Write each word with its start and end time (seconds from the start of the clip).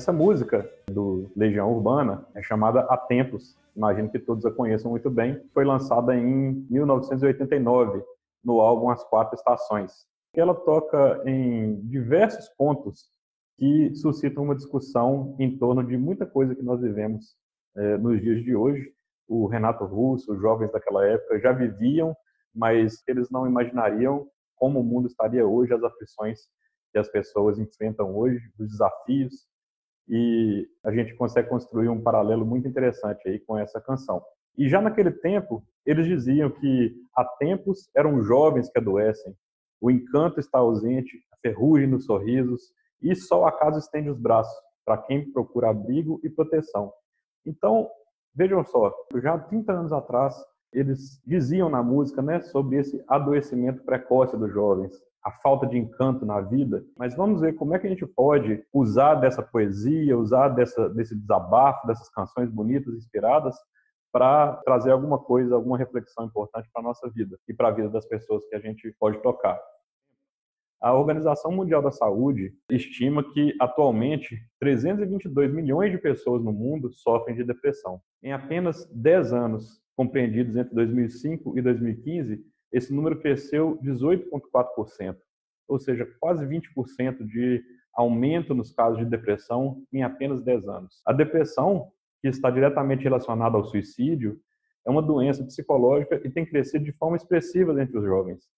Essa 0.00 0.14
música 0.14 0.66
do 0.90 1.30
Legião 1.36 1.70
Urbana 1.70 2.26
é 2.34 2.42
chamada 2.42 2.80
A 2.88 2.96
Tempos, 2.96 3.54
imagino 3.76 4.10
que 4.10 4.18
todos 4.18 4.46
a 4.46 4.50
conheçam 4.50 4.90
muito 4.90 5.10
bem. 5.10 5.38
Foi 5.52 5.62
lançada 5.62 6.16
em 6.16 6.66
1989 6.70 8.02
no 8.42 8.62
álbum 8.62 8.88
As 8.88 9.04
Quatro 9.04 9.36
Estações. 9.36 10.06
Ela 10.34 10.54
toca 10.54 11.20
em 11.26 11.82
diversos 11.82 12.48
pontos 12.56 13.10
que 13.58 13.94
suscitam 13.94 14.44
uma 14.44 14.54
discussão 14.54 15.36
em 15.38 15.58
torno 15.58 15.84
de 15.84 15.98
muita 15.98 16.24
coisa 16.24 16.54
que 16.54 16.62
nós 16.62 16.80
vivemos 16.80 17.36
é, 17.76 17.98
nos 17.98 18.22
dias 18.22 18.42
de 18.42 18.56
hoje. 18.56 18.90
O 19.28 19.46
Renato 19.48 19.84
Russo, 19.84 20.32
os 20.32 20.40
jovens 20.40 20.72
daquela 20.72 21.04
época 21.04 21.38
já 21.40 21.52
viviam, 21.52 22.16
mas 22.54 23.02
eles 23.06 23.28
não 23.30 23.46
imaginariam 23.46 24.26
como 24.56 24.80
o 24.80 24.82
mundo 24.82 25.08
estaria 25.08 25.46
hoje, 25.46 25.74
as 25.74 25.84
aflições 25.84 26.40
que 26.90 26.98
as 26.98 27.08
pessoas 27.10 27.58
enfrentam 27.58 28.16
hoje, 28.16 28.40
os 28.58 28.66
desafios 28.66 29.50
e 30.10 30.68
a 30.82 30.90
gente 30.90 31.14
consegue 31.14 31.48
construir 31.48 31.88
um 31.88 32.02
paralelo 32.02 32.44
muito 32.44 32.66
interessante 32.66 33.28
aí 33.28 33.38
com 33.38 33.56
essa 33.56 33.80
canção. 33.80 34.20
E 34.58 34.68
já 34.68 34.80
naquele 34.80 35.12
tempo, 35.12 35.64
eles 35.86 36.04
diziam 36.04 36.50
que 36.50 36.92
há 37.14 37.24
tempos 37.24 37.88
eram 37.94 38.20
jovens 38.20 38.68
que 38.68 38.78
adoecem, 38.78 39.32
o 39.80 39.88
encanto 39.88 40.40
está 40.40 40.58
ausente, 40.58 41.16
a 41.32 41.36
ferrugem 41.36 41.86
nos 41.86 42.06
sorrisos, 42.06 42.72
e 43.00 43.14
só 43.14 43.46
acaso 43.46 43.78
estende 43.78 44.10
os 44.10 44.18
braços 44.18 44.52
para 44.84 44.98
quem 44.98 45.30
procura 45.30 45.70
abrigo 45.70 46.20
e 46.24 46.28
proteção. 46.28 46.92
Então, 47.46 47.88
vejam 48.34 48.64
só, 48.64 48.92
já 49.22 49.38
30 49.38 49.72
anos 49.72 49.92
atrás, 49.92 50.34
eles 50.72 51.22
diziam 51.24 51.70
na 51.70 51.82
música 51.84 52.20
né, 52.20 52.40
sobre 52.40 52.78
esse 52.78 53.02
adoecimento 53.06 53.84
precoce 53.84 54.36
dos 54.36 54.52
jovens, 54.52 55.00
a 55.22 55.30
falta 55.30 55.66
de 55.66 55.76
encanto 55.76 56.24
na 56.24 56.40
vida, 56.40 56.84
mas 56.96 57.14
vamos 57.14 57.40
ver 57.40 57.54
como 57.54 57.74
é 57.74 57.78
que 57.78 57.86
a 57.86 57.90
gente 57.90 58.06
pode 58.06 58.64
usar 58.72 59.16
dessa 59.16 59.42
poesia, 59.42 60.16
usar 60.16 60.48
dessa, 60.48 60.88
desse 60.88 61.14
desabafo, 61.14 61.86
dessas 61.86 62.08
canções 62.08 62.50
bonitas, 62.50 62.94
inspiradas, 62.94 63.54
para 64.12 64.54
trazer 64.64 64.90
alguma 64.90 65.18
coisa, 65.18 65.54
alguma 65.54 65.78
reflexão 65.78 66.24
importante 66.24 66.68
para 66.72 66.82
a 66.82 66.84
nossa 66.84 67.08
vida 67.10 67.38
e 67.48 67.54
para 67.54 67.68
a 67.68 67.70
vida 67.70 67.88
das 67.88 68.06
pessoas 68.06 68.44
que 68.46 68.56
a 68.56 68.60
gente 68.60 68.94
pode 68.98 69.22
tocar. 69.22 69.60
A 70.80 70.94
Organização 70.94 71.52
Mundial 71.52 71.82
da 71.82 71.90
Saúde 71.90 72.54
estima 72.70 73.22
que, 73.22 73.54
atualmente, 73.60 74.42
322 74.58 75.52
milhões 75.52 75.92
de 75.92 75.98
pessoas 75.98 76.42
no 76.42 76.52
mundo 76.52 76.90
sofrem 76.90 77.36
de 77.36 77.44
depressão. 77.44 78.00
Em 78.22 78.32
apenas 78.32 78.86
10 78.86 79.32
anos, 79.34 79.82
compreendidos 79.94 80.56
entre 80.56 80.74
2005 80.74 81.58
e 81.58 81.60
2015, 81.60 82.42
esse 82.72 82.92
número 82.92 83.20
cresceu 83.20 83.78
18,4%, 83.82 85.16
ou 85.68 85.78
seja, 85.78 86.06
quase 86.18 86.44
20% 86.46 87.24
de 87.26 87.62
aumento 87.94 88.54
nos 88.54 88.72
casos 88.72 88.98
de 88.98 89.04
depressão 89.04 89.82
em 89.92 90.02
apenas 90.02 90.42
10 90.42 90.68
anos. 90.68 91.02
A 91.04 91.12
depressão, 91.12 91.90
que 92.20 92.28
está 92.28 92.50
diretamente 92.50 93.04
relacionada 93.04 93.56
ao 93.56 93.64
suicídio, 93.64 94.40
é 94.86 94.90
uma 94.90 95.02
doença 95.02 95.44
psicológica 95.44 96.20
e 96.24 96.30
tem 96.30 96.46
crescido 96.46 96.84
de 96.84 96.92
forma 96.92 97.16
expressiva 97.16 97.80
entre 97.82 97.98
os 97.98 98.04
jovens. 98.04 98.48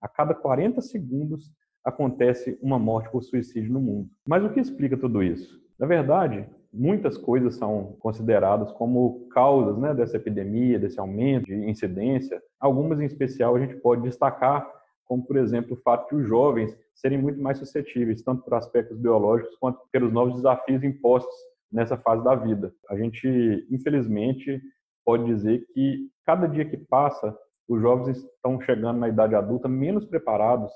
A 0.00 0.08
cada 0.08 0.34
40 0.34 0.80
segundos 0.80 1.52
acontece 1.84 2.58
uma 2.62 2.78
morte 2.78 3.10
por 3.10 3.22
suicídio 3.22 3.72
no 3.72 3.80
mundo. 3.80 4.10
Mas 4.26 4.44
o 4.44 4.50
que 4.50 4.60
explica 4.60 4.96
tudo 4.96 5.22
isso? 5.22 5.60
Na 5.78 5.86
verdade, 5.86 6.48
muitas 6.72 7.16
coisas 7.16 7.56
são 7.56 7.96
consideradas 8.00 8.70
como 8.72 9.26
causas 9.28 9.78
né, 9.78 9.94
dessa 9.94 10.16
epidemia, 10.16 10.78
desse 10.78 11.00
aumento 11.00 11.46
de 11.46 11.54
incidência. 11.54 12.40
Algumas, 12.60 13.00
em 13.00 13.06
especial, 13.06 13.56
a 13.56 13.60
gente 13.60 13.76
pode 13.76 14.02
destacar, 14.02 14.70
como, 15.04 15.24
por 15.24 15.36
exemplo, 15.36 15.74
o 15.74 15.80
fato 15.80 16.08
de 16.08 16.22
os 16.22 16.28
jovens 16.28 16.76
serem 16.94 17.18
muito 17.18 17.40
mais 17.40 17.58
suscetíveis, 17.58 18.22
tanto 18.22 18.42
por 18.42 18.54
aspectos 18.54 18.98
biológicos 18.98 19.56
quanto 19.56 19.80
pelos 19.90 20.12
novos 20.12 20.34
desafios 20.36 20.82
impostos 20.82 21.34
nessa 21.72 21.96
fase 21.96 22.22
da 22.24 22.34
vida. 22.34 22.72
A 22.90 22.96
gente, 22.96 23.66
infelizmente, 23.70 24.60
pode 25.04 25.24
dizer 25.24 25.64
que 25.72 26.10
cada 26.24 26.46
dia 26.46 26.64
que 26.64 26.76
passa, 26.76 27.36
os 27.66 27.80
jovens 27.80 28.18
estão 28.18 28.60
chegando 28.60 28.98
na 28.98 29.08
idade 29.08 29.34
adulta 29.34 29.68
menos 29.68 30.04
preparados 30.04 30.70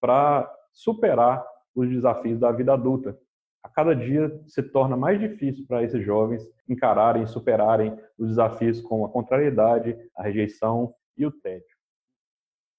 para 0.00 0.52
superar 0.72 1.44
os 1.74 1.88
desafios 1.88 2.38
da 2.38 2.50
vida 2.50 2.72
adulta 2.72 3.16
a 3.62 3.68
cada 3.68 3.94
dia 3.94 4.30
se 4.46 4.62
torna 4.62 4.96
mais 4.96 5.18
difícil 5.18 5.66
para 5.66 5.82
esses 5.82 6.04
jovens 6.04 6.46
encararem, 6.68 7.26
superarem 7.26 7.98
os 8.16 8.28
desafios 8.28 8.80
com 8.80 9.04
a 9.04 9.08
contrariedade, 9.08 9.96
a 10.16 10.22
rejeição 10.22 10.94
e 11.16 11.26
o 11.26 11.32
tédio. 11.32 11.76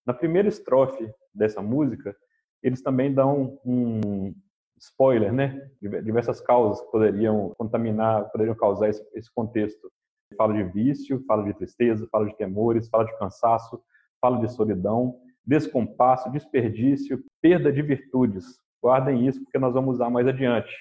Na 0.05 0.13
primeira 0.13 0.47
estrofe 0.47 1.11
dessa 1.33 1.61
música, 1.61 2.15
eles 2.63 2.81
também 2.81 3.13
dão 3.13 3.59
um 3.65 4.33
spoiler, 4.77 5.33
né? 5.33 5.69
Diversas 5.81 6.41
causas 6.41 6.81
que 6.81 6.91
poderiam 6.91 7.53
contaminar, 7.57 8.29
poderiam 8.31 8.55
causar 8.55 8.89
esse, 8.89 9.05
esse 9.13 9.31
contexto. 9.33 9.91
Fala 10.37 10.53
de 10.53 10.63
vício, 10.63 11.23
fala 11.25 11.43
de 11.43 11.53
tristeza, 11.53 12.07
fala 12.11 12.27
de 12.27 12.37
temores, 12.37 12.87
fala 12.87 13.03
de 13.03 13.17
cansaço, 13.17 13.81
fala 14.21 14.39
de 14.39 14.51
solidão, 14.51 15.19
descompasso, 15.45 16.31
desperdício, 16.31 17.23
perda 17.41 17.71
de 17.71 17.81
virtudes, 17.81 18.59
Guardem 18.81 19.27
isso 19.27 19.43
porque 19.43 19.59
nós 19.59 19.73
vamos 19.73 19.95
usar 19.95 20.09
mais 20.09 20.27
adiante. 20.27 20.73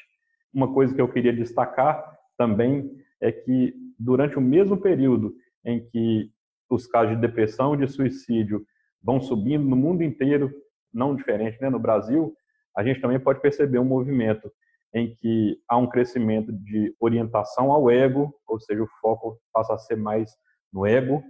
Uma 0.53 0.73
coisa 0.73 0.95
que 0.95 1.01
eu 1.01 1.09
queria 1.09 1.33
destacar 1.33 2.17
também 2.37 2.91
é 3.21 3.33
que 3.33 3.75
durante 3.99 4.39
o 4.39 4.41
mesmo 4.41 4.77
período 4.77 5.35
em 5.65 5.85
que 5.89 6.31
os 6.71 6.87
casos 6.87 7.15
de 7.15 7.21
depressão 7.21 7.75
e 7.75 7.79
de 7.79 7.89
suicídio 7.89 8.65
vão 9.03 9.21
subindo 9.21 9.65
no 9.65 9.77
mundo 9.77 10.03
inteiro, 10.03 10.53
não 10.93 11.15
diferente, 11.15 11.61
né? 11.61 11.69
no 11.69 11.79
Brasil, 11.79 12.35
a 12.77 12.85
gente 12.85 13.01
também 13.01 13.19
pode 13.19 13.41
perceber 13.41 13.79
um 13.79 13.85
movimento 13.85 14.51
em 14.95 15.15
que 15.17 15.59
há 15.69 15.77
um 15.77 15.89
crescimento 15.89 16.53
de 16.53 16.95
orientação 16.99 17.71
ao 17.73 17.91
ego, 17.91 18.33
ou 18.47 18.59
seja, 18.59 18.83
o 18.83 18.89
foco 19.01 19.39
passa 19.53 19.75
a 19.75 19.79
ser 19.79 19.97
mais 19.97 20.31
no 20.73 20.87
ego, 20.87 21.23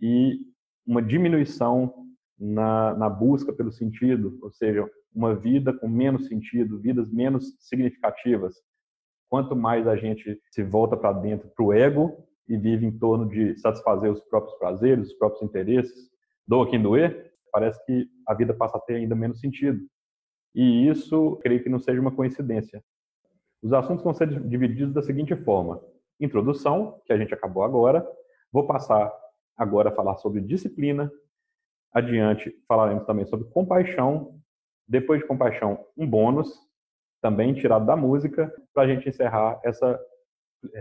e 0.00 0.38
uma 0.86 1.00
diminuição 1.00 1.94
na, 2.38 2.94
na 2.94 3.08
busca 3.08 3.52
pelo 3.52 3.72
sentido, 3.72 4.38
ou 4.42 4.50
seja, 4.50 4.88
uma 5.14 5.34
vida 5.34 5.72
com 5.72 5.88
menos 5.88 6.26
sentido, 6.26 6.80
vidas 6.80 7.10
menos 7.10 7.56
significativas. 7.60 8.56
Quanto 9.28 9.54
mais 9.54 9.86
a 9.86 9.96
gente 9.96 10.40
se 10.50 10.62
volta 10.62 10.96
para 10.96 11.12
dentro, 11.12 11.48
para 11.54 11.64
o 11.64 11.72
ego, 11.72 12.24
e 12.48 12.56
vive 12.56 12.84
em 12.84 12.98
torno 12.98 13.26
de 13.26 13.56
satisfazer 13.58 14.10
os 14.10 14.20
próprios 14.24 14.56
prazeres, 14.58 15.08
os 15.08 15.14
próprios 15.14 15.42
interesses, 15.42 16.10
doa 16.46 16.68
quem 16.68 16.82
doer, 16.82 17.32
parece 17.50 17.82
que 17.86 18.06
a 18.26 18.34
vida 18.34 18.52
passa 18.52 18.76
a 18.76 18.80
ter 18.80 18.96
ainda 18.96 19.14
menos 19.14 19.40
sentido. 19.40 19.80
E 20.54 20.88
isso, 20.88 21.36
creio 21.42 21.62
que 21.62 21.68
não 21.68 21.78
seja 21.78 22.00
uma 22.00 22.14
coincidência. 22.14 22.82
Os 23.62 23.72
assuntos 23.72 24.04
vão 24.04 24.12
ser 24.12 24.28
divididos 24.46 24.92
da 24.92 25.02
seguinte 25.02 25.34
forma: 25.36 25.80
introdução, 26.20 27.00
que 27.06 27.12
a 27.12 27.16
gente 27.16 27.32
acabou 27.32 27.64
agora, 27.64 28.06
vou 28.52 28.66
passar 28.66 29.10
agora 29.56 29.88
a 29.88 29.94
falar 29.94 30.16
sobre 30.16 30.40
disciplina, 30.40 31.10
adiante 31.94 32.52
falaremos 32.68 33.06
também 33.06 33.24
sobre 33.24 33.48
compaixão 33.50 34.34
depois 34.86 35.20
de 35.20 35.26
compaixão, 35.26 35.82
um 35.96 36.06
bônus, 36.06 36.48
também 37.22 37.54
tirado 37.54 37.86
da 37.86 37.96
música, 37.96 38.52
para 38.74 38.82
a 38.82 38.86
gente 38.86 39.08
encerrar 39.08 39.58
essa 39.64 39.98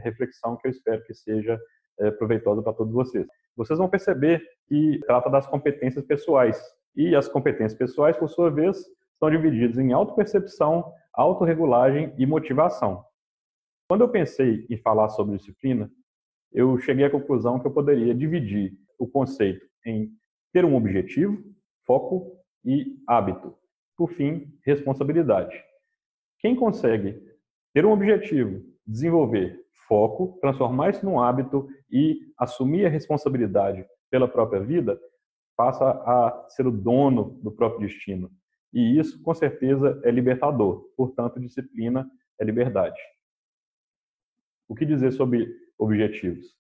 reflexão 0.02 0.58
que 0.58 0.68
eu 0.68 0.72
espero 0.72 1.04
que 1.04 1.14
seja 1.14 1.60
é, 2.00 2.12
proveitosa 2.12 2.62
para 2.62 2.74
todos 2.74 2.94
vocês. 2.94 3.26
Vocês 3.56 3.80
vão 3.80 3.90
perceber 3.90 4.44
que 4.68 5.00
trata 5.06 5.30
das 5.30 5.48
competências 5.48 6.04
pessoais. 6.04 6.62
E 6.96 7.16
as 7.16 7.28
competências 7.28 7.78
pessoais, 7.78 8.18
por 8.18 8.28
sua 8.30 8.50
vez, 8.50 8.84
são 9.20 9.30
divididas 9.30 9.78
em 9.78 9.94
autopercepção, 9.94 10.92
autorregulagem 11.14 12.14
e 12.18 12.26
motivação. 12.26 13.04
Quando 13.88 14.02
eu 14.02 14.10
pensei 14.10 14.66
em 14.70 14.78
falar 14.78 15.10
sobre 15.10 15.38
disciplina, 15.38 15.90
eu 16.52 16.78
cheguei 16.80 17.06
à 17.06 17.10
conclusão 17.10 17.60
que 17.60 17.68
eu 17.68 17.72
poderia 17.72 18.14
dividir 18.14 18.74
o 19.00 19.08
conceito 19.08 19.66
em 19.86 20.12
ter 20.54 20.64
um 20.64 20.76
objetivo, 20.76 21.44
foco 21.86 22.40
e 22.64 22.96
hábito. 23.08 23.58
Por 23.98 24.12
fim, 24.12 24.58
responsabilidade. 24.64 25.62
Quem 26.40 26.56
consegue 26.56 27.20
ter 27.74 27.86
um 27.86 27.92
objetivo, 27.92 28.64
desenvolver 28.86 29.60
foco, 29.88 30.38
transformar 30.40 30.92
isso 30.92 31.06
num 31.06 31.20
hábito 31.20 31.68
e 31.92 32.20
assumir 32.38 32.86
a 32.86 32.90
responsabilidade 32.90 33.86
pela 34.10 34.28
própria 34.28 34.62
vida, 34.62 35.00
passa 35.58 35.90
a 35.90 36.46
ser 36.50 36.68
o 36.68 36.72
dono 36.72 37.40
do 37.42 37.52
próprio 37.52 37.88
destino. 37.88 38.32
E 38.72 38.98
isso, 38.98 39.22
com 39.22 39.34
certeza, 39.34 40.00
é 40.04 40.12
libertador. 40.12 40.90
Portanto, 40.96 41.40
disciplina 41.40 42.10
é 42.40 42.44
liberdade. 42.44 43.00
O 44.68 44.76
que 44.76 44.86
dizer 44.86 45.12
sobre 45.12 45.48
objetivos? 45.78 46.56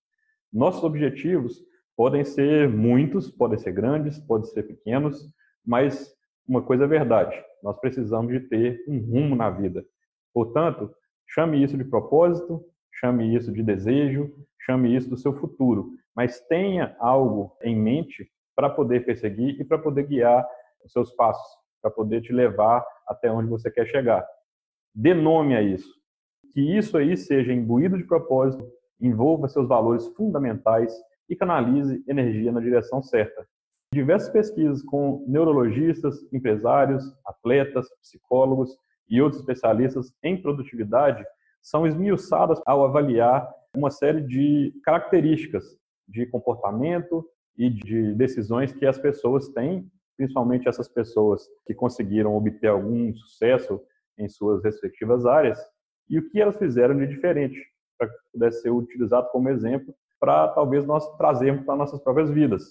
Nossos 0.51 0.83
objetivos 0.83 1.63
podem 1.95 2.23
ser 2.23 2.69
muitos, 2.69 3.29
podem 3.29 3.57
ser 3.57 3.71
grandes, 3.71 4.19
podem 4.19 4.49
ser 4.49 4.63
pequenos, 4.63 5.29
mas 5.65 6.13
uma 6.47 6.61
coisa 6.61 6.85
é 6.85 6.87
verdade, 6.87 7.41
nós 7.61 7.79
precisamos 7.79 8.31
de 8.31 8.41
ter 8.41 8.83
um 8.87 8.99
rumo 8.99 9.35
na 9.35 9.49
vida. 9.49 9.85
Portanto, 10.33 10.93
chame 11.27 11.63
isso 11.63 11.77
de 11.77 11.85
propósito, 11.85 12.63
chame 12.91 13.35
isso 13.35 13.51
de 13.51 13.63
desejo, 13.63 14.33
chame 14.59 14.95
isso 14.95 15.09
do 15.09 15.17
seu 15.17 15.33
futuro, 15.33 15.91
mas 16.15 16.41
tenha 16.47 16.95
algo 16.99 17.55
em 17.61 17.75
mente 17.75 18.29
para 18.55 18.69
poder 18.69 19.05
perseguir 19.05 19.59
e 19.59 19.63
para 19.63 19.77
poder 19.77 20.03
guiar 20.07 20.45
os 20.83 20.91
seus 20.91 21.11
passos, 21.15 21.57
para 21.81 21.91
poder 21.91 22.21
te 22.21 22.33
levar 22.33 22.85
até 23.07 23.31
onde 23.31 23.49
você 23.49 23.71
quer 23.71 23.87
chegar. 23.87 24.25
Dê 24.93 25.13
nome 25.13 25.55
a 25.55 25.61
isso. 25.61 25.89
que 26.53 26.61
isso 26.77 26.95
aí 26.97 27.17
seja 27.17 27.51
imbuído 27.51 27.97
de 27.97 28.03
propósito, 28.03 28.63
envolva 29.01 29.47
seus 29.47 29.67
valores 29.67 30.05
fundamentais 30.09 30.93
e 31.29 31.35
canalize 31.35 32.03
energia 32.07 32.51
na 32.51 32.59
direção 32.59 33.01
certa. 33.01 33.47
Diversas 33.93 34.29
pesquisas 34.29 34.81
com 34.81 35.23
neurologistas, 35.27 36.15
empresários, 36.33 37.03
atletas, 37.25 37.87
psicólogos 38.01 38.75
e 39.09 39.21
outros 39.21 39.41
especialistas 39.41 40.11
em 40.23 40.41
produtividade 40.41 41.23
são 41.61 41.85
esmiuçadas 41.85 42.59
ao 42.65 42.83
avaliar 42.83 43.47
uma 43.75 43.89
série 43.89 44.21
de 44.21 44.73
características 44.83 45.77
de 46.07 46.25
comportamento 46.25 47.25
e 47.57 47.69
de 47.69 48.13
decisões 48.15 48.73
que 48.73 48.85
as 48.85 48.97
pessoas 48.97 49.49
têm, 49.49 49.89
principalmente 50.17 50.67
essas 50.67 50.87
pessoas 50.87 51.47
que 51.65 51.73
conseguiram 51.73 52.35
obter 52.35 52.67
algum 52.67 53.13
sucesso 53.15 53.79
em 54.17 54.27
suas 54.27 54.63
respectivas 54.63 55.25
áreas, 55.25 55.59
e 56.09 56.19
o 56.19 56.29
que 56.29 56.41
elas 56.41 56.57
fizeram 56.57 56.97
de 56.97 57.07
diferente, 57.07 57.59
para 57.97 58.09
que 58.09 58.15
pudesse 58.31 58.61
ser 58.61 58.69
utilizado 58.69 59.29
como 59.29 59.49
exemplo 59.49 59.95
para 60.23 60.47
talvez 60.47 60.85
nós 60.85 61.05
trazermos 61.17 61.65
para 61.65 61.75
nossas 61.75 61.99
próprias 61.99 62.29
vidas. 62.29 62.63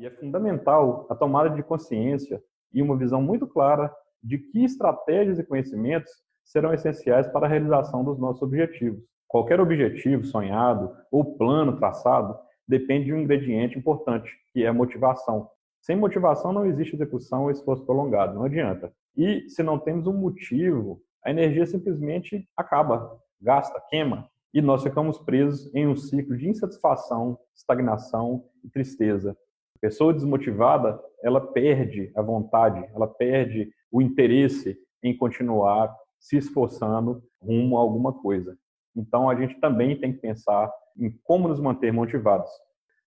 E 0.00 0.06
é 0.06 0.10
fundamental 0.10 1.06
a 1.08 1.14
tomada 1.14 1.50
de 1.50 1.62
consciência 1.62 2.42
e 2.74 2.82
uma 2.82 2.96
visão 2.96 3.22
muito 3.22 3.46
clara 3.46 3.94
de 4.20 4.38
que 4.38 4.64
estratégias 4.64 5.38
e 5.38 5.44
conhecimentos 5.44 6.10
serão 6.44 6.74
essenciais 6.74 7.28
para 7.28 7.46
a 7.46 7.48
realização 7.48 8.02
dos 8.02 8.18
nossos 8.18 8.42
objetivos. 8.42 9.04
Qualquer 9.28 9.60
objetivo 9.60 10.24
sonhado 10.24 10.90
ou 11.08 11.36
plano 11.36 11.76
traçado 11.76 12.36
depende 12.66 13.04
de 13.04 13.14
um 13.14 13.20
ingrediente 13.20 13.78
importante, 13.78 14.28
que 14.52 14.64
é 14.64 14.66
a 14.66 14.74
motivação. 14.74 15.48
Sem 15.80 15.94
motivação 15.94 16.52
não 16.52 16.66
existe 16.66 16.96
execução 16.96 17.44
ou 17.44 17.52
esforço 17.52 17.86
prolongado, 17.86 18.34
não 18.34 18.42
adianta. 18.42 18.92
E 19.16 19.48
se 19.48 19.62
não 19.62 19.78
temos 19.78 20.08
um 20.08 20.12
motivo, 20.12 21.00
a 21.24 21.30
energia 21.30 21.66
simplesmente 21.66 22.48
acaba, 22.56 23.16
gasta, 23.40 23.80
queima. 23.88 24.28
E 24.54 24.62
nós 24.62 24.82
ficamos 24.82 25.18
presos 25.18 25.72
em 25.74 25.86
um 25.86 25.96
ciclo 25.96 26.36
de 26.36 26.48
insatisfação, 26.48 27.38
estagnação 27.54 28.44
e 28.64 28.70
tristeza. 28.70 29.36
A 29.76 29.78
pessoa 29.80 30.14
desmotivada, 30.14 30.98
ela 31.22 31.40
perde 31.40 32.10
a 32.16 32.22
vontade, 32.22 32.88
ela 32.94 33.06
perde 33.06 33.70
o 33.90 34.00
interesse 34.00 34.78
em 35.02 35.16
continuar 35.16 35.94
se 36.18 36.36
esforçando 36.36 37.22
rumo 37.40 37.76
a 37.76 37.80
alguma 37.80 38.12
coisa. 38.12 38.56
Então, 38.96 39.28
a 39.28 39.34
gente 39.34 39.60
também 39.60 39.98
tem 40.00 40.12
que 40.14 40.20
pensar 40.20 40.72
em 40.98 41.10
como 41.22 41.48
nos 41.48 41.60
manter 41.60 41.92
motivados. 41.92 42.50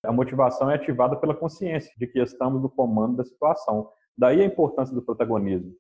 A 0.04 0.12
motivação 0.12 0.70
é 0.70 0.76
ativada 0.76 1.16
pela 1.18 1.36
consciência 1.36 1.92
de 1.98 2.08
que 2.08 2.20
estamos 2.20 2.62
no 2.62 2.70
comando 2.70 3.18
da 3.18 3.26
situação. 3.26 3.90
Daí 4.18 4.42
a 4.42 4.46
importância 4.46 4.94
do 4.94 5.02
protagonismo. 5.02 5.74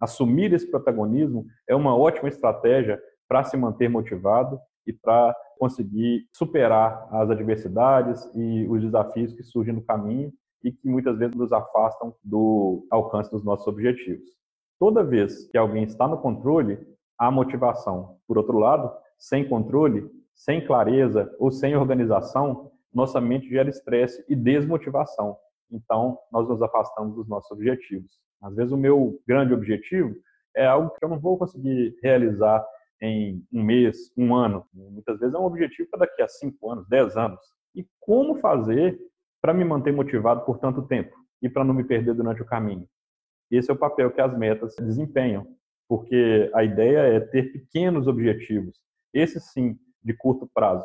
Assumir 0.00 0.52
esse 0.52 0.70
protagonismo 0.70 1.44
é 1.68 1.74
uma 1.74 1.96
ótima 1.96 2.28
estratégia 2.28 3.00
para 3.28 3.44
se 3.44 3.56
manter 3.56 3.90
motivado 3.90 4.58
e 4.88 4.92
para 4.92 5.36
conseguir 5.58 6.26
superar 6.32 7.06
as 7.12 7.30
adversidades 7.30 8.24
e 8.34 8.66
os 8.68 8.82
desafios 8.82 9.34
que 9.34 9.42
surgem 9.42 9.74
no 9.74 9.82
caminho 9.82 10.32
e 10.64 10.72
que 10.72 10.88
muitas 10.88 11.18
vezes 11.18 11.36
nos 11.36 11.52
afastam 11.52 12.14
do 12.24 12.86
alcance 12.90 13.30
dos 13.30 13.44
nossos 13.44 13.66
objetivos. 13.66 14.26
Toda 14.78 15.04
vez 15.04 15.46
que 15.50 15.58
alguém 15.58 15.84
está 15.84 16.08
no 16.08 16.18
controle, 16.18 16.78
há 17.18 17.30
motivação. 17.30 18.16
Por 18.26 18.38
outro 18.38 18.58
lado, 18.58 18.90
sem 19.18 19.46
controle, 19.46 20.08
sem 20.34 20.64
clareza 20.64 21.30
ou 21.38 21.50
sem 21.50 21.76
organização, 21.76 22.70
nossa 22.94 23.20
mente 23.20 23.48
gera 23.48 23.68
estresse 23.68 24.24
e 24.28 24.34
desmotivação. 24.34 25.36
Então, 25.70 26.18
nós 26.32 26.48
nos 26.48 26.62
afastamos 26.62 27.14
dos 27.14 27.28
nossos 27.28 27.50
objetivos. 27.50 28.18
Às 28.40 28.54
vezes, 28.54 28.72
o 28.72 28.76
meu 28.76 29.20
grande 29.26 29.52
objetivo 29.52 30.14
é 30.56 30.66
algo 30.66 30.90
que 30.90 31.04
eu 31.04 31.08
não 31.08 31.18
vou 31.18 31.36
conseguir 31.36 31.96
realizar 32.02 32.64
em 33.00 33.44
um 33.52 33.62
mês, 33.62 34.12
um 34.16 34.34
ano. 34.34 34.64
Muitas 34.72 35.18
vezes 35.18 35.34
é 35.34 35.38
um 35.38 35.44
objetivo 35.44 35.88
para 35.90 36.00
daqui 36.00 36.22
a 36.22 36.28
cinco 36.28 36.70
anos, 36.70 36.88
dez 36.88 37.16
anos. 37.16 37.40
E 37.74 37.86
como 38.00 38.36
fazer 38.36 38.98
para 39.40 39.54
me 39.54 39.64
manter 39.64 39.92
motivado 39.92 40.44
por 40.44 40.58
tanto 40.58 40.82
tempo 40.82 41.14
e 41.40 41.48
para 41.48 41.64
não 41.64 41.74
me 41.74 41.84
perder 41.84 42.14
durante 42.14 42.42
o 42.42 42.46
caminho? 42.46 42.88
Esse 43.50 43.70
é 43.70 43.74
o 43.74 43.78
papel 43.78 44.10
que 44.10 44.20
as 44.20 44.36
metas 44.36 44.74
desempenham, 44.76 45.46
porque 45.88 46.50
a 46.54 46.62
ideia 46.64 46.98
é 46.98 47.20
ter 47.20 47.52
pequenos 47.52 48.06
objetivos, 48.06 48.76
esses 49.14 49.52
sim, 49.52 49.78
de 50.02 50.12
curto 50.12 50.48
prazo. 50.52 50.84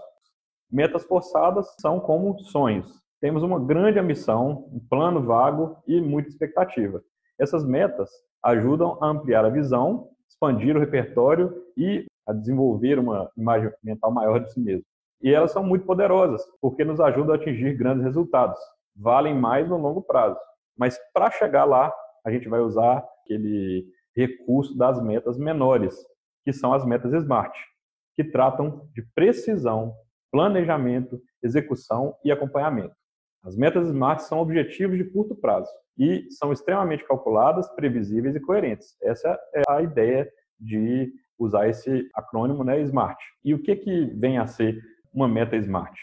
Metas 0.72 1.04
forçadas 1.04 1.76
são 1.80 2.00
como 2.00 2.40
sonhos. 2.40 3.02
Temos 3.20 3.44
uma 3.44 3.60
grande 3.60 4.00
ambição, 4.00 4.70
um 4.72 4.80
plano 4.90 5.22
vago 5.24 5.78
e 5.88 6.02
muita 6.02 6.30
expectativa. 6.30 7.02
Essas 7.40 7.66
metas 7.66 8.10
ajudam 8.44 8.98
a 9.02 9.08
ampliar 9.08 9.46
a 9.46 9.50
visão, 9.50 10.10
expandir 10.34 10.76
o 10.76 10.80
repertório 10.80 11.64
e 11.78 12.06
a 12.28 12.34
desenvolver 12.34 13.00
uma 13.00 13.30
imagem 13.38 13.72
mental 13.84 14.12
maior 14.12 14.40
de 14.40 14.52
si 14.52 14.60
mesmo. 14.60 14.86
E 15.22 15.34
elas 15.34 15.52
são 15.52 15.64
muito 15.64 15.86
poderosas, 15.86 16.44
porque 16.62 16.84
nos 16.84 17.00
ajudam 17.00 17.34
a 17.34 17.38
atingir 17.38 17.78
grandes 17.78 18.04
resultados. 18.04 18.60
Valem 18.96 19.34
mais 19.34 19.70
no 19.70 19.78
longo 19.78 20.02
prazo. 20.02 20.38
Mas 20.78 21.00
para 21.14 21.32
chegar 21.32 21.64
lá, 21.66 21.94
a 22.26 22.32
gente 22.32 22.50
vai 22.50 22.60
usar 22.60 23.06
aquele 23.24 23.86
recurso 24.16 24.78
das 24.78 25.02
metas 25.02 25.38
menores, 25.38 25.96
que 26.44 26.52
são 26.52 26.74
as 26.74 26.86
metas 26.86 27.14
SMART, 27.14 27.56
que 28.16 28.24
tratam 28.24 28.88
de 28.94 29.02
precisão, 29.16 29.96
planejamento, 30.32 31.22
execução 31.42 32.16
e 32.24 32.32
acompanhamento. 32.32 32.94
As 33.44 33.56
metas 33.56 33.88
SMART 33.88 34.22
são 34.22 34.40
objetivos 34.40 34.98
de 34.98 35.06
curto 35.06 35.36
prazo 35.36 35.70
e 35.98 36.26
são 36.32 36.52
extremamente 36.52 37.06
calculadas, 37.06 37.70
previsíveis 37.76 38.36
e 38.36 38.40
coerentes. 38.40 38.96
Essa 39.02 39.40
é 39.54 39.62
a 39.70 39.82
ideia 39.82 40.30
de 40.60 41.12
usar 41.38 41.68
esse 41.68 42.10
acrônimo, 42.14 42.64
né, 42.64 42.80
SMART. 42.82 43.20
E 43.44 43.54
o 43.54 43.62
que 43.62 43.76
que 43.76 44.06
vem 44.16 44.38
a 44.38 44.48
ser 44.48 44.82
uma 45.14 45.28
meta 45.28 45.56
SMART? 45.58 45.96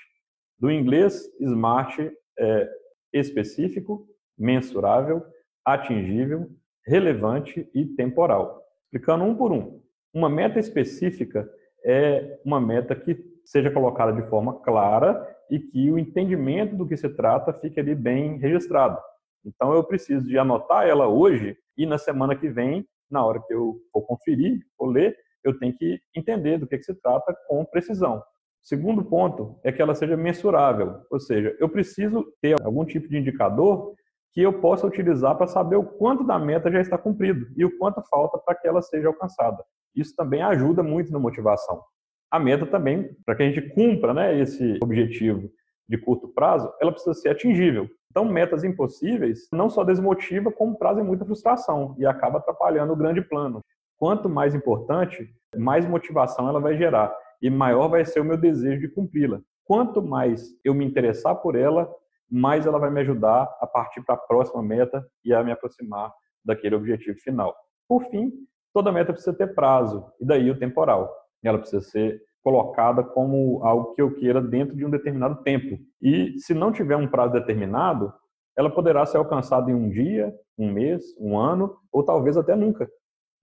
Do 0.58 0.70
inglês, 0.70 1.22
SMART 1.40 1.98
é 2.38 2.69
específico, 3.12 4.06
mensurável, 4.38 5.22
atingível, 5.64 6.48
relevante 6.87 7.69
e 7.75 7.84
temporal. 7.87 8.62
Explicando 8.84 9.25
um 9.25 9.34
por 9.34 9.52
um. 9.52 9.81
Uma 10.12 10.28
meta 10.28 10.58
específica 10.58 11.48
é 11.84 12.40
uma 12.44 12.60
meta 12.60 12.94
que 12.94 13.16
seja 13.44 13.70
colocada 13.70 14.12
de 14.12 14.28
forma 14.28 14.60
clara 14.60 15.26
e 15.50 15.58
que 15.58 15.90
o 15.90 15.98
entendimento 15.98 16.76
do 16.76 16.87
que 16.87 16.96
se 16.96 17.09
trata 17.09 17.52
fique 17.52 17.80
ali 17.80 17.94
bem 17.94 18.38
registrado. 18.38 18.99
Então 19.44 19.73
eu 19.73 19.82
preciso 19.85 20.26
de 20.26 20.38
anotar 20.38 20.87
ela 20.87 21.09
hoje 21.09 21.56
e 21.76 21.87
na 21.87 21.99
semana 21.99 22.37
que 22.37 22.49
vem, 22.49 22.87
na 23.11 23.25
hora 23.25 23.42
que 23.47 23.54
eu 23.54 23.80
for 23.92 24.02
conferir, 24.02 24.61
for 24.76 24.87
ler, 24.87 25.16
eu 25.42 25.59
tenho 25.59 25.76
que 25.76 26.00
entender 26.14 26.59
do 26.59 26.66
que, 26.66 26.76
que 26.76 26.85
se 26.85 26.94
trata 26.94 27.35
com 27.49 27.64
precisão. 27.64 28.23
Segundo 28.62 29.02
ponto 29.02 29.59
é 29.64 29.73
que 29.73 29.80
ela 29.80 29.94
seja 29.94 30.16
mensurável, 30.16 31.00
ou 31.11 31.18
seja, 31.18 31.56
eu 31.59 31.68
preciso 31.68 32.26
ter 32.42 32.61
algum 32.62 32.85
tipo 32.85 33.09
de 33.09 33.16
indicador 33.16 33.94
que 34.32 34.42
eu 34.42 34.61
possa 34.61 34.87
utilizar 34.87 35.37
para 35.37 35.47
saber 35.47 35.76
o 35.76 35.85
quanto 35.85 36.23
da 36.23 36.38
meta 36.38 36.70
já 36.70 36.80
está 36.80 36.97
cumprido 36.97 37.47
e 37.56 37.64
o 37.64 37.78
quanto 37.78 38.02
falta 38.02 38.38
para 38.38 38.54
que 38.54 38.68
ela 38.68 38.82
seja 38.82 39.09
alcançada. 39.09 39.64
Isso 39.94 40.14
também 40.14 40.42
ajuda 40.42 40.82
muito 40.82 41.11
na 41.11 41.18
motivação. 41.18 41.82
A 42.30 42.38
meta 42.38 42.64
também, 42.64 43.11
para 43.25 43.35
que 43.35 43.42
a 43.42 43.47
gente 43.50 43.75
cumpra 43.75 44.14
né, 44.14 44.38
esse 44.38 44.78
objetivo 44.82 45.50
de 45.88 45.99
curto 45.99 46.28
prazo, 46.28 46.73
ela 46.80 46.92
precisa 46.92 47.14
ser 47.14 47.30
atingível. 47.30 47.88
Então, 48.11 48.25
metas 48.25 48.64
impossíveis 48.64 49.49
não 49.52 49.71
só 49.71 49.85
desmotiva, 49.85 50.50
como 50.50 50.76
trazem 50.76 51.05
muita 51.05 51.25
frustração 51.25 51.95
e 51.99 52.05
acaba 52.05 52.38
atrapalhando 52.38 52.93
o 52.93 52.97
grande 52.97 53.23
plano. 53.23 53.61
Quanto 53.97 54.29
mais 54.29 54.55
importante, 54.55 55.33
mais 55.57 55.87
motivação 55.87 56.49
ela 56.49 56.61
vai 56.61 56.76
gerar 56.76 57.14
e 57.40 57.49
maior 57.49 57.88
vai 57.88 58.05
ser 58.05 58.21
o 58.21 58.25
meu 58.25 58.37
desejo 58.37 58.81
de 58.81 58.88
cumpri-la. 58.88 59.40
Quanto 59.64 60.02
mais 60.02 60.49
eu 60.64 60.75
me 60.75 60.85
interessar 60.85 61.37
por 61.37 61.55
ela, 61.55 61.88
mais 62.29 62.67
ela 62.67 62.79
vai 62.79 62.90
me 62.90 63.00
ajudar 63.00 63.43
a 63.61 63.67
partir 63.67 64.02
para 64.02 64.17
a 64.17 64.19
próxima 64.19 64.62
meta 64.62 65.07
e 65.25 65.33
a 65.33 65.43
me 65.43 65.52
aproximar 65.52 66.12
daquele 66.45 66.75
objetivo 66.75 67.19
final. 67.19 67.55
Por 67.88 68.05
fim, 68.07 68.33
toda 68.73 68.93
meta 68.93 69.12
precisa 69.12 69.37
ter 69.37 69.55
prazo, 69.55 70.05
e 70.21 70.25
daí 70.25 70.50
o 70.50 70.59
temporal. 70.59 71.12
Ela 71.43 71.59
precisa 71.59 71.81
ser 71.81 72.21
colocada 72.42 73.02
como 73.02 73.62
algo 73.62 73.94
que 73.94 74.02
eu 74.02 74.14
queira 74.14 74.40
dentro 74.40 74.76
de 74.76 74.85
um 74.85 74.90
determinado 74.90 75.42
tempo. 75.42 75.78
E 76.00 76.38
se 76.38 76.54
não 76.54 76.73
tiver 76.73 76.97
um 76.97 77.09
prazo 77.09 77.32
determinado, 77.32 78.12
ela 78.56 78.70
poderá 78.70 79.04
ser 79.06 79.18
alcançada 79.18 79.70
em 79.70 79.75
um 79.75 79.88
dia, 79.88 80.35
um 80.59 80.70
mês, 80.70 81.04
um 81.18 81.38
ano, 81.38 81.76
ou 81.92 82.02
talvez 82.02 82.37
até 82.37 82.54
nunca. 82.56 82.88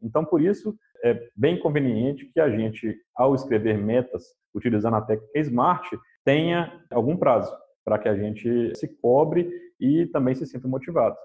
Então, 0.01 0.23
por 0.23 0.41
isso, 0.41 0.75
é 1.03 1.29
bem 1.35 1.59
conveniente 1.59 2.25
que 2.25 2.39
a 2.39 2.49
gente, 2.49 2.95
ao 3.15 3.35
escrever 3.35 3.77
metas 3.77 4.23
utilizando 4.53 4.95
a 4.95 5.01
técnica 5.01 5.39
SMART, 5.39 5.85
tenha 6.23 6.81
algum 6.91 7.15
prazo 7.15 7.55
para 7.85 7.97
que 7.97 8.09
a 8.09 8.15
gente 8.15 8.73
se 8.75 8.87
cobre 8.99 9.49
e 9.79 10.07
também 10.07 10.35
se 10.35 10.45
sinta 10.45 10.67
motivado. 10.67 11.15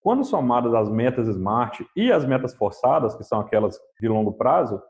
Quando 0.00 0.24
somadas 0.24 0.72
as 0.74 0.88
metas 0.88 1.26
SMART 1.26 1.80
e 1.94 2.10
as 2.12 2.24
metas 2.24 2.54
forçadas, 2.54 3.14
que 3.16 3.24
são 3.24 3.40
aquelas 3.40 3.78
de 4.00 4.08
longo 4.08 4.32
prazo, 4.32 4.80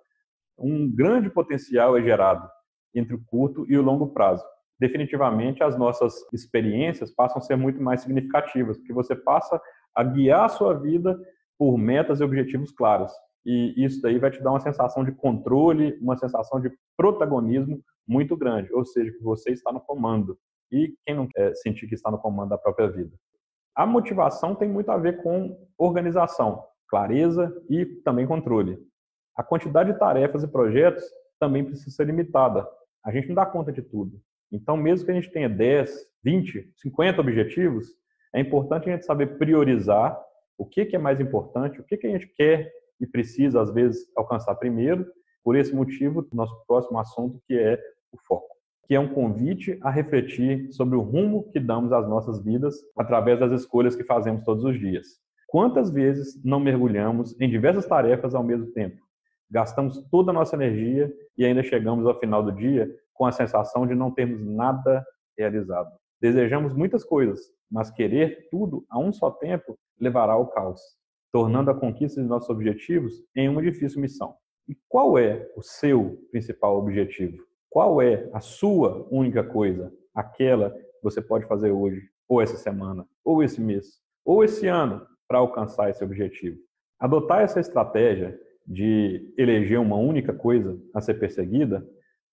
um 0.59 0.91
grande 0.91 1.31
potencial 1.31 1.97
é 1.97 2.03
gerado 2.03 2.49
entre 2.95 3.15
o 3.15 3.25
curto 3.27 3.65
e 3.71 3.77
o 3.77 3.83
longo 3.83 4.09
prazo. 4.09 4.45
Definitivamente, 4.81 5.63
as 5.63 5.77
nossas 5.77 6.15
experiências 6.33 7.11
passam 7.11 7.39
a 7.39 7.41
ser 7.41 7.57
muito 7.57 7.83
mais 7.83 8.01
significativas, 8.03 8.77
porque 8.79 8.93
você 8.93 9.15
passa 9.15 9.61
a 9.95 10.05
guiar 10.05 10.45
a 10.45 10.49
sua 10.49 10.75
vida 10.75 11.19
por 11.59 11.77
metas 11.77 12.21
e 12.21 12.25
objetivos 12.25 12.71
claros. 12.73 13.13
e 13.45 13.73
isso 13.83 14.03
daí 14.03 14.19
vai 14.19 14.31
te 14.31 14.43
dar 14.43 14.51
uma 14.51 14.61
sensação 14.61 15.05
de 15.05 15.13
controle, 15.13 15.97
uma 16.03 16.17
sensação 16.19 16.61
de 16.61 16.71
protagonismo 16.97 17.81
muito 18.07 18.37
grande, 18.37 18.73
ou 18.75 18.85
seja, 18.85 19.11
que 19.11 19.23
você 19.23 19.51
está 19.51 19.73
no 19.73 19.81
comando. 19.81 20.39
E 20.71 20.95
quem 21.07 21.17
não 21.17 21.27
quer 21.27 21.55
sentir 21.57 21.87
que 21.87 21.95
está 21.95 22.11
no 22.11 22.19
comando 22.19 22.51
da 22.51 22.59
própria 22.59 22.89
vida? 22.89 23.17
A 23.75 23.87
motivação 23.87 24.55
tem 24.55 24.69
muito 24.69 24.91
a 24.91 24.99
ver 24.99 25.23
com 25.23 25.57
organização, 25.79 26.63
clareza 26.89 27.55
e 27.71 27.87
também 27.87 28.27
controle. 28.27 28.79
A 29.39 29.45
quantidade 29.45 29.93
de 29.93 29.99
tarefas 30.01 30.43
e 30.43 30.49
projetos 30.49 31.05
também 31.39 31.65
precisa 31.65 31.95
ser 31.95 32.07
limitada. 32.07 32.67
A 33.07 33.13
gente 33.13 33.29
não 33.29 33.37
dá 33.37 33.47
conta 33.47 33.71
de 33.71 33.81
tudo. 33.81 34.21
Então, 34.51 34.77
mesmo 34.77 35.07
que 35.07 35.13
a 35.13 35.15
gente 35.15 35.31
tenha 35.31 35.49
10, 35.49 35.97
20, 36.25 36.73
50 36.75 37.21
objetivos, 37.21 37.87
é 38.35 38.41
importante 38.41 38.91
a 38.91 38.95
gente 38.95 39.07
saber 39.07 39.39
priorizar 39.39 40.21
o 40.59 40.67
que, 40.67 40.91
é 40.93 40.99
mais 40.99 41.21
importante, 41.21 41.81
o 41.81 41.85
que, 41.85 42.05
a 42.05 42.11
gente 42.11 42.27
quer 42.35 42.69
e 43.01 43.07
precisa, 43.07 43.61
às 43.61 43.73
vezes, 43.73 44.11
alcançar 44.17 44.57
primeiro. 44.57 45.07
Por 45.45 45.55
esse 45.55 45.73
motivo, 45.73 46.27
nosso 46.33 46.61
próximo 46.67 46.99
assunto, 46.99 47.41
que 47.47 47.57
é 47.57 47.81
o 48.11 48.19
foco, 48.27 48.57
que 48.89 48.95
é 48.97 48.99
um 48.99 49.15
convite 49.15 49.79
a 49.83 49.91
refletir 49.91 50.73
sobre 50.73 50.97
o 50.97 51.01
rumo 51.01 51.49
que 51.53 51.61
damos 51.61 51.93
às 51.93 52.09
nossas 52.09 52.43
vidas 52.43 52.75
através 52.97 53.39
das 53.39 53.53
escolhas 53.53 53.95
que 53.95 54.03
fazemos 54.03 54.43
todos 54.43 54.65
os 54.65 54.77
dias. 54.81 55.07
Quantas 55.47 55.91
vezes 55.91 56.43
não 56.45 56.59
mergulhamos 56.59 57.41
em 57.41 57.49
diversas 57.49 57.87
tarefas 57.87 58.35
ao 58.35 58.43
mesmo 58.43 58.67
tempo? 58.73 59.08
Gastamos 59.51 60.03
toda 60.11 60.31
a 60.31 60.35
nossa 60.35 60.57
energia 60.57 61.13
e 61.37 61.45
ainda 61.45 61.63
chegamos 61.63 62.07
ao 62.07 62.19
final 62.19 62.43
do 62.43 62.53
dia 62.53 62.89
com 63.15 63.25
a 63.25 63.33
sensação 63.33 63.87
de 63.87 63.95
não 63.95 64.11
termos 64.11 64.45
nada 64.45 65.05
realizado. 65.37 65.91
Desejamos 66.21 66.75
muitas 66.75 67.05
coisas, 67.05 67.41
mas 67.71 67.91
querer 67.91 68.49
tudo 68.51 68.85
a 68.91 68.99
um 68.99 69.13
só 69.13 69.31
tempo 69.31 69.79
levará 69.99 70.35
ao 70.35 70.49
caos, 70.49 70.81
tornando 71.33 71.71
a 71.71 71.75
conquista 71.75 72.21
de 72.21 72.27
nossos 72.27 72.51
objetivos 72.51 73.15
em 73.35 73.49
uma 73.49 73.63
difícil 73.63 74.01
missão. 74.01 74.35
E 74.69 74.77
qual 74.89 75.19
é 75.19 75.51
o 75.57 75.63
seu 75.63 76.19
principal 76.31 76.77
objetivo? 76.77 77.39
Qual 77.71 78.03
é 78.03 78.29
a 78.33 78.41
sua 78.41 79.07
única 79.11 79.43
coisa? 79.43 79.93
Aquela 80.15 80.71
que 80.71 81.03
você 81.03 81.23
pode 81.23 81.47
fazer 81.47 81.71
hoje, 81.71 82.03
ou 82.29 82.43
essa 82.43 82.57
semana, 82.57 83.07
ou 83.25 83.43
esse 83.43 83.61
mês, 83.61 84.01
ou 84.25 84.45
esse 84.45 84.67
ano 84.67 85.07
para 85.27 85.39
alcançar 85.39 85.91
esse 85.91 86.03
objetivo. 86.05 86.59
Adotar 86.99 87.43
essa 87.43 87.61
estratégia 87.61 88.39
de 88.69 89.33
eleger 89.39 89.81
uma 89.81 89.97
única 89.97 90.33
coisa 90.33 90.79
a 90.95 91.01
ser 91.01 91.15
perseguida 91.15 91.85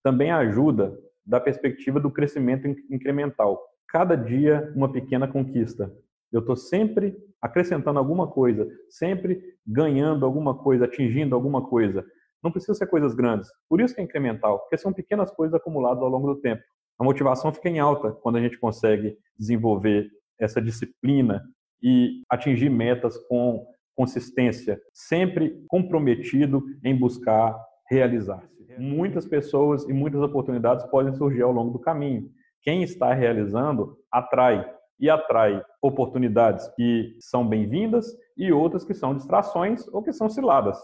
também 0.02 0.30
ajuda 0.30 0.96
da 1.24 1.40
perspectiva 1.40 1.98
do 1.98 2.10
crescimento 2.10 2.68
incremental. 2.90 3.60
Cada 3.88 4.14
dia 4.14 4.72
uma 4.76 4.92
pequena 4.92 5.26
conquista. 5.26 5.92
Eu 6.30 6.40
estou 6.40 6.54
sempre 6.54 7.16
acrescentando 7.40 7.98
alguma 7.98 8.28
coisa, 8.28 8.68
sempre 8.88 9.42
ganhando 9.66 10.24
alguma 10.26 10.54
coisa, 10.54 10.84
atingindo 10.84 11.34
alguma 11.34 11.66
coisa. 11.66 12.04
Não 12.42 12.52
precisa 12.52 12.74
ser 12.74 12.86
coisas 12.86 13.14
grandes. 13.14 13.50
Por 13.68 13.80
isso 13.80 13.94
que 13.94 14.00
é 14.00 14.04
incremental, 14.04 14.60
porque 14.60 14.76
são 14.76 14.92
pequenas 14.92 15.30
coisas 15.30 15.54
acumuladas 15.54 16.02
ao 16.02 16.08
longo 16.08 16.34
do 16.34 16.40
tempo. 16.40 16.62
A 16.98 17.04
motivação 17.04 17.52
fica 17.52 17.68
em 17.68 17.78
alta 17.78 18.12
quando 18.12 18.36
a 18.36 18.40
gente 18.40 18.58
consegue 18.58 19.16
desenvolver 19.38 20.08
essa 20.38 20.60
disciplina 20.60 21.42
e 21.82 22.22
atingir 22.28 22.70
metas 22.70 23.16
com 23.28 23.66
consistência, 23.96 24.80
sempre 24.92 25.64
comprometido 25.66 26.62
em 26.84 26.94
buscar 26.94 27.58
realizar-se. 27.90 28.54
Muitas 28.78 29.26
pessoas 29.26 29.88
e 29.88 29.92
muitas 29.92 30.20
oportunidades 30.20 30.84
podem 30.86 31.14
surgir 31.14 31.42
ao 31.42 31.52
longo 31.52 31.72
do 31.72 31.78
caminho. 31.78 32.30
Quem 32.62 32.82
está 32.82 33.14
realizando 33.14 33.96
atrai 34.12 34.70
e 35.00 35.08
atrai 35.08 35.62
oportunidades 35.80 36.68
que 36.74 37.16
são 37.20 37.46
bem-vindas 37.46 38.06
e 38.36 38.52
outras 38.52 38.84
que 38.84 38.94
são 38.94 39.14
distrações 39.14 39.86
ou 39.88 40.02
que 40.02 40.12
são 40.12 40.28
ciladas. 40.28 40.78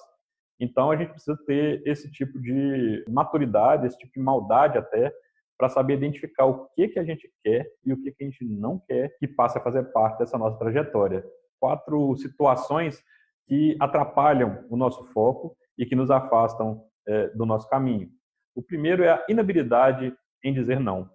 Então 0.59 0.90
a 0.90 0.97
gente 0.97 1.11
precisa 1.11 1.37
ter 1.47 1.83
esse 1.85 2.11
tipo 2.11 2.40
de 2.40 3.04
maturidade, 3.09 3.87
esse 3.87 3.99
tipo 3.99 4.12
de 4.14 4.21
maldade 4.21 4.78
até, 4.78 5.12
para 5.59 5.69
saber 5.69 5.95
identificar 5.95 6.47
o 6.47 6.66
que 6.75 6.88
que 6.88 6.99
a 6.99 7.04
gente 7.04 7.31
quer 7.42 7.66
e 7.85 7.92
o 7.92 8.00
que 8.00 8.12
que 8.12 8.25
a 8.25 8.26
gente 8.26 8.45
não 8.45 8.78
quer 8.78 9.16
que 9.19 9.28
passe 9.28 9.59
a 9.59 9.61
fazer 9.61 9.85
parte 9.92 10.19
dessa 10.19 10.38
nossa 10.38 10.59
trajetória. 10.59 11.25
Quatro 11.62 12.16
situações 12.16 13.00
que 13.47 13.76
atrapalham 13.78 14.64
o 14.69 14.76
nosso 14.76 15.04
foco 15.12 15.57
e 15.78 15.87
que 15.87 15.95
nos 15.95 16.11
afastam 16.11 16.83
é, 17.07 17.28
do 17.28 17.47
nosso 17.47 17.69
caminho. 17.69 18.11
O 18.52 18.61
primeiro 18.61 19.04
é 19.04 19.11
a 19.11 19.25
inabilidade 19.28 20.12
em 20.42 20.52
dizer 20.52 20.81
não. 20.81 21.09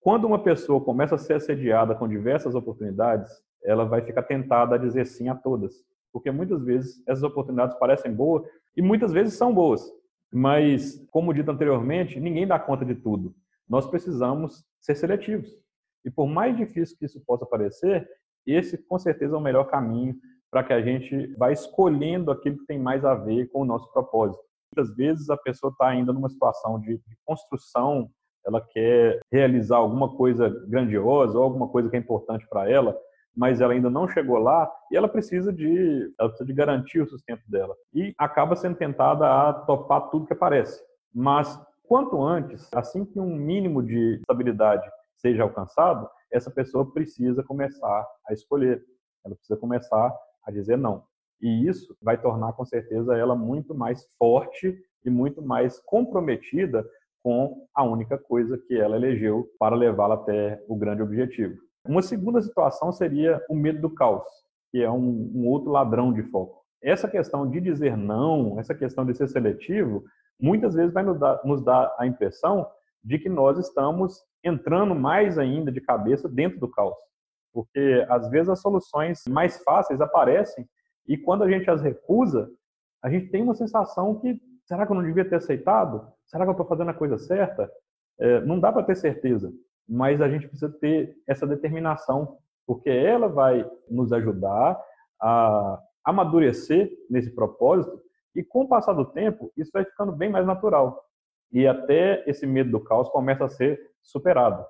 Quando 0.00 0.24
uma 0.24 0.42
pessoa 0.42 0.82
começa 0.82 1.16
a 1.16 1.18
ser 1.18 1.34
assediada 1.34 1.94
com 1.94 2.08
diversas 2.08 2.54
oportunidades, 2.54 3.30
ela 3.62 3.84
vai 3.84 4.00
ficar 4.00 4.22
tentada 4.22 4.76
a 4.76 4.78
dizer 4.78 5.04
sim 5.04 5.28
a 5.28 5.34
todas, 5.34 5.74
porque 6.10 6.30
muitas 6.30 6.64
vezes 6.64 7.06
essas 7.06 7.22
oportunidades 7.22 7.78
parecem 7.78 8.14
boas 8.14 8.48
e 8.74 8.80
muitas 8.80 9.12
vezes 9.12 9.34
são 9.34 9.52
boas, 9.52 9.84
mas 10.32 11.06
como 11.10 11.34
dito 11.34 11.50
anteriormente, 11.50 12.18
ninguém 12.18 12.46
dá 12.46 12.58
conta 12.58 12.82
de 12.82 12.94
tudo. 12.94 13.34
Nós 13.68 13.86
precisamos 13.86 14.64
ser 14.80 14.94
seletivos. 14.94 15.50
E 16.02 16.10
por 16.10 16.26
mais 16.26 16.56
difícil 16.56 16.96
que 16.96 17.04
isso 17.04 17.22
possa 17.26 17.44
parecer, 17.44 18.08
esse 18.46 18.78
com 18.78 18.98
certeza 18.98 19.34
é 19.34 19.38
o 19.38 19.42
melhor 19.42 19.64
caminho 19.64 20.14
para 20.50 20.62
que 20.62 20.72
a 20.72 20.80
gente 20.80 21.34
vá 21.36 21.52
escolhendo 21.52 22.30
aquilo 22.30 22.58
que 22.58 22.66
tem 22.66 22.78
mais 22.78 23.04
a 23.04 23.14
ver 23.14 23.48
com 23.48 23.62
o 23.62 23.64
nosso 23.64 23.92
propósito. 23.92 24.42
Muitas 24.74 24.94
vezes 24.96 25.30
a 25.30 25.36
pessoa 25.36 25.70
está 25.70 25.88
ainda 25.88 26.12
numa 26.12 26.28
situação 26.28 26.80
de, 26.80 26.96
de 26.96 27.16
construção, 27.24 28.08
ela 28.46 28.60
quer 28.60 29.20
realizar 29.30 29.76
alguma 29.76 30.14
coisa 30.14 30.48
grandiosa 30.68 31.36
ou 31.36 31.44
alguma 31.44 31.68
coisa 31.68 31.90
que 31.90 31.96
é 31.96 31.98
importante 31.98 32.46
para 32.48 32.70
ela, 32.70 32.96
mas 33.36 33.60
ela 33.60 33.72
ainda 33.72 33.90
não 33.90 34.08
chegou 34.08 34.38
lá 34.38 34.70
e 34.90 34.96
ela 34.96 35.08
precisa 35.08 35.52
de 35.52 36.12
ela 36.18 36.28
precisa 36.28 36.46
de 36.46 36.54
garantir 36.54 37.00
o 37.00 37.06
sustento 37.06 37.42
dela 37.48 37.74
e 37.92 38.14
acaba 38.16 38.56
sendo 38.56 38.76
tentada 38.76 39.26
a 39.26 39.52
topar 39.52 40.08
tudo 40.10 40.26
que 40.26 40.32
aparece. 40.32 40.80
Mas 41.12 41.60
quanto 41.86 42.22
antes, 42.22 42.68
assim 42.74 43.04
que 43.04 43.20
um 43.20 43.34
mínimo 43.36 43.82
de 43.82 44.16
estabilidade 44.20 44.88
seja 45.16 45.42
alcançado, 45.42 46.08
essa 46.36 46.50
pessoa 46.50 46.92
precisa 46.92 47.42
começar 47.42 48.06
a 48.28 48.32
escolher. 48.32 48.84
Ela 49.24 49.34
precisa 49.34 49.58
começar 49.58 50.14
a 50.44 50.50
dizer 50.50 50.76
não. 50.76 51.02
E 51.40 51.66
isso 51.68 51.96
vai 52.00 52.20
tornar, 52.20 52.52
com 52.52 52.64
certeza, 52.64 53.16
ela 53.16 53.34
muito 53.34 53.74
mais 53.74 54.06
forte 54.18 54.76
e 55.04 55.10
muito 55.10 55.42
mais 55.42 55.80
comprometida 55.80 56.84
com 57.22 57.66
a 57.74 57.82
única 57.82 58.16
coisa 58.16 58.56
que 58.56 58.78
ela 58.78 58.96
elegeu 58.96 59.48
para 59.58 59.74
levá-la 59.74 60.14
até 60.14 60.62
o 60.68 60.76
grande 60.76 61.02
objetivo. 61.02 61.56
Uma 61.86 62.02
segunda 62.02 62.40
situação 62.40 62.92
seria 62.92 63.42
o 63.48 63.54
medo 63.54 63.80
do 63.80 63.90
caos, 63.90 64.24
que 64.70 64.82
é 64.82 64.90
um, 64.90 65.30
um 65.34 65.46
outro 65.46 65.70
ladrão 65.70 66.12
de 66.12 66.22
foco. 66.24 66.64
Essa 66.82 67.08
questão 67.08 67.48
de 67.48 67.60
dizer 67.60 67.96
não, 67.96 68.58
essa 68.60 68.74
questão 68.74 69.04
de 69.04 69.14
ser 69.14 69.28
seletivo, 69.28 70.04
muitas 70.40 70.74
vezes 70.74 70.92
vai 70.92 71.02
nos 71.02 71.18
dar, 71.18 71.40
nos 71.44 71.64
dar 71.64 71.94
a 71.98 72.06
impressão 72.06 72.66
de 73.06 73.20
que 73.20 73.28
nós 73.28 73.56
estamos 73.56 74.20
entrando 74.42 74.92
mais 74.92 75.38
ainda 75.38 75.70
de 75.70 75.80
cabeça 75.80 76.28
dentro 76.28 76.58
do 76.58 76.68
caos. 76.68 76.96
Porque 77.52 78.04
às 78.08 78.28
vezes 78.28 78.48
as 78.48 78.60
soluções 78.60 79.22
mais 79.28 79.62
fáceis 79.62 80.00
aparecem 80.00 80.68
e 81.06 81.16
quando 81.16 81.44
a 81.44 81.48
gente 81.48 81.70
as 81.70 81.80
recusa, 81.80 82.50
a 83.00 83.08
gente 83.08 83.30
tem 83.30 83.42
uma 83.42 83.54
sensação 83.54 84.18
que 84.18 84.40
será 84.64 84.84
que 84.84 84.90
eu 84.90 84.96
não 84.96 85.04
devia 85.04 85.24
ter 85.24 85.36
aceitado? 85.36 86.04
Será 86.26 86.44
que 86.44 86.48
eu 86.48 86.52
estou 86.52 86.66
fazendo 86.66 86.90
a 86.90 86.94
coisa 86.94 87.16
certa? 87.16 87.70
É, 88.18 88.40
não 88.40 88.58
dá 88.58 88.72
para 88.72 88.82
ter 88.82 88.96
certeza, 88.96 89.52
mas 89.88 90.20
a 90.20 90.28
gente 90.28 90.48
precisa 90.48 90.68
ter 90.80 91.16
essa 91.28 91.46
determinação, 91.46 92.38
porque 92.66 92.90
ela 92.90 93.28
vai 93.28 93.70
nos 93.88 94.12
ajudar 94.12 94.82
a 95.22 95.80
amadurecer 96.04 96.90
nesse 97.08 97.30
propósito 97.32 98.02
e 98.34 98.42
com 98.42 98.62
o 98.62 98.68
passar 98.68 98.94
do 98.94 99.04
tempo, 99.04 99.52
isso 99.56 99.70
vai 99.72 99.84
ficando 99.84 100.10
bem 100.10 100.28
mais 100.28 100.44
natural. 100.44 101.05
E 101.52 101.66
até 101.66 102.24
esse 102.26 102.46
medo 102.46 102.70
do 102.70 102.80
caos 102.80 103.08
começa 103.08 103.44
a 103.44 103.48
ser 103.48 103.80
superado. 104.02 104.64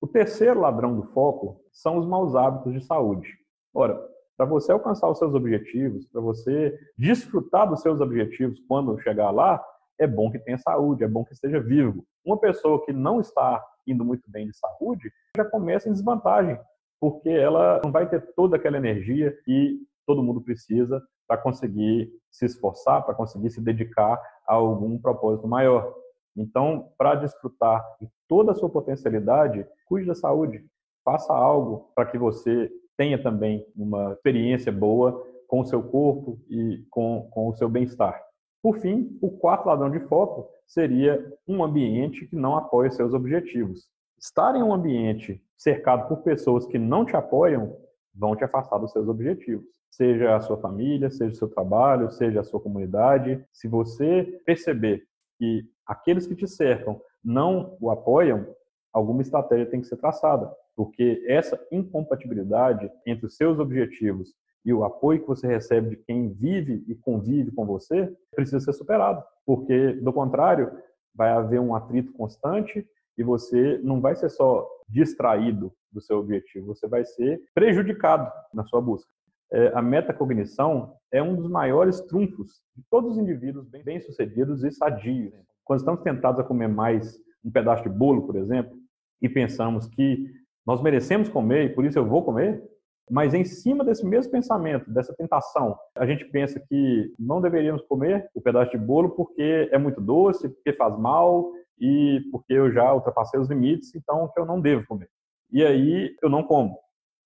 O 0.00 0.06
terceiro 0.06 0.60
ladrão 0.60 0.94
do 0.94 1.04
foco 1.12 1.60
são 1.72 1.98
os 1.98 2.06
maus 2.06 2.34
hábitos 2.34 2.72
de 2.72 2.84
saúde. 2.84 3.28
Ora, 3.72 4.00
para 4.36 4.46
você 4.46 4.72
alcançar 4.72 5.08
os 5.08 5.18
seus 5.18 5.34
objetivos, 5.34 6.06
para 6.06 6.20
você 6.20 6.78
desfrutar 6.98 7.68
dos 7.68 7.80
seus 7.80 8.00
objetivos 8.00 8.60
quando 8.68 9.00
chegar 9.00 9.30
lá, 9.30 9.64
é 9.98 10.06
bom 10.06 10.30
que 10.30 10.38
tenha 10.38 10.58
saúde, 10.58 11.04
é 11.04 11.08
bom 11.08 11.24
que 11.24 11.32
esteja 11.32 11.60
vivo. 11.60 12.04
Uma 12.24 12.38
pessoa 12.38 12.84
que 12.84 12.92
não 12.92 13.20
está 13.20 13.64
indo 13.86 14.04
muito 14.04 14.28
bem 14.30 14.46
de 14.46 14.56
saúde 14.56 15.12
já 15.36 15.44
começa 15.44 15.88
em 15.88 15.92
desvantagem, 15.92 16.58
porque 17.00 17.28
ela 17.28 17.80
não 17.84 17.92
vai 17.92 18.08
ter 18.08 18.20
toda 18.34 18.56
aquela 18.56 18.76
energia 18.76 19.36
que 19.44 19.78
todo 20.06 20.22
mundo 20.22 20.40
precisa 20.40 21.02
para 21.26 21.38
conseguir 21.38 22.10
se 22.30 22.44
esforçar, 22.44 23.04
para 23.04 23.14
conseguir 23.14 23.50
se 23.50 23.60
dedicar 23.60 24.20
a 24.46 24.54
algum 24.54 24.98
propósito 24.98 25.46
maior. 25.46 25.94
Então, 26.36 26.90
para 26.98 27.14
desfrutar 27.14 27.84
de 28.00 28.08
toda 28.28 28.52
a 28.52 28.54
sua 28.54 28.68
potencialidade, 28.68 29.66
cuide 29.86 30.06
da 30.06 30.14
saúde, 30.14 30.64
faça 31.04 31.32
algo 31.32 31.90
para 31.94 32.06
que 32.06 32.18
você 32.18 32.70
tenha 32.96 33.22
também 33.22 33.66
uma 33.76 34.12
experiência 34.12 34.72
boa 34.72 35.24
com 35.46 35.60
o 35.60 35.64
seu 35.64 35.82
corpo 35.82 36.40
e 36.48 36.84
com, 36.90 37.28
com 37.30 37.48
o 37.48 37.54
seu 37.54 37.68
bem-estar. 37.68 38.20
Por 38.62 38.78
fim, 38.78 39.18
o 39.20 39.30
quarto 39.30 39.66
ladrão 39.66 39.90
de 39.90 40.00
foco 40.00 40.48
seria 40.66 41.22
um 41.46 41.62
ambiente 41.62 42.26
que 42.26 42.34
não 42.34 42.56
apoia 42.56 42.90
seus 42.90 43.12
objetivos. 43.12 43.88
Estar 44.18 44.56
em 44.56 44.62
um 44.62 44.72
ambiente 44.72 45.42
cercado 45.56 46.08
por 46.08 46.22
pessoas 46.22 46.66
que 46.66 46.78
não 46.78 47.04
te 47.04 47.14
apoiam 47.14 47.76
vão 48.14 48.34
te 48.34 48.44
afastar 48.44 48.78
dos 48.78 48.92
seus 48.92 49.08
objetivos. 49.08 49.66
seja 49.90 50.34
a 50.34 50.40
sua 50.40 50.56
família, 50.56 51.10
seja 51.10 51.32
o 51.32 51.36
seu 51.36 51.48
trabalho, 51.48 52.10
seja 52.10 52.40
a 52.40 52.44
sua 52.44 52.60
comunidade. 52.60 53.44
Se 53.52 53.68
você 53.68 54.40
perceber 54.44 55.04
que 55.38 55.68
aqueles 55.86 56.26
que 56.26 56.34
te 56.34 56.46
cercam 56.46 57.00
não 57.24 57.76
o 57.80 57.90
apoiam, 57.90 58.46
alguma 58.92 59.22
estratégia 59.22 59.66
tem 59.66 59.80
que 59.80 59.86
ser 59.86 59.96
traçada, 59.96 60.52
porque 60.76 61.24
essa 61.26 61.58
incompatibilidade 61.70 62.90
entre 63.06 63.26
os 63.26 63.36
seus 63.36 63.58
objetivos 63.58 64.34
e 64.64 64.72
o 64.72 64.84
apoio 64.84 65.20
que 65.20 65.28
você 65.28 65.46
recebe 65.46 65.90
de 65.90 65.96
quem 65.96 66.32
vive 66.32 66.84
e 66.88 66.94
convive 66.94 67.50
com 67.50 67.66
você 67.66 68.12
precisa 68.34 68.60
ser 68.60 68.72
superado, 68.72 69.22
porque 69.44 69.92
do 69.94 70.12
contrário, 70.12 70.72
vai 71.14 71.30
haver 71.30 71.60
um 71.60 71.74
atrito 71.74 72.12
constante 72.12 72.86
e 73.16 73.22
você 73.22 73.78
não 73.82 74.00
vai 74.00 74.16
ser 74.16 74.28
só 74.30 74.68
distraído 74.88 75.72
do 75.92 76.00
seu 76.00 76.18
objetivo, 76.18 76.74
você 76.74 76.88
vai 76.88 77.04
ser 77.04 77.40
prejudicado 77.54 78.30
na 78.52 78.64
sua 78.64 78.80
busca. 78.80 79.08
É, 79.52 79.68
a 79.74 79.80
metacognição 79.80 80.96
é 81.12 81.22
um 81.22 81.36
dos 81.36 81.48
maiores 81.48 82.00
trunfos 82.00 82.60
de 82.74 82.82
todos 82.90 83.12
os 83.12 83.18
indivíduos 83.18 83.68
bem-sucedidos 83.68 84.64
e 84.64 84.72
sadios. 84.72 85.32
Quando 85.64 85.80
estamos 85.80 86.02
tentados 86.02 86.38
a 86.38 86.44
comer 86.44 86.68
mais 86.68 87.18
um 87.42 87.50
pedaço 87.50 87.82
de 87.82 87.88
bolo, 87.88 88.26
por 88.26 88.36
exemplo, 88.36 88.76
e 89.22 89.28
pensamos 89.28 89.86
que 89.86 90.30
nós 90.66 90.82
merecemos 90.82 91.28
comer 91.28 91.64
e 91.64 91.74
por 91.74 91.86
isso 91.86 91.98
eu 91.98 92.06
vou 92.06 92.22
comer, 92.22 92.62
mas 93.10 93.32
em 93.32 93.44
cima 93.44 93.82
desse 93.82 94.04
mesmo 94.04 94.30
pensamento, 94.30 94.90
dessa 94.90 95.14
tentação, 95.14 95.78
a 95.96 96.06
gente 96.06 96.24
pensa 96.26 96.60
que 96.68 97.14
não 97.18 97.40
deveríamos 97.40 97.82
comer 97.82 98.28
o 98.34 98.42
pedaço 98.42 98.72
de 98.72 98.78
bolo 98.78 99.10
porque 99.10 99.68
é 99.72 99.78
muito 99.78 100.02
doce, 100.02 100.50
porque 100.50 100.74
faz 100.74 100.98
mal 100.98 101.50
e 101.78 102.20
porque 102.30 102.52
eu 102.52 102.70
já 102.70 102.92
ultrapassei 102.92 103.40
os 103.40 103.48
limites, 103.48 103.94
então 103.94 104.30
eu 104.36 104.44
não 104.44 104.60
devo 104.60 104.86
comer. 104.86 105.08
E 105.50 105.64
aí 105.64 106.14
eu 106.22 106.28
não 106.28 106.42
como. 106.42 106.78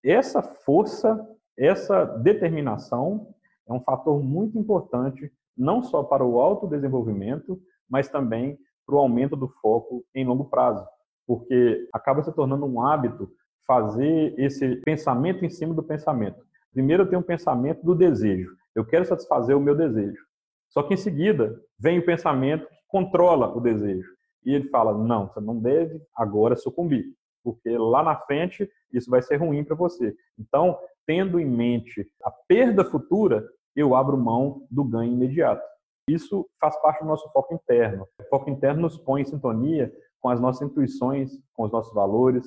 Essa 0.05 0.43
força, 0.43 1.19
essa 1.57 2.05
determinação 2.05 3.35
é 3.69 3.73
um 3.73 3.81
fator 3.81 4.23
muito 4.23 4.57
importante 4.57 5.31
não 5.57 5.83
só 5.83 6.05
para 6.05 6.25
o 6.25 6.41
autodesenvolvimento, 6.41 7.61
mas 7.89 8.09
também 8.09 8.59
para 8.87 8.97
o 8.97 8.99
aumento 8.99 9.37
do 9.37 9.49
foco 9.49 10.05
em 10.15 10.25
longo 10.25 10.47
prazo, 10.47 10.87
porque 11.27 11.89
acaba 11.93 12.23
se 12.23 12.33
tornando 12.33 12.65
um 12.65 12.85
hábito 12.85 13.31
fazer 13.67 14.35
esse 14.39 14.77
pensamento 14.77 15.45
em 15.45 15.51
cima 15.51 15.75
do 15.75 15.83
pensamento. 15.83 16.43
Primeiro 16.73 17.03
eu 17.03 17.09
tenho 17.09 17.21
um 17.21 17.25
pensamento 17.25 17.85
do 17.85 17.95
desejo. 17.95 18.51
Eu 18.75 18.85
quero 18.85 19.05
satisfazer 19.05 19.57
o 19.57 19.61
meu 19.61 19.75
desejo. 19.75 20.23
Só 20.71 20.83
que 20.83 20.95
em 20.95 20.97
seguida 20.97 21.61
vem 21.79 21.99
o 21.99 22.05
pensamento 22.05 22.67
que 22.67 22.77
controla 22.89 23.55
o 23.55 23.61
desejo. 23.61 24.09
E 24.45 24.55
ele 24.55 24.69
fala: 24.69 24.97
não, 24.97 25.29
você 25.29 25.41
não 25.41 25.59
deve 25.59 26.01
agora 26.15 26.57
sucumbir, 26.57 27.05
porque 27.43 27.77
lá 27.77 28.03
na 28.03 28.17
frente 28.17 28.69
isso 28.93 29.11
vai 29.11 29.21
ser 29.21 29.37
ruim 29.37 29.65
para 29.65 29.77
você. 29.77 30.15
Então, 30.39 30.79
tendo 31.07 31.39
em 31.39 31.47
mente 31.47 32.07
a 32.23 32.31
perda 32.31 32.85
futura, 32.85 33.47
eu 33.75 33.95
abro 33.95 34.17
mão 34.17 34.67
do 34.71 34.85
ganho 34.85 35.13
imediato. 35.13 35.63
Isso 36.09 36.49
faz 36.61 36.81
parte 36.81 37.01
do 37.01 37.07
nosso 37.07 37.31
foco 37.33 37.55
interno. 37.55 38.07
O 38.21 38.25
foco 38.25 38.51
interno 38.51 38.83
nos 38.83 38.99
põe 38.99 39.23
em 39.23 39.25
sintonia 39.25 39.93
com 40.21 40.29
as 40.29 40.41
nossas 40.41 40.63
intuições, 40.69 41.31
com 41.53 41.65
os 41.65 41.73
nossos 41.73 41.93
valores, 41.95 42.47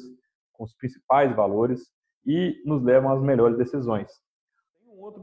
com 0.54 0.64
os 0.64 0.74
principais 0.76 1.36
valores 1.36 1.82
e 2.26 2.62
nos 2.66 2.84
levam 2.84 3.12
às 3.12 3.22
melhores 3.22 3.58
decisões. 3.58 4.12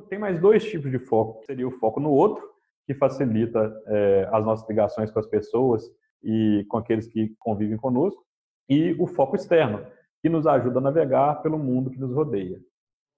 Tem, 0.08 0.18
mais 0.18 0.40
dois 0.40 0.64
tipos 0.64 0.90
de 0.90 0.98
foco. 0.98 1.44
Seria 1.44 1.66
o 1.66 1.78
foco 1.78 2.00
no 2.00 2.10
outro, 2.10 2.44
que 2.86 2.94
facilita 2.94 3.72
é, 3.86 4.28
as 4.32 4.44
nossas 4.44 4.68
ligações 4.68 5.10
com 5.10 5.18
as 5.18 5.26
pessoas 5.26 5.84
e 6.22 6.64
com 6.68 6.78
aqueles 6.78 7.06
que 7.06 7.34
convivem 7.38 7.76
conosco, 7.76 8.24
e 8.68 8.92
o 8.98 9.06
foco 9.06 9.36
externo, 9.36 9.86
que 10.20 10.28
nos 10.28 10.46
ajuda 10.46 10.78
a 10.78 10.82
navegar 10.82 11.42
pelo 11.42 11.58
mundo 11.58 11.90
que 11.90 11.98
nos 11.98 12.12
rodeia. 12.12 12.60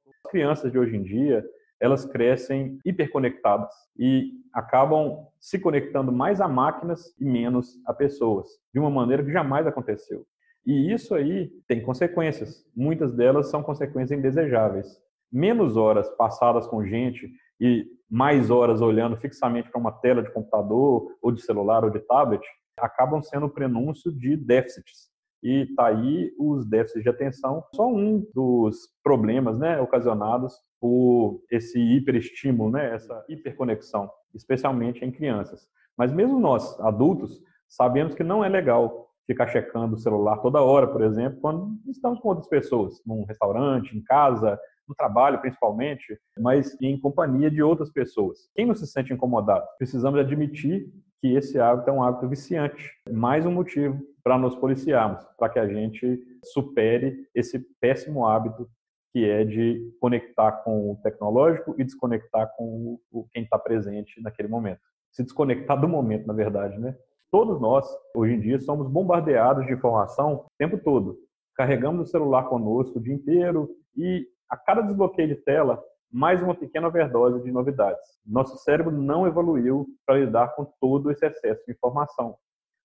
As 0.06 0.30
crianças 0.30 0.70
de 0.70 0.78
hoje 0.78 0.96
em 0.96 1.02
dia, 1.02 1.44
elas 1.80 2.04
crescem 2.04 2.78
hiperconectadas 2.84 3.72
e 3.98 4.32
acabam 4.52 5.26
se 5.38 5.58
conectando 5.58 6.12
mais 6.12 6.40
a 6.40 6.46
máquinas 6.46 7.14
e 7.18 7.24
menos 7.24 7.80
a 7.86 7.94
pessoas, 7.94 8.48
de 8.72 8.78
uma 8.78 8.90
maneira 8.90 9.24
que 9.24 9.32
jamais 9.32 9.66
aconteceu. 9.66 10.26
E 10.66 10.92
isso 10.92 11.14
aí 11.14 11.50
tem 11.66 11.82
consequências. 11.82 12.66
Muitas 12.76 13.14
delas 13.14 13.50
são 13.50 13.62
consequências 13.62 14.18
indesejáveis. 14.18 14.86
Menos 15.32 15.76
horas 15.76 16.08
passadas 16.16 16.66
com 16.66 16.84
gente 16.84 17.30
e 17.58 17.86
mais 18.10 18.50
horas 18.50 18.80
olhando 18.80 19.16
fixamente 19.16 19.70
para 19.70 19.80
uma 19.80 19.92
tela 19.92 20.22
de 20.22 20.32
computador, 20.32 21.16
ou 21.22 21.32
de 21.32 21.40
celular, 21.40 21.84
ou 21.84 21.90
de 21.90 22.00
tablet, 22.00 22.44
acabam 22.78 23.22
sendo 23.22 23.46
o 23.46 23.50
prenúncio 23.50 24.10
de 24.12 24.36
déficits. 24.36 25.09
E 25.42 25.62
está 25.62 25.86
aí 25.86 26.32
os 26.38 26.66
déficits 26.66 27.02
de 27.02 27.08
atenção, 27.08 27.64
só 27.74 27.88
um 27.88 28.24
dos 28.34 28.88
problemas 29.02 29.58
né, 29.58 29.80
ocasionados 29.80 30.54
por 30.80 31.42
esse 31.50 31.78
hiperestímulo, 31.78 32.70
né, 32.70 32.94
essa 32.94 33.24
hiperconexão, 33.28 34.10
especialmente 34.34 35.04
em 35.04 35.10
crianças. 35.10 35.66
Mas 35.96 36.12
mesmo 36.12 36.38
nós, 36.38 36.78
adultos, 36.80 37.42
sabemos 37.68 38.14
que 38.14 38.24
não 38.24 38.44
é 38.44 38.48
legal 38.48 39.10
ficar 39.26 39.46
checando 39.46 39.94
o 39.94 39.98
celular 39.98 40.38
toda 40.38 40.62
hora, 40.62 40.88
por 40.88 41.02
exemplo, 41.02 41.40
quando 41.40 41.78
estamos 41.88 42.18
com 42.18 42.30
outras 42.30 42.48
pessoas, 42.48 43.00
num 43.06 43.24
restaurante, 43.24 43.96
em 43.96 44.02
casa, 44.02 44.58
no 44.88 44.94
trabalho 44.94 45.40
principalmente, 45.40 46.18
mas 46.38 46.76
em 46.82 46.98
companhia 46.98 47.48
de 47.50 47.62
outras 47.62 47.90
pessoas. 47.92 48.50
Quem 48.56 48.66
não 48.66 48.74
se 48.74 48.86
sente 48.88 49.12
incomodado? 49.12 49.64
Precisamos 49.78 50.18
admitir 50.18 50.92
que 51.20 51.34
esse 51.34 51.60
hábito 51.60 51.90
é 51.90 51.92
um 51.92 52.02
hábito 52.02 52.28
viciante. 52.28 52.90
Mais 53.10 53.44
um 53.44 53.52
motivo 53.52 54.00
para 54.24 54.38
nos 54.38 54.54
policiarmos, 54.56 55.22
para 55.38 55.50
que 55.50 55.58
a 55.58 55.68
gente 55.68 56.18
supere 56.44 57.28
esse 57.34 57.58
péssimo 57.80 58.26
hábito 58.26 58.68
que 59.12 59.28
é 59.28 59.44
de 59.44 59.92
conectar 60.00 60.52
com 60.62 60.92
o 60.92 60.96
tecnológico 61.02 61.74
e 61.78 61.84
desconectar 61.84 62.52
com 62.56 62.98
o, 63.10 63.26
quem 63.32 63.42
está 63.42 63.58
presente 63.58 64.20
naquele 64.22 64.48
momento. 64.48 64.80
Se 65.12 65.22
desconectar 65.22 65.80
do 65.80 65.88
momento, 65.88 66.26
na 66.26 66.32
verdade, 66.32 66.78
né? 66.78 66.96
Todos 67.30 67.60
nós, 67.60 67.86
hoje 68.14 68.34
em 68.34 68.40
dia, 68.40 68.60
somos 68.60 68.88
bombardeados 68.88 69.66
de 69.66 69.72
informação 69.72 70.34
o 70.34 70.46
tempo 70.56 70.78
todo. 70.78 71.18
Carregamos 71.56 72.08
o 72.08 72.10
celular 72.10 72.44
conosco 72.44 72.98
o 72.98 73.02
dia 73.02 73.14
inteiro 73.14 73.68
e 73.96 74.26
a 74.48 74.56
cada 74.56 74.82
desbloqueio 74.82 75.28
de 75.28 75.36
tela, 75.36 75.82
mais 76.12 76.42
uma 76.42 76.54
pequena 76.54 76.88
overdose 76.88 77.42
de 77.42 77.52
novidades. 77.52 78.04
Nosso 78.26 78.56
cérebro 78.58 78.90
não 78.90 79.26
evoluiu 79.26 79.86
para 80.04 80.18
lidar 80.18 80.54
com 80.56 80.64
todo 80.80 81.10
esse 81.10 81.24
excesso 81.24 81.64
de 81.64 81.72
informação. 81.72 82.36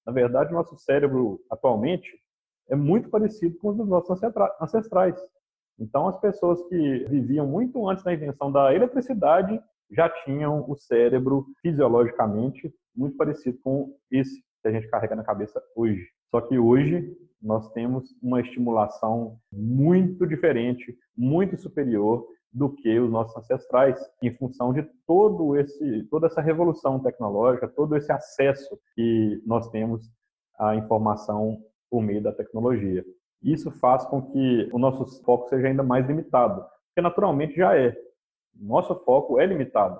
Na 0.05 0.13
verdade, 0.13 0.53
nosso 0.53 0.77
cérebro 0.77 1.39
atualmente 1.49 2.11
é 2.69 2.75
muito 2.75 3.09
parecido 3.09 3.57
com 3.57 3.69
os 3.69 3.77
dos 3.77 3.87
nossos 3.87 4.21
ancestrais. 4.61 5.19
Então, 5.79 6.07
as 6.07 6.19
pessoas 6.19 6.61
que 6.67 7.05
viviam 7.09 7.47
muito 7.47 7.87
antes 7.89 8.03
da 8.03 8.13
invenção 8.13 8.51
da 8.51 8.73
eletricidade 8.73 9.59
já 9.91 10.09
tinham 10.23 10.69
o 10.69 10.75
cérebro 10.75 11.45
fisiologicamente 11.61 12.73
muito 12.95 13.17
parecido 13.17 13.57
com 13.63 13.95
esse 14.11 14.41
que 14.61 14.67
a 14.67 14.71
gente 14.71 14.87
carrega 14.87 15.15
na 15.15 15.23
cabeça 15.23 15.61
hoje. 15.75 16.07
Só 16.31 16.41
que 16.41 16.57
hoje 16.57 17.15
nós 17.41 17.71
temos 17.73 18.15
uma 18.21 18.41
estimulação 18.41 19.37
muito 19.51 20.25
diferente, 20.25 20.97
muito 21.15 21.57
superior 21.57 22.25
do 22.55 22.69
que 22.69 22.97
os 22.97 23.11
nossos 23.11 23.35
ancestrais, 23.35 23.99
em 24.21 24.33
função 24.33 24.71
de 24.71 24.81
todo 25.05 25.57
esse, 25.57 26.03
toda 26.03 26.27
essa 26.27 26.39
revolução 26.39 27.01
tecnológica, 27.01 27.67
todo 27.67 27.97
esse 27.97 28.09
acesso 28.09 28.79
que 28.95 29.43
nós 29.45 29.69
temos 29.71 30.09
à 30.57 30.73
informação 30.73 31.61
por 31.91 32.01
meio 32.01 32.23
da 32.23 32.31
tecnologia. 32.31 33.03
Isso 33.43 33.69
faz 33.71 34.05
com 34.05 34.21
que 34.21 34.69
o 34.71 34.79
nosso 34.79 35.21
foco 35.21 35.49
seja 35.49 35.67
ainda 35.67 35.83
mais 35.83 36.07
limitado, 36.07 36.61
porque 36.87 37.01
naturalmente 37.01 37.57
já 37.57 37.77
é. 37.77 37.93
Nosso 38.55 38.95
foco 39.03 39.37
é 39.37 39.45
limitado. 39.45 39.99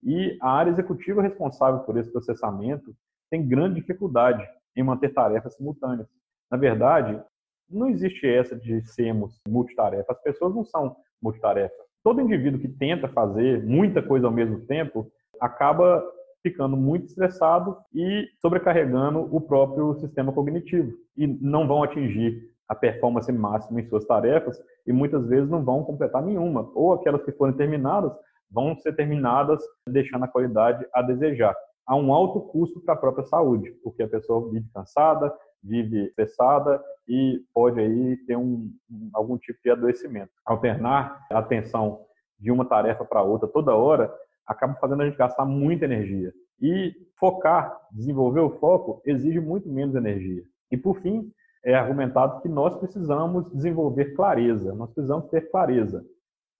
E 0.00 0.38
a 0.40 0.48
área 0.48 0.70
executiva 0.70 1.20
responsável 1.20 1.80
por 1.80 1.96
esse 1.98 2.12
processamento 2.12 2.94
tem 3.28 3.48
grande 3.48 3.80
dificuldade 3.80 4.48
em 4.76 4.82
manter 4.84 5.12
tarefas 5.12 5.56
simultâneas. 5.56 6.06
Na 6.48 6.56
verdade, 6.56 7.20
não 7.68 7.88
existe 7.88 8.28
essa 8.28 8.54
de 8.54 8.80
sermos 8.86 9.40
multitarefa. 9.48 10.12
As 10.12 10.22
pessoas 10.22 10.54
não 10.54 10.64
são 10.64 10.94
multitarefa. 11.20 11.85
Todo 12.06 12.20
indivíduo 12.20 12.60
que 12.60 12.68
tenta 12.68 13.08
fazer 13.08 13.66
muita 13.66 14.00
coisa 14.00 14.28
ao 14.28 14.32
mesmo 14.32 14.60
tempo 14.60 15.10
acaba 15.40 16.00
ficando 16.40 16.76
muito 16.76 17.06
estressado 17.06 17.76
e 17.92 18.28
sobrecarregando 18.40 19.28
o 19.34 19.40
próprio 19.40 19.92
sistema 19.96 20.32
cognitivo 20.32 20.92
e 21.16 21.26
não 21.26 21.66
vão 21.66 21.82
atingir 21.82 22.48
a 22.68 22.76
performance 22.76 23.32
máxima 23.32 23.80
em 23.80 23.88
suas 23.88 24.04
tarefas 24.04 24.56
e 24.86 24.92
muitas 24.92 25.26
vezes 25.26 25.50
não 25.50 25.64
vão 25.64 25.82
completar 25.82 26.22
nenhuma 26.22 26.70
ou 26.76 26.92
aquelas 26.92 27.24
que 27.24 27.32
forem 27.32 27.56
terminadas 27.56 28.12
vão 28.48 28.76
ser 28.76 28.94
terminadas 28.94 29.60
deixando 29.88 30.26
a 30.26 30.28
qualidade 30.28 30.86
a 30.94 31.02
desejar. 31.02 31.56
Há 31.84 31.96
um 31.96 32.12
alto 32.12 32.40
custo 32.52 32.80
para 32.82 32.94
a 32.94 32.98
própria 32.98 33.26
saúde, 33.26 33.72
porque 33.82 34.04
a 34.04 34.08
pessoa 34.08 34.48
vive 34.48 34.68
cansada, 34.72 35.34
vive 35.66 36.06
estressada 36.06 36.82
e 37.08 37.42
pode 37.54 37.80
aí 37.80 38.16
ter 38.26 38.36
um, 38.36 38.70
algum 39.12 39.36
tipo 39.36 39.58
de 39.62 39.70
adoecimento. 39.70 40.30
Alternar 40.44 41.26
a 41.30 41.38
atenção 41.38 42.00
de 42.38 42.50
uma 42.50 42.64
tarefa 42.64 43.04
para 43.04 43.22
outra 43.22 43.48
toda 43.48 43.74
hora 43.74 44.12
acaba 44.46 44.74
fazendo 44.74 45.02
a 45.02 45.06
gente 45.06 45.18
gastar 45.18 45.44
muita 45.44 45.84
energia. 45.84 46.32
E 46.60 46.94
focar, 47.18 47.76
desenvolver 47.92 48.40
o 48.40 48.58
foco, 48.58 49.02
exige 49.04 49.40
muito 49.40 49.68
menos 49.68 49.94
energia. 49.94 50.42
E 50.70 50.76
por 50.76 51.00
fim, 51.00 51.30
é 51.64 51.74
argumentado 51.74 52.40
que 52.40 52.48
nós 52.48 52.76
precisamos 52.76 53.50
desenvolver 53.52 54.14
clareza, 54.14 54.74
nós 54.74 54.90
precisamos 54.92 55.28
ter 55.28 55.50
clareza 55.50 56.04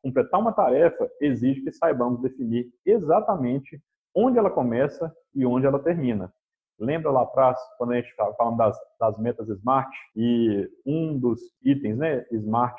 completar 0.06 0.40
uma 0.40 0.52
tarefa 0.52 1.10
exige 1.20 1.62
que 1.62 1.72
saibamos 1.72 2.20
definir 2.20 2.68
exatamente 2.84 3.80
onde 4.14 4.38
ela 4.38 4.50
começa 4.50 5.12
e 5.34 5.44
onde 5.44 5.66
ela 5.66 5.80
termina. 5.80 6.32
Lembra 6.78 7.10
lá 7.10 7.22
atrás, 7.22 7.58
quando 7.78 7.92
a 7.92 7.96
gente 7.96 8.08
estava 8.08 8.34
falando 8.34 8.58
das, 8.58 8.78
das, 9.00 9.18
metas 9.18 9.48
SMART, 9.48 9.90
e 10.14 10.68
um 10.84 11.18
dos 11.18 11.40
itens, 11.62 11.96
né, 11.96 12.26
SMART, 12.30 12.76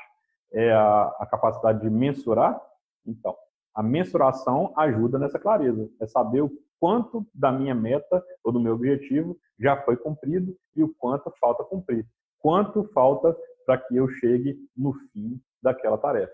é 0.53 0.71
a, 0.71 1.03
a 1.19 1.25
capacidade 1.25 1.81
de 1.81 1.89
mensurar? 1.89 2.61
Então, 3.05 3.35
a 3.73 3.81
mensuração 3.81 4.73
ajuda 4.77 5.17
nessa 5.17 5.39
clareza, 5.39 5.89
é 5.99 6.07
saber 6.07 6.41
o 6.41 6.51
quanto 6.79 7.25
da 7.33 7.51
minha 7.51 7.73
meta 7.73 8.23
ou 8.43 8.51
do 8.51 8.59
meu 8.59 8.73
objetivo 8.73 9.37
já 9.59 9.75
foi 9.83 9.97
cumprido 9.97 10.55
e 10.75 10.83
o 10.83 10.93
quanto 10.95 11.31
falta 11.39 11.63
cumprir. 11.63 12.05
Quanto 12.39 12.83
falta 12.93 13.35
para 13.65 13.77
que 13.77 13.95
eu 13.95 14.07
chegue 14.09 14.57
no 14.75 14.93
fim 15.11 15.41
daquela 15.61 15.97
tarefa. 15.97 16.33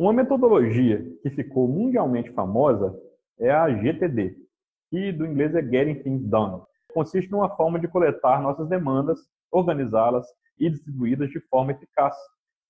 Uma 0.00 0.12
metodologia 0.12 1.02
que 1.22 1.30
ficou 1.30 1.66
mundialmente 1.68 2.30
famosa 2.32 3.00
é 3.38 3.50
a 3.50 3.70
GTD, 3.70 4.36
que 4.90 5.12
do 5.12 5.26
inglês 5.26 5.54
é 5.54 5.62
Getting 5.62 6.02
Things 6.02 6.26
Done. 6.26 6.62
Consiste 6.92 7.30
numa 7.30 7.48
forma 7.56 7.78
de 7.78 7.88
coletar 7.88 8.40
nossas 8.40 8.68
demandas, 8.68 9.18
organizá-las 9.50 10.26
e 10.58 10.70
distribuí-las 10.70 11.30
de 11.30 11.40
forma 11.48 11.72
eficaz, 11.72 12.16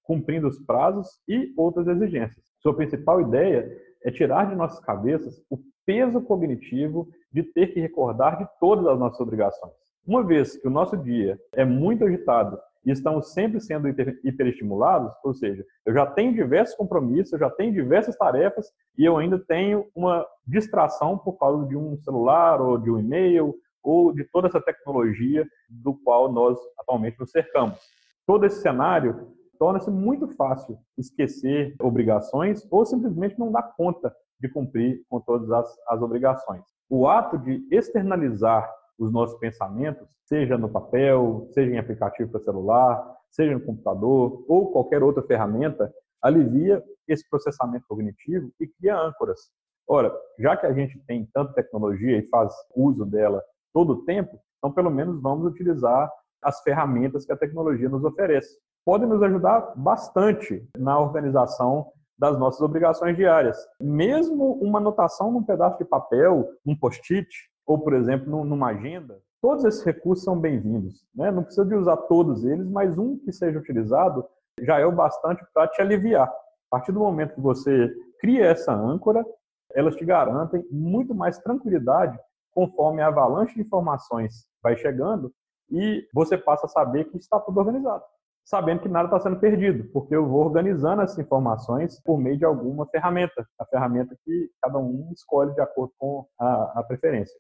cumprindo 0.03 0.49
os 0.49 0.59
prazos 0.61 1.09
e 1.29 1.53
outras 1.57 1.87
exigências. 1.87 2.45
Sua 2.61 2.75
principal 2.75 3.21
ideia 3.21 3.71
é 4.03 4.11
tirar 4.11 4.49
de 4.49 4.55
nossas 4.55 4.81
cabeças 4.81 5.43
o 5.51 5.59
peso 5.87 6.21
cognitivo 6.21 7.09
de 7.33 7.43
ter 7.43 7.69
que 7.69 7.81
recordar 7.81 8.39
de 8.39 8.49
todas 8.59 8.87
as 8.87 8.99
nossas 8.99 9.21
obrigações. 9.21 9.73
Uma 10.07 10.23
vez 10.23 10.57
que 10.57 10.69
o 10.69 10.71
nosso 10.71 10.97
dia 10.97 11.39
é 11.53 11.65
muito 11.65 12.05
agitado 12.05 12.59
e 12.85 12.91
estamos 12.91 13.33
sempre 13.33 13.61
sendo 13.61 13.89
hiperestimulados, 13.89 15.15
ou 15.25 15.33
seja, 15.33 15.65
eu 15.87 15.95
já 15.95 16.07
tenho 16.07 16.35
diversos 16.35 16.75
compromissos, 16.77 17.33
eu 17.33 17.39
já 17.39 17.51
tenho 17.51 17.73
diversas 17.73 18.17
tarefas 18.17 18.67
e 18.99 19.05
eu 19.05 19.17
ainda 19.17 19.39
tenho 19.39 19.87
uma 19.95 20.27
distração 20.47 21.17
por 21.17 21.39
causa 21.39 21.67
de 21.67 21.77
um 21.77 21.97
celular 21.99 22.61
ou 22.61 22.77
de 22.79 22.91
um 22.91 22.99
e-mail 22.99 23.55
ou 23.83 24.13
de 24.13 24.25
toda 24.25 24.49
essa 24.49 24.61
tecnologia 24.61 25.47
do 25.69 25.95
qual 25.95 26.33
nós 26.33 26.59
atualmente 26.79 27.19
nos 27.19 27.31
cercamos. 27.31 27.79
Todo 28.27 28.47
esse 28.47 28.61
cenário 28.61 29.33
torna-se 29.59 29.91
muito 29.91 30.29
fácil 30.29 30.79
esquecer 30.99 31.75
obrigações 31.81 32.67
ou 32.71 32.85
simplesmente 32.85 33.39
não 33.39 33.53
dar 33.53 33.75
conta 33.77 34.15
de 34.41 34.49
cumprir 34.49 35.03
com 35.09 35.21
todas 35.21 35.51
as, 35.51 35.75
as 35.89 36.03
obrigações. 36.03 36.63
O 36.89 37.07
ato 37.07 37.39
de 37.39 37.67
externalizar 37.71 38.71
os 38.99 39.13
nossos 39.13 39.39
pensamentos, 39.39 40.09
seja 40.25 40.57
no 40.57 40.69
papel, 40.69 41.49
seja 41.53 41.73
em 41.73 41.79
aplicativo 41.79 42.31
para 42.31 42.41
celular, 42.41 43.17
seja 43.31 43.55
no 43.55 43.61
computador 43.61 44.45
ou 44.49 44.71
qualquer 44.71 45.03
outra 45.03 45.23
ferramenta, 45.23 45.93
alivia 46.23 46.83
esse 47.07 47.29
processamento 47.29 47.85
cognitivo 47.89 48.51
e 48.61 48.67
cria 48.67 48.97
âncoras. 48.97 49.51
Ora, 49.87 50.13
já 50.39 50.57
que 50.57 50.67
a 50.67 50.73
gente 50.73 50.99
tem 51.07 51.29
tanta 51.35 51.53
tecnologia 51.53 52.19
e 52.19 52.29
faz 52.29 52.55
uso 52.75 53.05
dela 53.05 53.43
todo 53.73 53.93
o 53.93 54.05
tempo, 54.05 54.39
então 54.59 54.73
pelo 54.73 54.91
menos 54.91 55.21
vamos 55.21 55.47
utilizar 55.47 56.11
as 56.43 56.63
ferramentas 56.63 57.27
que 57.27 57.33
a 57.33 57.37
tecnologia 57.37 57.89
nos 57.89 58.05
oferece. 58.05 58.59
Podem 58.85 59.09
nos 59.09 59.23
ajudar 59.23 59.73
bastante 59.77 60.67
na 60.77 60.99
organização 60.99 61.91
das 62.19 62.39
nossas 62.39 62.61
obrigações 62.61 63.17
diárias. 63.17 63.59
Mesmo 63.81 64.53
uma 64.63 64.79
anotação 64.79 65.33
num 65.33 65.43
pedaço 65.43 65.79
de 65.79 65.85
papel, 65.85 66.49
um 66.65 66.77
post-it, 66.77 67.29
ou, 67.67 67.79
por 67.79 67.95
exemplo, 67.95 68.45
numa 68.45 68.69
agenda, 68.69 69.21
todos 69.41 69.65
esses 69.65 69.83
recursos 69.83 70.25
são 70.25 70.39
bem-vindos. 70.39 71.05
Né? 71.15 71.31
Não 71.31 71.43
precisa 71.43 71.67
de 71.67 71.75
usar 71.75 71.97
todos 71.97 72.45
eles, 72.45 72.67
mas 72.69 72.99
um 72.99 73.19
que 73.19 73.33
seja 73.33 73.59
utilizado 73.59 74.25
já 74.61 74.79
é 74.79 74.87
o 74.87 74.93
bastante 74.93 75.45
para 75.53 75.69
te 75.69 75.81
aliviar. 75.81 76.29
A 76.29 76.79
partir 76.79 76.93
do 76.93 77.01
momento 77.01 77.35
que 77.35 77.41
você 77.41 77.93
cria 78.21 78.47
essa 78.47 78.73
âncora, 78.73 79.25
elas 79.73 79.97
te 79.97 80.05
garantem 80.05 80.65
muito 80.71 81.15
mais 81.15 81.39
tranquilidade 81.39 82.19
conforme 82.53 83.03
a 83.03 83.09
avalanche 83.09 83.55
de 83.55 83.63
informações 83.63 84.47
vai 84.63 84.77
chegando 84.77 85.33
e 85.71 86.07
você 86.15 86.39
passa 86.39 86.67
a 86.67 86.69
saber 86.69 87.05
que 87.05 87.17
está 87.17 87.41
tudo 87.41 87.59
organizado 87.59 88.05
sabendo 88.45 88.81
que 88.81 88.89
nada 88.89 89.07
está 89.07 89.19
sendo 89.21 89.41
perdido, 89.41 89.89
porque 89.91 90.15
eu 90.15 90.29
vou 90.29 90.45
organizando 90.45 91.03
essas 91.03 91.19
informações 91.19 92.01
por 92.03 92.19
meio 92.19 92.37
de 92.37 92.45
alguma 92.45 92.87
ferramenta, 92.87 93.47
a 93.59 93.65
ferramenta 93.65 94.15
que 94.25 94.51
cada 94.63 94.79
um 94.79 95.11
escolhe 95.13 95.55
de 95.55 95.61
acordo 95.61 95.93
com 95.99 96.27
a, 96.39 96.81
a 96.81 96.83
preferência. 96.83 97.35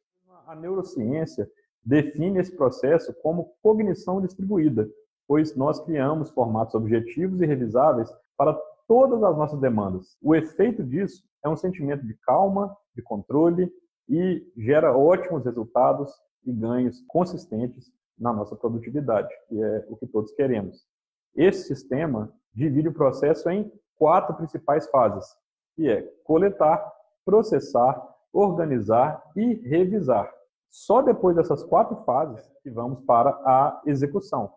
A 0.46 0.54
neurociência 0.54 1.50
define 1.84 2.38
esse 2.38 2.54
processo 2.56 3.12
como 3.22 3.54
cognição 3.62 4.20
distribuída, 4.20 4.88
pois 5.26 5.54
nós 5.56 5.80
criamos 5.80 6.30
formatos 6.30 6.74
objetivos 6.74 7.40
e 7.40 7.46
revisáveis 7.46 8.10
para 8.36 8.54
todas 8.86 9.22
as 9.22 9.36
nossas 9.36 9.60
demandas. 9.60 10.16
O 10.22 10.34
efeito 10.34 10.82
disso 10.82 11.22
é 11.44 11.48
um 11.48 11.56
sentimento 11.56 12.06
de 12.06 12.14
calma, 12.26 12.76
de 12.94 13.02
controle 13.02 13.72
e 14.08 14.46
gera 14.56 14.96
ótimos 14.96 15.44
resultados 15.44 16.12
e 16.44 16.52
ganhos 16.52 17.02
consistentes 17.08 17.90
na 18.18 18.32
nossa 18.32 18.54
produtividade, 18.54 19.28
que 19.48 19.62
é 19.62 19.86
o 19.88 19.96
que 19.96 20.06
todos 20.06 20.32
queremos. 20.32 20.86
Esse 21.34 21.66
sistema 21.68 22.32
divide 22.54 22.88
o 22.88 22.94
processo 22.94 23.48
em 23.50 23.72
quatro 23.96 24.34
principais 24.36 24.88
fases, 24.90 25.26
que 25.74 25.88
é 25.88 26.02
coletar, 26.22 26.92
processar, 27.24 28.13
organizar 28.34 29.22
e 29.36 29.54
revisar. 29.68 30.30
Só 30.68 31.00
depois 31.00 31.36
dessas 31.36 31.62
quatro 31.62 31.96
fases 32.04 32.50
que 32.62 32.70
vamos 32.70 33.04
para 33.04 33.30
a 33.30 33.80
execução. 33.86 34.52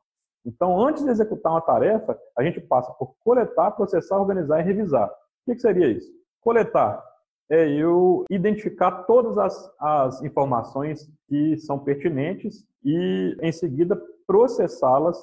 Então, 0.45 0.79
antes 0.81 1.03
de 1.03 1.09
executar 1.09 1.51
uma 1.51 1.61
tarefa, 1.61 2.17
a 2.37 2.43
gente 2.43 2.59
passa 2.61 2.91
por 2.93 3.15
coletar, 3.19 3.71
processar, 3.71 4.17
organizar 4.17 4.59
e 4.59 4.63
revisar. 4.63 5.09
O 5.09 5.53
que, 5.53 5.59
seria 5.59 5.87
isso? 5.87 6.09
Coletar 6.41 7.03
é 7.49 7.69
eu 7.69 8.25
identificar 8.29 9.03
todas 9.03 9.37
as, 9.37 9.71
as 9.79 10.23
informações 10.23 11.09
que 11.27 11.57
são 11.57 11.79
pertinentes 11.79 12.65
e, 12.83 13.37
em 13.41 13.51
seguida, 13.51 14.01
processá-las 14.25 15.17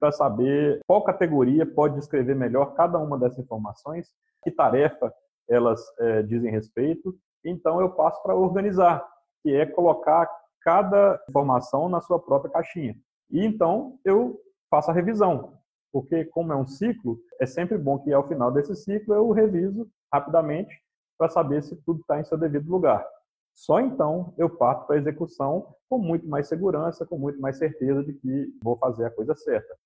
para 0.00 0.12
saber 0.12 0.80
qual 0.86 1.02
categoria 1.02 1.66
pode 1.66 1.96
descrever 1.96 2.34
melhor 2.34 2.74
cada 2.74 2.98
uma 2.98 3.18
dessas 3.18 3.40
informações, 3.40 4.08
que 4.42 4.50
tarefa 4.50 5.12
elas 5.48 5.80
é, 5.98 6.22
dizem 6.22 6.50
respeito. 6.50 7.16
Então, 7.44 7.80
eu 7.80 7.90
passo 7.90 8.22
para 8.22 8.34
organizar, 8.34 9.06
que 9.42 9.54
é 9.54 9.66
colocar 9.66 10.28
cada 10.62 11.20
informação 11.28 11.88
na 11.88 12.00
sua 12.00 12.18
própria 12.18 12.52
caixinha. 12.52 12.94
E 13.30 13.44
então, 13.44 13.98
eu 14.04 14.40
faço 14.70 14.90
a 14.90 14.94
revisão, 14.94 15.58
porque 15.92 16.24
como 16.26 16.52
é 16.52 16.56
um 16.56 16.66
ciclo, 16.66 17.18
é 17.40 17.46
sempre 17.46 17.78
bom 17.78 17.98
que 17.98 18.12
ao 18.12 18.26
final 18.26 18.50
desse 18.50 18.74
ciclo 18.76 19.14
eu 19.14 19.30
reviso 19.30 19.88
rapidamente 20.12 20.74
para 21.16 21.28
saber 21.28 21.62
se 21.62 21.76
tudo 21.84 22.00
está 22.00 22.20
em 22.20 22.24
seu 22.24 22.38
devido 22.38 22.70
lugar. 22.70 23.06
Só 23.54 23.80
então 23.80 24.32
eu 24.38 24.48
parto 24.48 24.86
para 24.86 24.96
a 24.96 24.98
execução 24.98 25.74
com 25.88 25.98
muito 25.98 26.28
mais 26.28 26.46
segurança, 26.46 27.04
com 27.04 27.18
muito 27.18 27.40
mais 27.40 27.58
certeza 27.58 28.04
de 28.04 28.12
que 28.12 28.54
vou 28.62 28.76
fazer 28.76 29.06
a 29.06 29.10
coisa 29.10 29.34
certa. 29.34 29.76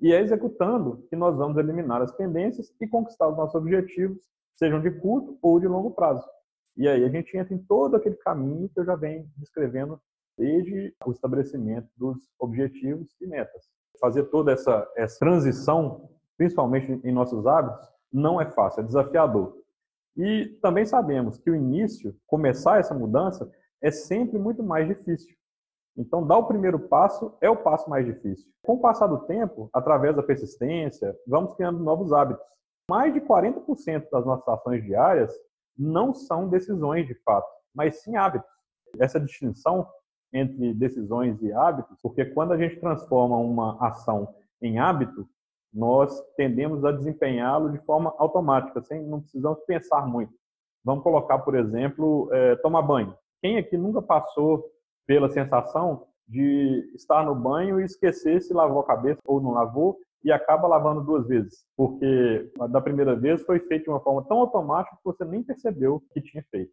E 0.00 0.12
é 0.12 0.20
executando 0.20 1.06
que 1.08 1.14
nós 1.14 1.36
vamos 1.36 1.56
eliminar 1.58 2.02
as 2.02 2.12
pendências 2.12 2.74
e 2.80 2.88
conquistar 2.88 3.28
os 3.28 3.36
nossos 3.36 3.54
objetivos, 3.54 4.18
sejam 4.56 4.80
de 4.80 4.90
curto 4.90 5.38
ou 5.42 5.60
de 5.60 5.68
longo 5.68 5.90
prazo. 5.92 6.26
E 6.80 6.88
aí 6.88 7.04
a 7.04 7.10
gente 7.10 7.36
entra 7.36 7.52
em 7.52 7.58
todo 7.58 7.94
aquele 7.94 8.14
caminho 8.14 8.66
que 8.70 8.80
eu 8.80 8.86
já 8.86 8.96
venho 8.96 9.28
descrevendo 9.36 10.00
desde 10.38 10.96
o 11.04 11.12
estabelecimento 11.12 11.86
dos 11.94 12.30
objetivos 12.38 13.14
e 13.20 13.26
metas. 13.26 13.68
Fazer 14.00 14.24
toda 14.30 14.50
essa, 14.50 14.90
essa 14.96 15.18
transição, 15.18 16.08
principalmente 16.38 16.98
em 17.04 17.12
nossos 17.12 17.46
hábitos, 17.46 17.86
não 18.10 18.40
é 18.40 18.50
fácil, 18.50 18.80
é 18.80 18.86
desafiador. 18.86 19.58
E 20.16 20.58
também 20.62 20.86
sabemos 20.86 21.36
que 21.36 21.50
o 21.50 21.54
início, 21.54 22.16
começar 22.26 22.78
essa 22.78 22.94
mudança, 22.94 23.52
é 23.82 23.90
sempre 23.90 24.38
muito 24.38 24.62
mais 24.62 24.88
difícil. 24.88 25.36
Então, 25.94 26.26
dar 26.26 26.38
o 26.38 26.46
primeiro 26.46 26.78
passo 26.78 27.36
é 27.42 27.50
o 27.50 27.62
passo 27.62 27.90
mais 27.90 28.06
difícil. 28.06 28.50
Com 28.62 28.76
o 28.76 28.80
passar 28.80 29.06
do 29.06 29.18
tempo, 29.26 29.68
através 29.70 30.16
da 30.16 30.22
persistência, 30.22 31.14
vamos 31.26 31.52
criando 31.52 31.84
novos 31.84 32.10
hábitos. 32.10 32.46
Mais 32.88 33.12
de 33.12 33.20
40% 33.20 34.08
das 34.10 34.24
nossas 34.24 34.48
ações 34.48 34.82
diárias 34.82 35.30
não 35.80 36.12
são 36.12 36.48
decisões 36.48 37.06
de 37.06 37.14
fato, 37.14 37.48
mas 37.74 38.02
sim 38.02 38.16
hábitos. 38.16 38.50
Essa 38.98 39.18
distinção 39.18 39.88
entre 40.32 40.74
decisões 40.74 41.40
e 41.42 41.52
hábitos, 41.52 41.96
porque 42.02 42.24
quando 42.24 42.52
a 42.52 42.58
gente 42.58 42.78
transforma 42.78 43.36
uma 43.36 43.76
ação 43.84 44.34
em 44.60 44.78
hábito, 44.78 45.28
nós 45.72 46.20
tendemos 46.36 46.84
a 46.84 46.92
desempenhá-lo 46.92 47.70
de 47.70 47.78
forma 47.78 48.14
automática, 48.18 48.82
sem 48.82 49.02
não 49.02 49.20
precisamos 49.20 49.60
pensar 49.64 50.06
muito. 50.06 50.32
Vamos 50.84 51.02
colocar, 51.02 51.38
por 51.38 51.54
exemplo, 51.54 52.28
é, 52.32 52.56
tomar 52.56 52.82
banho. 52.82 53.14
Quem 53.40 53.56
aqui 53.56 53.76
nunca 53.76 54.02
passou 54.02 54.64
pela 55.06 55.30
sensação 55.30 56.06
de 56.28 56.92
estar 56.94 57.24
no 57.24 57.34
banho 57.34 57.80
e 57.80 57.84
esquecer 57.84 58.40
se 58.42 58.52
lavou 58.52 58.80
a 58.80 58.86
cabeça 58.86 59.20
ou 59.24 59.40
não 59.40 59.52
lavou 59.52 59.98
e 60.22 60.30
acaba 60.30 60.68
lavando 60.68 61.02
duas 61.02 61.26
vezes, 61.26 61.64
porque 61.76 62.50
da 62.70 62.80
primeira 62.80 63.16
vez 63.16 63.42
foi 63.42 63.58
feito 63.60 63.84
de 63.84 63.90
uma 63.90 64.00
forma 64.00 64.22
tão 64.26 64.38
automática 64.38 64.96
que 64.96 65.04
você 65.04 65.24
nem 65.24 65.42
percebeu 65.42 66.02
que 66.12 66.20
tinha 66.20 66.44
feito. 66.50 66.72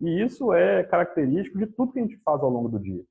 E 0.00 0.22
isso 0.22 0.52
é 0.52 0.84
característico 0.84 1.58
de 1.58 1.66
tudo 1.66 1.92
que 1.92 1.98
a 1.98 2.02
gente 2.02 2.20
faz 2.24 2.42
ao 2.42 2.50
longo 2.50 2.68
do 2.68 2.78
dia. 2.78 3.02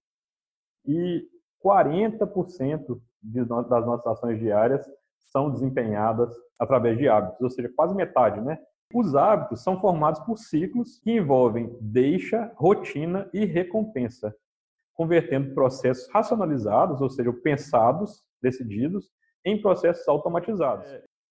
E 0.85 1.27
40% 1.63 3.01
das 3.21 3.85
nossas 3.85 4.07
ações 4.07 4.39
diárias 4.39 4.85
são 5.31 5.49
desempenhadas 5.49 6.33
através 6.59 6.97
de 6.97 7.07
hábitos, 7.07 7.41
ou 7.41 7.49
seja, 7.49 7.71
quase 7.75 7.95
metade, 7.95 8.39
né? 8.41 8.59
Os 8.93 9.15
hábitos 9.15 9.63
são 9.63 9.79
formados 9.79 10.19
por 10.21 10.37
ciclos 10.37 10.99
que 10.99 11.11
envolvem 11.11 11.75
deixa, 11.81 12.51
rotina 12.55 13.27
e 13.33 13.43
recompensa, 13.43 14.35
convertendo 14.93 15.53
processos 15.55 16.07
racionalizados, 16.11 17.01
ou 17.01 17.09
seja, 17.09 17.33
pensados, 17.33 18.23
decididos, 18.41 19.09
em 19.45 19.61
processos 19.61 20.07
automatizados. 20.07 20.87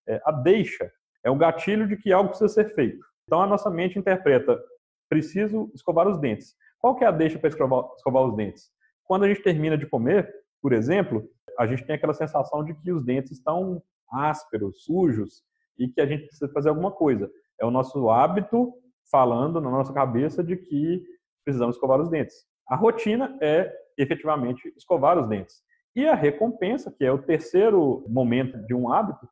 É, 0.09 0.20
a 0.25 0.33
deixa 0.33 0.90
é 1.25 1.31
um 1.31 1.38
gatilho 1.38 1.87
de 1.87 1.96
que 1.96 2.12
algo 2.12 2.31
precisa 2.31 2.48
ser 2.48 2.75
feito. 2.75 3.05
Então 3.25 3.40
a 3.40 3.46
nossa 3.46 3.70
mente 3.70 3.98
interpreta: 3.98 4.61
preciso 5.09 5.70
escovar 5.75 6.09
os 6.09 6.18
dentes. 6.18 6.55
Qual 6.79 6.96
que 6.96 7.05
é 7.05 7.07
a 7.07 7.12
deixa 7.12 7.38
para 7.38 7.48
escovar, 7.48 7.85
escovar 7.96 8.25
os 8.25 8.37
dentes? 8.37 8.70
Quando 9.05 9.25
a 9.25 9.29
gente 9.29 9.42
termina 9.42 9.77
de 9.79 9.87
comer, 9.87 10.33
por 10.61 10.72
exemplo, 10.72 11.29
a 11.59 11.66
gente 11.66 11.85
tem 11.85 11.94
aquela 11.94 12.14
sensação 12.14 12.64
de 12.64 12.75
que 12.75 12.92
os 12.92 13.05
dentes 13.05 13.33
estão 13.33 13.83
ásperos, 14.11 14.85
sujos 14.85 15.42
e 15.79 15.88
que 15.88 16.01
a 16.01 16.07
gente 16.07 16.27
precisa 16.27 16.51
fazer 16.53 16.68
alguma 16.68 16.90
coisa. 16.90 17.31
É 17.61 17.64
o 17.64 17.70
nosso 17.70 18.11
hábito 18.11 18.72
falando 19.11 19.61
na 19.61 19.70
nossa 19.70 19.92
cabeça 19.92 20.42
de 20.42 20.57
que 20.57 21.03
precisamos 21.44 21.77
escovar 21.77 22.01
os 22.01 22.09
dentes. 22.09 22.46
A 22.68 22.77
rotina 22.77 23.37
é 23.40 23.72
efetivamente 23.98 24.72
escovar 24.77 25.18
os 25.18 25.29
dentes. 25.29 25.62
E 25.94 26.07
a 26.07 26.14
recompensa, 26.14 26.90
que 26.90 27.05
é 27.05 27.12
o 27.12 27.22
terceiro 27.22 28.05
momento 28.09 28.59
de 28.66 28.74
um 28.74 28.92
hábito, 28.92 29.28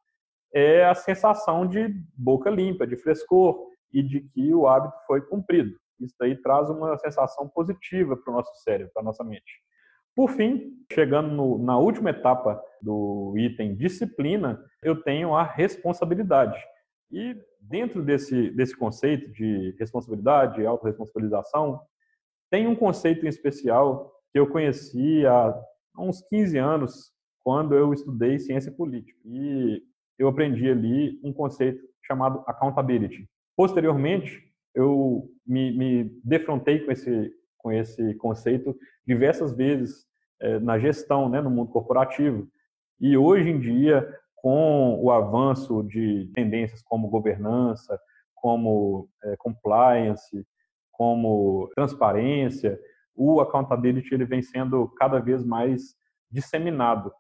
é 0.55 0.85
a 0.85 0.95
sensação 0.95 1.67
de 1.67 1.89
boca 2.17 2.51
limpa, 2.51 2.87
de 2.87 2.97
frescor 2.97 3.69
e 3.93 4.03
de 4.03 4.21
que 4.21 4.55
o 4.55 4.67
hábito 4.67 4.95
foi 5.07 5.21
cumprido. 5.23 5.71
Isso 6.01 6.17
aí 6.23 6.37
traz 6.37 6.69
uma 6.71 6.97
sensação 6.99 7.49
positiva 7.49 8.17
para 8.17 8.33
o 8.33 8.37
nosso 8.37 8.55
cérebro, 8.63 8.93
para 8.93 9.03
a 9.03 9.05
nossa 9.05 9.25
mente. 9.25 9.63
Por 10.15 10.31
fim, 10.31 10.73
chegando 10.93 11.31
no, 11.31 11.59
na 11.59 11.79
última 11.79 12.11
etapa 12.11 12.61
do 12.83 13.35
item 13.37 13.77
disciplina, 13.77 14.63
eu 14.83 15.03
tenho 15.03 15.35
a 15.35 15.43
responsabilidade. 15.43 16.59
E 17.13 17.37
dentro 17.61 18.03
desse, 18.03 18.51
desse 18.51 18.77
conceito 18.77 19.31
de 19.33 19.75
responsabilidade, 19.79 20.65
autorresponsabilização, 20.65 21.81
tem 22.51 22.67
um 22.67 22.75
conceito 22.75 23.25
em 23.25 23.29
especial 23.29 24.13
que 24.33 24.39
eu 24.39 24.49
conheci 24.49 25.25
há 25.27 25.55
uns 26.01 26.23
15 26.29 26.59
anos, 26.59 27.13
quando 27.41 27.75
eu 27.75 27.93
estudei 27.93 28.39
ciência 28.39 28.73
política. 28.73 29.19
E 29.25 29.83
eu 30.19 30.29
aprendi 30.29 30.69
ali 30.71 31.19
um 31.23 31.33
conceito 31.33 31.83
chamado 32.03 32.43
accountability. 32.47 33.29
Posteriormente, 33.57 34.43
eu 34.75 35.29
me, 35.47 35.73
me 35.73 36.21
defrontei 36.25 36.81
com 36.81 36.93
esse, 36.93 37.33
com 37.59 37.73
esse 37.73 38.15
conceito 38.15 38.77
diversas 39.07 39.53
vezes 39.53 40.07
é, 40.41 40.59
na 40.59 40.79
gestão, 40.79 41.29
né, 41.29 41.41
no 41.41 41.51
mundo 41.51 41.71
corporativo. 41.71 42.49
E 43.01 43.17
hoje 43.17 43.49
em 43.49 43.59
dia, 43.59 44.07
com 44.37 44.99
o 45.03 45.11
avanço 45.11 45.83
de 45.85 46.31
tendências 46.35 46.83
como 46.83 47.09
governança, 47.09 47.99
como 48.35 49.09
é, 49.23 49.37
compliance, 49.37 50.47
como 50.91 51.71
transparência, 51.75 52.79
o 53.23 53.39
accountability 53.39 54.15
ele 54.15 54.25
vem 54.25 54.41
sendo 54.41 54.89
cada 54.97 55.19
vez 55.21 55.45
mais 55.45 55.95
disseminado. 56.31 57.13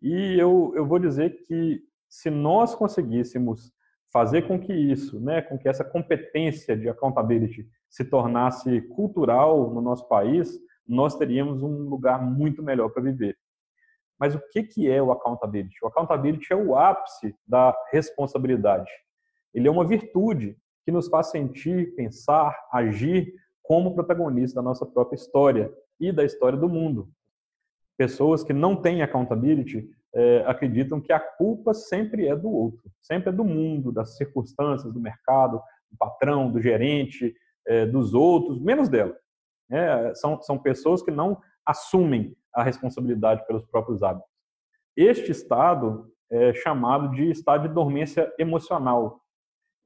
E 0.00 0.40
eu, 0.40 0.72
eu 0.74 0.86
vou 0.86 0.98
dizer 0.98 1.36
que 1.46 1.82
se 2.08 2.30
nós 2.30 2.74
conseguíssemos 2.74 3.70
fazer 4.10 4.48
com 4.48 4.58
que 4.58 4.72
isso, 4.72 5.20
né, 5.20 5.42
com 5.42 5.58
que 5.58 5.68
essa 5.68 5.84
competência 5.84 6.74
de 6.74 6.88
accountability 6.88 7.68
se 7.90 8.06
tornasse 8.06 8.80
cultural 8.96 9.70
no 9.70 9.82
nosso 9.82 10.08
país, 10.08 10.58
nós 10.88 11.14
teríamos 11.14 11.62
um 11.62 11.90
lugar 11.90 12.22
muito 12.22 12.62
melhor 12.62 12.88
para 12.88 13.02
viver. 13.02 13.36
Mas 14.18 14.34
o 14.34 14.40
que, 14.50 14.62
que 14.62 14.90
é 14.90 15.02
o 15.02 15.12
accountability? 15.12 15.76
O 15.82 15.88
accountability 15.88 16.54
é 16.54 16.56
o 16.56 16.74
ápice 16.74 17.34
da 17.46 17.76
responsabilidade. 17.92 18.90
Ele 19.52 19.68
é 19.68 19.70
uma 19.70 19.86
virtude 19.86 20.56
que 20.86 20.92
nos 20.92 21.08
faz 21.08 21.30
sentir, 21.30 21.94
pensar, 21.96 22.56
agir 22.72 23.30
como 23.64 23.94
protagonista 23.94 24.56
da 24.56 24.62
nossa 24.62 24.86
própria 24.86 25.16
história 25.16 25.72
e 25.98 26.12
da 26.12 26.22
história 26.22 26.56
do 26.56 26.68
mundo. 26.68 27.08
Pessoas 27.96 28.44
que 28.44 28.52
não 28.52 28.76
têm 28.76 29.02
accountability 29.02 29.88
é, 30.14 30.44
acreditam 30.46 31.00
que 31.00 31.12
a 31.12 31.18
culpa 31.18 31.72
sempre 31.72 32.28
é 32.28 32.36
do 32.36 32.48
outro, 32.48 32.82
sempre 33.00 33.30
é 33.30 33.32
do 33.32 33.44
mundo, 33.44 33.90
das 33.90 34.16
circunstâncias, 34.16 34.92
do 34.92 35.00
mercado, 35.00 35.60
do 35.90 35.96
patrão, 35.98 36.50
do 36.52 36.60
gerente, 36.60 37.34
é, 37.66 37.86
dos 37.86 38.14
outros, 38.14 38.60
menos 38.60 38.88
dela. 38.88 39.16
É, 39.70 40.14
são, 40.14 40.40
são 40.42 40.58
pessoas 40.58 41.02
que 41.02 41.10
não 41.10 41.40
assumem 41.66 42.36
a 42.54 42.62
responsabilidade 42.62 43.46
pelos 43.46 43.64
próprios 43.64 44.02
hábitos. 44.02 44.30
Este 44.96 45.30
estado 45.30 46.12
é 46.30 46.52
chamado 46.52 47.10
de 47.14 47.30
estado 47.30 47.68
de 47.68 47.74
dormência 47.74 48.32
emocional, 48.38 49.20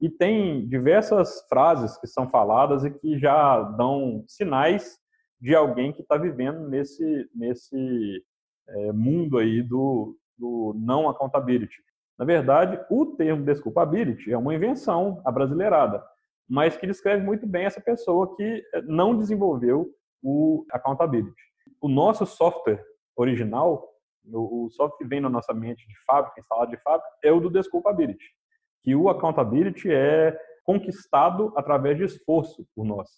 e 0.01 0.09
tem 0.09 0.65
diversas 0.67 1.45
frases 1.49 1.97
que 1.97 2.07
são 2.07 2.29
faladas 2.29 2.85
e 2.85 2.91
que 2.91 3.19
já 3.19 3.61
dão 3.61 4.23
sinais 4.27 4.97
de 5.41 5.53
alguém 5.53 5.91
que 5.91 6.01
está 6.01 6.17
vivendo 6.17 6.67
nesse, 6.69 7.29
nesse 7.35 8.23
é, 8.67 8.91
mundo 8.93 9.37
aí 9.37 9.61
do, 9.61 10.17
do 10.37 10.73
não 10.77 11.09
accountability. 11.09 11.75
Na 12.17 12.25
verdade, 12.25 12.79
o 12.89 13.05
termo 13.05 13.45
desculpability 13.45 14.31
é 14.31 14.37
uma 14.37 14.53
invenção 14.53 15.21
abrasileirada, 15.25 16.03
mas 16.47 16.77
que 16.77 16.87
descreve 16.87 17.23
muito 17.23 17.45
bem 17.45 17.65
essa 17.65 17.81
pessoa 17.81 18.35
que 18.35 18.63
é, 18.73 18.81
não 18.83 19.17
desenvolveu 19.17 19.89
o 20.21 20.65
accountability. 20.71 21.41
O 21.81 21.87
nosso 21.87 22.25
software 22.25 22.83
original, 23.15 23.85
o 24.31 24.69
software 24.71 24.97
que 24.97 25.05
vem 25.05 25.21
na 25.21 25.29
nossa 25.29 25.53
mente 25.53 25.85
de 25.87 25.93
fábrica, 26.05 26.39
instalado 26.39 26.71
de 26.71 26.77
fábrica, 26.81 27.09
é 27.23 27.31
o 27.31 27.39
do 27.39 27.49
desculpability 27.49 28.38
que 28.83 28.95
o 28.95 29.09
accountability 29.09 29.91
é 29.91 30.37
conquistado 30.63 31.53
através 31.55 31.97
de 31.97 32.03
esforço 32.03 32.65
por 32.75 32.85
nós. 32.85 33.09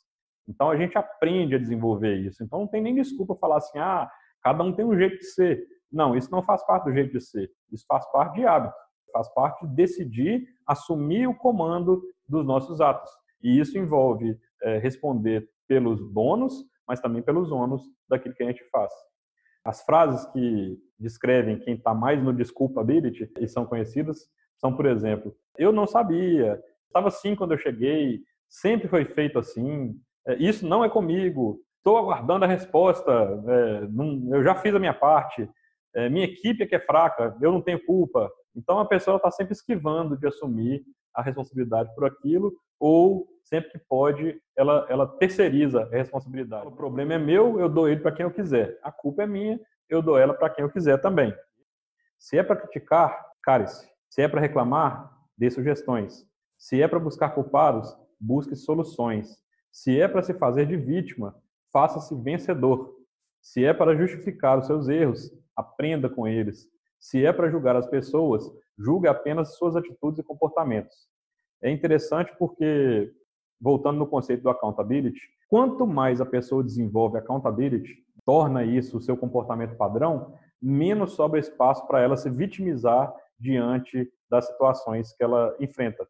Então 0.48 0.70
a 0.70 0.78
gente 0.78 0.98
aprende 0.98 1.56
a 1.56 1.60
desenvolver 1.60 2.16
isso. 2.16 2.44
Então 2.44 2.60
não 2.60 2.68
tem 2.68 2.82
nem 2.82 2.96
desculpa 2.96 3.36
falar 3.36 3.58
assim, 3.58 3.78
ah, 3.78 4.10
cada 4.42 4.64
um 4.64 4.74
tem 4.74 4.86
um 4.86 4.98
jeito 4.98 5.18
de 5.18 5.26
ser. 5.26 5.64
Não, 5.92 6.16
isso 6.16 6.32
não 6.32 6.42
faz 6.44 6.66
parte 6.66 6.86
do 6.86 6.94
jeito 6.94 7.12
de 7.12 7.22
ser. 7.22 7.50
Isso 7.72 7.86
faz 7.88 8.10
parte 8.12 8.36
de 8.36 8.46
hábito. 8.46 8.76
Faz 9.12 9.28
parte 9.34 9.68
de 9.68 9.76
decidir 9.76 10.48
assumir 10.66 11.28
o 11.28 11.36
comando 11.36 12.02
dos 12.28 12.46
nossos 12.46 12.80
atos. 12.80 13.12
E 13.44 13.60
isso 13.60 13.78
envolve 13.78 14.38
é, 14.64 14.78
responder 14.78 15.50
pelos 15.68 16.02
bônus, 16.02 16.54
mas 16.88 17.00
também 17.00 17.22
pelos 17.22 17.52
ônus 17.52 17.84
daquilo 18.10 18.36
que 18.36 18.44
a 18.44 18.48
gente 18.48 18.64
faz. 18.70 18.92
As 19.66 19.84
frases 19.84 20.26
que 20.32 20.78
descrevem 21.00 21.60
quem 21.60 21.76
está 21.76 21.94
mais 21.94 22.24
no 22.24 22.34
desculpability 22.34 23.30
e 23.40 23.48
são 23.48 23.66
conhecidas 23.66 24.28
são, 24.62 24.76
por 24.76 24.86
exemplo, 24.86 25.36
eu 25.58 25.72
não 25.72 25.88
sabia, 25.88 26.62
estava 26.86 27.08
assim 27.08 27.36
quando 27.36 27.54
eu 27.54 27.58
cheguei, 27.58 28.22
sempre 28.48 28.88
foi 28.88 29.04
feito 29.06 29.40
assim, 29.40 30.00
é, 30.28 30.36
isso 30.36 30.68
não 30.68 30.86
é 30.86 30.90
comigo, 30.90 31.60
estou 31.78 31.98
aguardando 31.98 32.46
a 32.46 32.48
resposta, 32.48 33.12
é, 33.12 34.36
eu 34.36 34.44
já 34.44 34.54
fiz 34.54 34.76
a 34.76 34.80
minha 34.80 34.94
parte, 34.94 35.50
é, 35.96 36.08
minha 36.10 36.26
equipe 36.26 36.64
é 36.64 36.68
que 36.68 36.76
é 36.76 36.80
fraca, 36.80 37.36
eu 37.42 37.52
não 37.52 37.60
tenho 37.60 37.84
culpa. 37.84 38.32
Então 38.56 38.80
a 38.80 38.86
pessoa 38.86 39.18
está 39.18 39.32
sempre 39.32 39.54
esquivando 39.54 40.16
de 40.16 40.28
assumir 40.28 40.84
a 41.14 41.24
responsabilidade 41.24 41.94
por 41.96 42.06
aquilo, 42.06 42.54
ou 42.80 43.28
sempre 43.44 43.72
que 43.72 43.80
pode, 43.80 44.40
ela, 44.56 44.86
ela 44.90 45.08
terceiriza 45.08 45.82
a 45.82 45.90
responsabilidade. 45.90 46.68
O 46.68 46.72
problema 46.72 47.16
é 47.16 47.18
meu, 47.18 47.60
eu 47.60 47.68
dou 47.68 47.90
ele 47.90 48.00
para 48.00 48.12
quem 48.12 48.26
eu 48.26 48.32
quiser. 48.32 48.78
A 48.84 48.92
culpa 48.92 49.24
é 49.24 49.28
minha, 49.28 49.60
eu 49.90 50.02
dou 50.02 50.18
ela 50.18 50.34
para 50.34 50.50
quem 50.50 50.64
eu 50.64 50.72
quiser 50.72 51.02
também. 51.02 51.34
Se 52.20 52.38
é 52.38 52.44
para 52.44 52.56
criticar, 52.56 53.26
care-se. 53.44 53.91
Se 54.12 54.22
é 54.22 54.28
para 54.28 54.42
reclamar, 54.42 55.10
dê 55.38 55.50
sugestões. 55.50 56.28
Se 56.58 56.82
é 56.82 56.88
para 56.88 57.00
buscar 57.00 57.30
culpados, 57.30 57.98
busque 58.20 58.58
soluções. 58.58 59.38
Se 59.72 60.02
é 60.02 60.06
para 60.06 60.22
se 60.22 60.34
fazer 60.34 60.68
de 60.68 60.76
vítima, 60.76 61.34
faça-se 61.72 62.14
vencedor. 62.14 62.94
Se 63.42 63.64
é 63.64 63.74
para 63.74 63.96
justificar 63.96 64.60
os 64.60 64.68
seus 64.68 64.90
erros, 64.90 65.32
aprenda 65.56 66.10
com 66.10 66.28
eles. 66.28 66.68
Se 67.00 67.26
é 67.26 67.32
para 67.32 67.50
julgar 67.50 67.78
as 67.78 67.88
pessoas, 67.88 68.44
julgue 68.78 69.08
apenas 69.08 69.56
suas 69.56 69.78
atitudes 69.78 70.20
e 70.20 70.24
comportamentos. 70.24 71.08
É 71.64 71.72
interessante 71.72 72.36
porque, 72.38 73.14
voltando 73.62 73.98
no 73.98 74.08
conceito 74.08 74.44
do 74.44 74.50
accountability, 74.50 75.22
quanto 75.48 75.88
mais 75.88 76.20
a 76.20 76.26
pessoa 76.26 76.62
desenvolve 76.62 77.18
accountability, 77.18 78.04
torna 78.26 78.66
isso 78.66 78.98
o 78.98 79.02
seu 79.02 79.16
comportamento 79.16 79.78
padrão, 79.78 80.34
menos 80.62 81.14
sobra 81.14 81.40
espaço 81.40 81.88
para 81.88 82.02
ela 82.02 82.18
se 82.18 82.30
vitimizar 82.30 83.12
diante 83.42 84.08
das 84.30 84.46
situações 84.46 85.14
que 85.16 85.24
ela 85.24 85.56
enfrenta. 85.60 86.08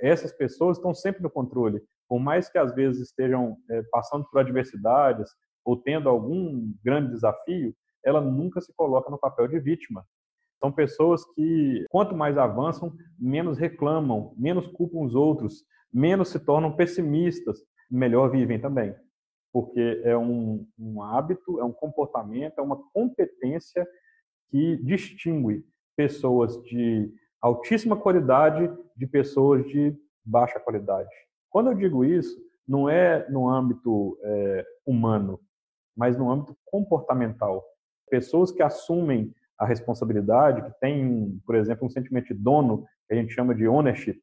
Essas 0.00 0.32
pessoas 0.32 0.78
estão 0.78 0.94
sempre 0.94 1.22
no 1.22 1.30
controle, 1.30 1.82
por 2.08 2.20
mais 2.20 2.48
que 2.48 2.56
às 2.56 2.74
vezes 2.74 3.08
estejam 3.08 3.56
é, 3.68 3.82
passando 3.90 4.24
por 4.30 4.38
adversidades 4.38 5.28
ou 5.64 5.76
tendo 5.76 6.08
algum 6.08 6.72
grande 6.82 7.10
desafio, 7.12 7.74
ela 8.04 8.20
nunca 8.20 8.60
se 8.60 8.72
coloca 8.74 9.10
no 9.10 9.18
papel 9.18 9.48
de 9.48 9.58
vítima. 9.58 10.04
São 10.60 10.72
pessoas 10.72 11.24
que, 11.34 11.84
quanto 11.90 12.16
mais 12.16 12.38
avançam, 12.38 12.92
menos 13.18 13.58
reclamam, 13.58 14.34
menos 14.36 14.66
culpam 14.68 15.00
os 15.04 15.14
outros, 15.14 15.64
menos 15.92 16.30
se 16.30 16.38
tornam 16.38 16.74
pessimistas, 16.74 17.58
melhor 17.90 18.30
vivem 18.30 18.60
também. 18.60 18.94
Porque 19.52 20.00
é 20.04 20.16
um, 20.16 20.66
um 20.78 21.02
hábito, 21.02 21.60
é 21.60 21.64
um 21.64 21.72
comportamento, 21.72 22.58
é 22.58 22.62
uma 22.62 22.82
competência 22.92 23.86
que 24.50 24.76
distingue 24.78 25.64
pessoas 25.98 26.62
de 26.62 27.12
altíssima 27.42 27.96
qualidade 27.96 28.72
de 28.96 29.04
pessoas 29.04 29.66
de 29.66 29.92
baixa 30.24 30.60
qualidade. 30.60 31.10
Quando 31.50 31.70
eu 31.70 31.74
digo 31.74 32.04
isso, 32.04 32.40
não 32.68 32.88
é 32.88 33.28
no 33.28 33.48
âmbito 33.48 34.16
é, 34.22 34.64
humano, 34.86 35.40
mas 35.96 36.16
no 36.16 36.30
âmbito 36.30 36.56
comportamental. 36.64 37.64
Pessoas 38.08 38.52
que 38.52 38.62
assumem 38.62 39.34
a 39.58 39.66
responsabilidade, 39.66 40.62
que 40.62 40.78
têm, 40.78 41.42
por 41.44 41.56
exemplo, 41.56 41.84
um 41.84 41.90
sentimento 41.90 42.32
de 42.32 42.34
dono, 42.34 42.86
que 43.08 43.14
a 43.14 43.16
gente 43.16 43.34
chama 43.34 43.52
de 43.52 43.66
ownership, 43.66 44.22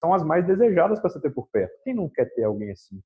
são 0.00 0.12
as 0.12 0.24
mais 0.24 0.44
desejadas 0.44 0.98
para 0.98 1.08
você 1.08 1.20
ter 1.20 1.30
por 1.30 1.46
perto. 1.52 1.72
Quem 1.84 1.94
não 1.94 2.08
quer 2.08 2.34
ter 2.34 2.42
alguém 2.42 2.72
assim? 2.72 3.00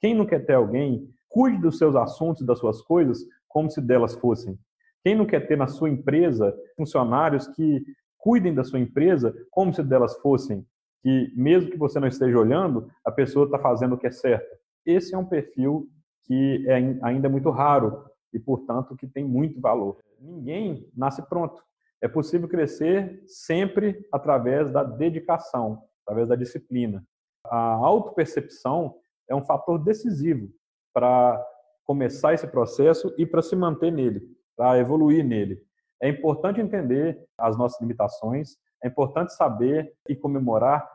Quem 0.00 0.12
não 0.12 0.26
quer 0.26 0.44
ter 0.44 0.54
alguém 0.54 1.08
cuide 1.28 1.58
dos 1.58 1.78
seus 1.78 1.94
assuntos, 1.94 2.44
das 2.44 2.58
suas 2.58 2.82
coisas, 2.82 3.20
como 3.46 3.70
se 3.70 3.80
delas 3.80 4.16
fossem? 4.16 4.58
Quem 5.02 5.14
não 5.14 5.26
quer 5.26 5.46
ter 5.46 5.56
na 5.56 5.66
sua 5.66 5.88
empresa 5.88 6.54
funcionários 6.76 7.46
que 7.48 7.84
cuidem 8.18 8.54
da 8.54 8.64
sua 8.64 8.78
empresa 8.78 9.34
como 9.50 9.72
se 9.72 9.82
delas 9.82 10.16
fossem, 10.18 10.66
que 11.02 11.32
mesmo 11.34 11.70
que 11.70 11.78
você 11.78 11.98
não 11.98 12.08
esteja 12.08 12.38
olhando, 12.38 12.88
a 13.04 13.10
pessoa 13.10 13.46
está 13.46 13.58
fazendo 13.58 13.94
o 13.94 13.98
que 13.98 14.06
é 14.06 14.10
certo? 14.10 14.58
Esse 14.84 15.14
é 15.14 15.18
um 15.18 15.24
perfil 15.24 15.88
que 16.24 16.64
é 16.68 16.74
ainda 17.02 17.28
muito 17.28 17.50
raro 17.50 18.04
e, 18.32 18.38
portanto, 18.38 18.94
que 18.96 19.06
tem 19.06 19.24
muito 19.24 19.60
valor. 19.60 19.98
Ninguém 20.20 20.88
nasce 20.94 21.22
pronto. 21.22 21.62
É 22.02 22.08
possível 22.08 22.48
crescer 22.48 23.22
sempre 23.26 24.06
através 24.12 24.70
da 24.70 24.82
dedicação, 24.82 25.82
através 26.04 26.28
da 26.28 26.36
disciplina. 26.36 27.04
A 27.44 27.74
autopercepção 27.74 28.96
é 29.28 29.34
um 29.34 29.44
fator 29.44 29.78
decisivo 29.78 30.50
para 30.92 31.42
começar 31.84 32.34
esse 32.34 32.46
processo 32.46 33.12
e 33.18 33.26
para 33.26 33.42
se 33.42 33.56
manter 33.56 33.90
nele, 33.90 34.22
para 34.60 34.78
evoluir 34.78 35.24
nele. 35.24 35.58
É 36.02 36.06
importante 36.06 36.60
entender 36.60 37.18
as 37.38 37.56
nossas 37.56 37.80
limitações, 37.80 38.58
é 38.84 38.88
importante 38.88 39.34
saber 39.34 39.90
e 40.06 40.14
comemorar 40.14 40.86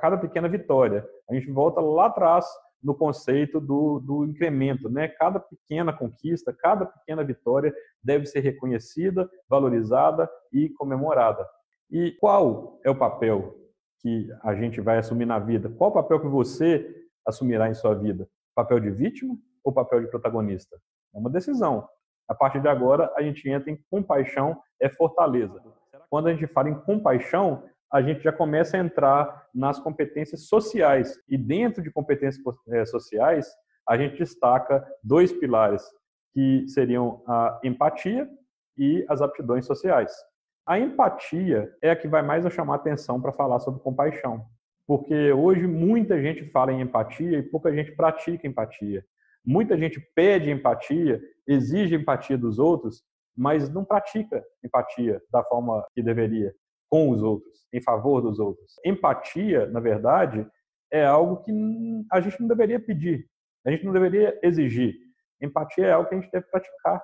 cada 0.00 0.18
pequena 0.18 0.48
vitória. 0.48 1.06
A 1.30 1.34
gente 1.34 1.48
volta 1.52 1.80
lá 1.80 2.06
atrás 2.06 2.44
no 2.82 2.96
conceito 2.96 3.60
do, 3.60 4.00
do 4.00 4.24
incremento, 4.24 4.88
né? 4.88 5.06
Cada 5.06 5.38
pequena 5.38 5.92
conquista, 5.92 6.52
cada 6.52 6.84
pequena 6.84 7.22
vitória 7.22 7.72
deve 8.02 8.26
ser 8.26 8.40
reconhecida, 8.40 9.30
valorizada 9.48 10.28
e 10.52 10.70
comemorada. 10.70 11.46
E 11.88 12.10
qual 12.18 12.80
é 12.82 12.90
o 12.90 12.98
papel 12.98 13.54
que 14.00 14.28
a 14.42 14.52
gente 14.54 14.80
vai 14.80 14.98
assumir 14.98 15.26
na 15.26 15.38
vida? 15.38 15.68
Qual 15.68 15.90
o 15.90 15.94
papel 15.94 16.18
que 16.18 16.26
você 16.26 17.06
assumirá 17.24 17.68
em 17.68 17.74
sua 17.74 17.94
vida? 17.94 18.26
Papel 18.52 18.80
de 18.80 18.90
vítima 18.90 19.36
ou 19.62 19.72
papel 19.72 20.00
de 20.00 20.08
protagonista? 20.08 20.76
É 21.14 21.18
uma 21.18 21.30
decisão. 21.30 21.86
A 22.32 22.34
partir 22.34 22.62
de 22.62 22.68
agora, 22.68 23.12
a 23.14 23.20
gente 23.20 23.46
entra 23.46 23.70
em 23.70 23.78
compaixão 23.90 24.58
é 24.80 24.88
fortaleza. 24.88 25.62
Quando 26.08 26.28
a 26.28 26.32
gente 26.32 26.46
fala 26.46 26.70
em 26.70 26.80
compaixão, 26.80 27.62
a 27.92 28.00
gente 28.00 28.22
já 28.22 28.32
começa 28.32 28.74
a 28.74 28.80
entrar 28.80 29.48
nas 29.54 29.78
competências 29.78 30.48
sociais. 30.48 31.14
E 31.28 31.36
dentro 31.36 31.82
de 31.82 31.90
competências 31.90 32.42
eh, 32.70 32.86
sociais, 32.86 33.46
a 33.86 33.98
gente 33.98 34.16
destaca 34.16 34.82
dois 35.04 35.30
pilares, 35.30 35.82
que 36.32 36.66
seriam 36.68 37.22
a 37.28 37.60
empatia 37.62 38.26
e 38.78 39.04
as 39.10 39.20
aptidões 39.20 39.66
sociais. 39.66 40.10
A 40.66 40.78
empatia 40.78 41.70
é 41.82 41.90
a 41.90 41.96
que 41.96 42.08
vai 42.08 42.22
mais 42.22 42.50
chamar 42.50 42.76
atenção 42.76 43.20
para 43.20 43.30
falar 43.30 43.60
sobre 43.60 43.82
compaixão, 43.82 44.46
porque 44.86 45.32
hoje 45.32 45.66
muita 45.66 46.18
gente 46.22 46.46
fala 46.46 46.72
em 46.72 46.80
empatia 46.80 47.40
e 47.40 47.42
pouca 47.42 47.70
gente 47.74 47.92
pratica 47.92 48.46
empatia. 48.46 49.04
Muita 49.44 49.76
gente 49.76 50.00
pede 50.14 50.50
empatia, 50.50 51.20
exige 51.46 51.94
empatia 51.94 52.38
dos 52.38 52.58
outros, 52.58 53.02
mas 53.36 53.68
não 53.68 53.84
pratica 53.84 54.44
empatia 54.62 55.22
da 55.30 55.42
forma 55.44 55.84
que 55.94 56.02
deveria 56.02 56.54
com 56.90 57.10
os 57.10 57.22
outros, 57.22 57.66
em 57.72 57.80
favor 57.80 58.20
dos 58.20 58.38
outros. 58.38 58.74
Empatia, 58.84 59.66
na 59.66 59.80
verdade, 59.80 60.46
é 60.90 61.04
algo 61.04 61.42
que 61.42 61.52
a 62.10 62.20
gente 62.20 62.38
não 62.40 62.48
deveria 62.48 62.78
pedir, 62.78 63.26
a 63.64 63.70
gente 63.70 63.84
não 63.84 63.92
deveria 63.92 64.38
exigir. 64.42 64.94
Empatia 65.40 65.86
é 65.86 65.92
algo 65.92 66.08
que 66.08 66.14
a 66.14 66.20
gente 66.20 66.30
deve 66.30 66.46
praticar 66.46 67.02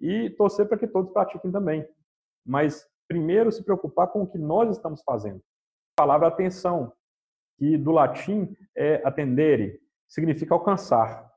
e 0.00 0.30
torcer 0.30 0.68
para 0.68 0.78
que 0.78 0.86
todos 0.86 1.12
pratiquem 1.12 1.50
também. 1.50 1.86
Mas 2.46 2.86
primeiro 3.08 3.50
se 3.50 3.64
preocupar 3.64 4.08
com 4.08 4.22
o 4.22 4.26
que 4.30 4.38
nós 4.38 4.70
estamos 4.70 5.02
fazendo. 5.02 5.42
A 5.96 6.02
palavra 6.02 6.28
atenção, 6.28 6.92
que 7.58 7.76
do 7.76 7.90
latim 7.90 8.54
é 8.76 9.02
atendere, 9.04 9.80
significa 10.06 10.54
alcançar. 10.54 11.28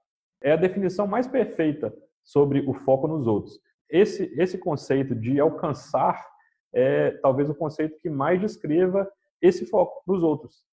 É 0.42 0.52
a 0.52 0.58
definição 0.58 1.08
mais 1.08 1.28
perfeita 1.28 1.92
sobre 2.24 2.62
o 2.68 2.74
foco 2.74 3.08
nos 3.08 3.28
outros. 3.28 3.60
Esse, 3.90 4.34
esse 4.38 4.58
conceito 4.58 5.14
de 5.14 5.40
alcançar 5.40 6.26
é 6.74 7.12
talvez 7.22 7.50
o 7.50 7.56
conceito 7.56 7.98
que 8.00 8.10
mais 8.10 8.40
descreva 8.40 9.10
esse 9.42 9.66
foco 9.66 10.02
nos 10.08 10.24
outros. 10.24 10.64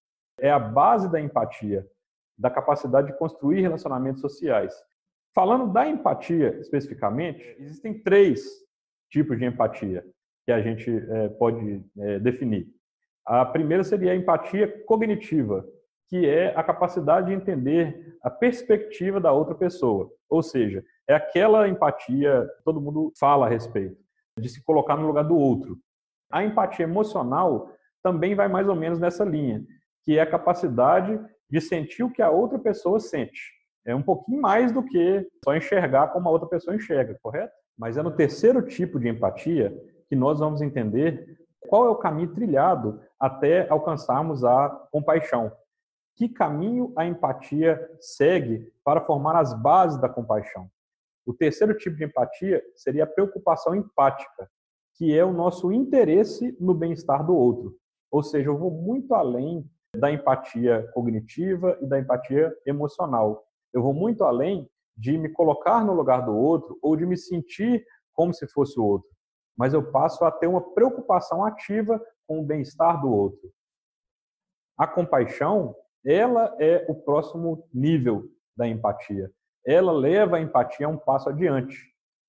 É 0.40 0.50
a 0.50 0.58
base 0.58 1.11
da 1.11 1.20
empatia, 1.20 1.87
da 2.37 2.50
capacidade 2.50 3.08
de 3.08 3.18
construir 3.18 3.61
relacionamentos 3.61 4.20
sociais. 4.20 4.72
Falando 5.34 5.72
da 5.72 5.88
empatia 5.88 6.56
especificamente, 6.61 7.56
existem 7.58 8.00
três 8.00 8.46
tipos 9.11 9.38
de 9.38 9.44
empatia 9.44 10.04
que 10.44 10.52
a 10.52 10.61
gente 10.61 10.90
é, 10.90 11.28
pode 11.28 11.84
é, 11.98 12.18
definir. 12.18 12.68
A 13.26 13.44
primeira 13.44 13.84
seria 13.84 14.12
a 14.12 14.16
empatia 14.16 14.82
cognitiva, 14.87 15.66
que 16.08 16.26
é 16.26 16.54
a 16.56 16.62
capacidade 16.62 17.28
de 17.28 17.34
entender 17.34 18.16
a 18.22 18.30
perspectiva 18.30 19.20
da 19.20 19.30
outra 19.30 19.54
pessoa. 19.54 20.10
Ou 20.28 20.42
seja, 20.42 20.82
é 21.06 21.14
aquela 21.14 21.68
empatia 21.68 22.48
que 22.56 22.64
todo 22.64 22.80
mundo 22.80 23.12
fala 23.18 23.46
a 23.46 23.48
respeito, 23.48 23.96
de 24.38 24.48
se 24.48 24.62
colocar 24.64 24.96
no 24.96 25.06
lugar 25.06 25.24
do 25.24 25.36
outro. 25.36 25.78
A 26.30 26.42
empatia 26.42 26.84
emocional 26.84 27.70
também 28.02 28.34
vai 28.34 28.48
mais 28.48 28.68
ou 28.68 28.74
menos 28.74 28.98
nessa 28.98 29.24
linha, 29.24 29.62
que 30.04 30.18
é 30.18 30.22
a 30.22 30.30
capacidade 30.30 31.20
de 31.50 31.60
sentir 31.60 32.02
o 32.02 32.10
que 32.10 32.22
a 32.22 32.30
outra 32.30 32.58
pessoa 32.58 32.98
sente. 33.00 33.58
É 33.86 33.94
um 33.94 34.02
pouquinho 34.02 34.40
mais 34.40 34.72
do 34.72 34.82
que 34.82 35.26
só 35.44 35.54
enxergar 35.56 36.08
como 36.08 36.28
a 36.28 36.32
outra 36.32 36.48
pessoa 36.48 36.76
enxerga, 36.76 37.18
correto? 37.22 37.52
Mas 37.76 37.96
é 37.96 38.02
no 38.02 38.10
terceiro 38.10 38.62
tipo 38.62 38.98
de 38.98 39.08
empatia 39.08 39.74
que 40.08 40.16
nós 40.16 40.40
vamos 40.40 40.60
entender 40.60 41.38
qual 41.68 41.86
é 41.86 41.90
o 41.90 41.96
caminho 41.96 42.32
trilhado 42.34 43.00
até 43.18 43.68
alcançarmos 43.68 44.44
a 44.44 44.68
compaixão. 44.90 45.52
Que 46.18 46.28
caminho 46.28 46.92
a 46.96 47.07
empatia 47.07 47.78
segue 48.00 48.72
para 48.83 49.00
formar 49.00 49.38
as 49.38 49.54
bases 49.54 50.00
da 50.00 50.09
compaixão? 50.09 50.68
O 51.24 51.33
terceiro 51.33 51.78
tipo 51.78 51.94
de 51.94 52.07
empatia 52.07 52.61
seria 52.74 53.04
a 53.04 53.07
preocupação 53.07 53.72
empática, 53.72 54.50
que 54.96 55.16
é 55.16 55.24
o 55.24 55.33
nosso 55.33 55.70
interesse 55.70 56.57
no 56.59 56.74
bem-estar 56.74 57.24
do 57.24 57.37
outro. 57.37 57.78
Ou 58.11 58.20
seja, 58.20 58.48
eu 58.48 58.59
vou 58.59 58.68
muito 58.68 59.14
além 59.14 59.64
da 59.96 60.11
empatia 60.11 60.90
cognitiva 60.92 61.78
e 61.81 61.87
da 61.87 62.00
empatia 62.00 62.52
emocional. 62.66 63.46
Eu 63.72 63.81
vou 63.81 63.94
muito 63.94 64.24
além 64.24 64.68
de 64.96 65.16
me 65.16 65.28
colocar 65.28 65.85
no 65.85 65.92
lugar 65.92 66.24
do 66.24 66.37
outro 66.37 66.76
ou 66.83 66.96
de 66.96 67.07
me 67.07 67.16
sentir 67.16 67.87
como 68.12 68.35
se 68.35 68.44
fosse 68.48 68.76
o 68.81 68.85
outro. 68.85 69.09
Mas 69.57 69.72
eu 69.72 69.92
passo 69.92 70.24
a 70.24 70.33
ter 70.33 70.48
uma 70.48 70.74
preocupação 70.74 71.44
ativa 71.44 72.04
com 72.26 72.40
o 72.40 72.44
bem-estar 72.44 73.00
do 73.00 73.09
outro. 73.09 73.52
A 74.76 74.85
compaixão, 74.85 75.76
ela 76.04 76.56
é 76.58 76.87
o 76.88 76.94
próximo 76.94 77.66
nível 77.72 78.28
da 78.56 78.66
empatia. 78.66 79.30
Ela 79.66 79.92
leva 79.92 80.37
a 80.37 80.40
empatia 80.40 80.88
um 80.88 80.96
passo 80.96 81.28
adiante. 81.28 81.76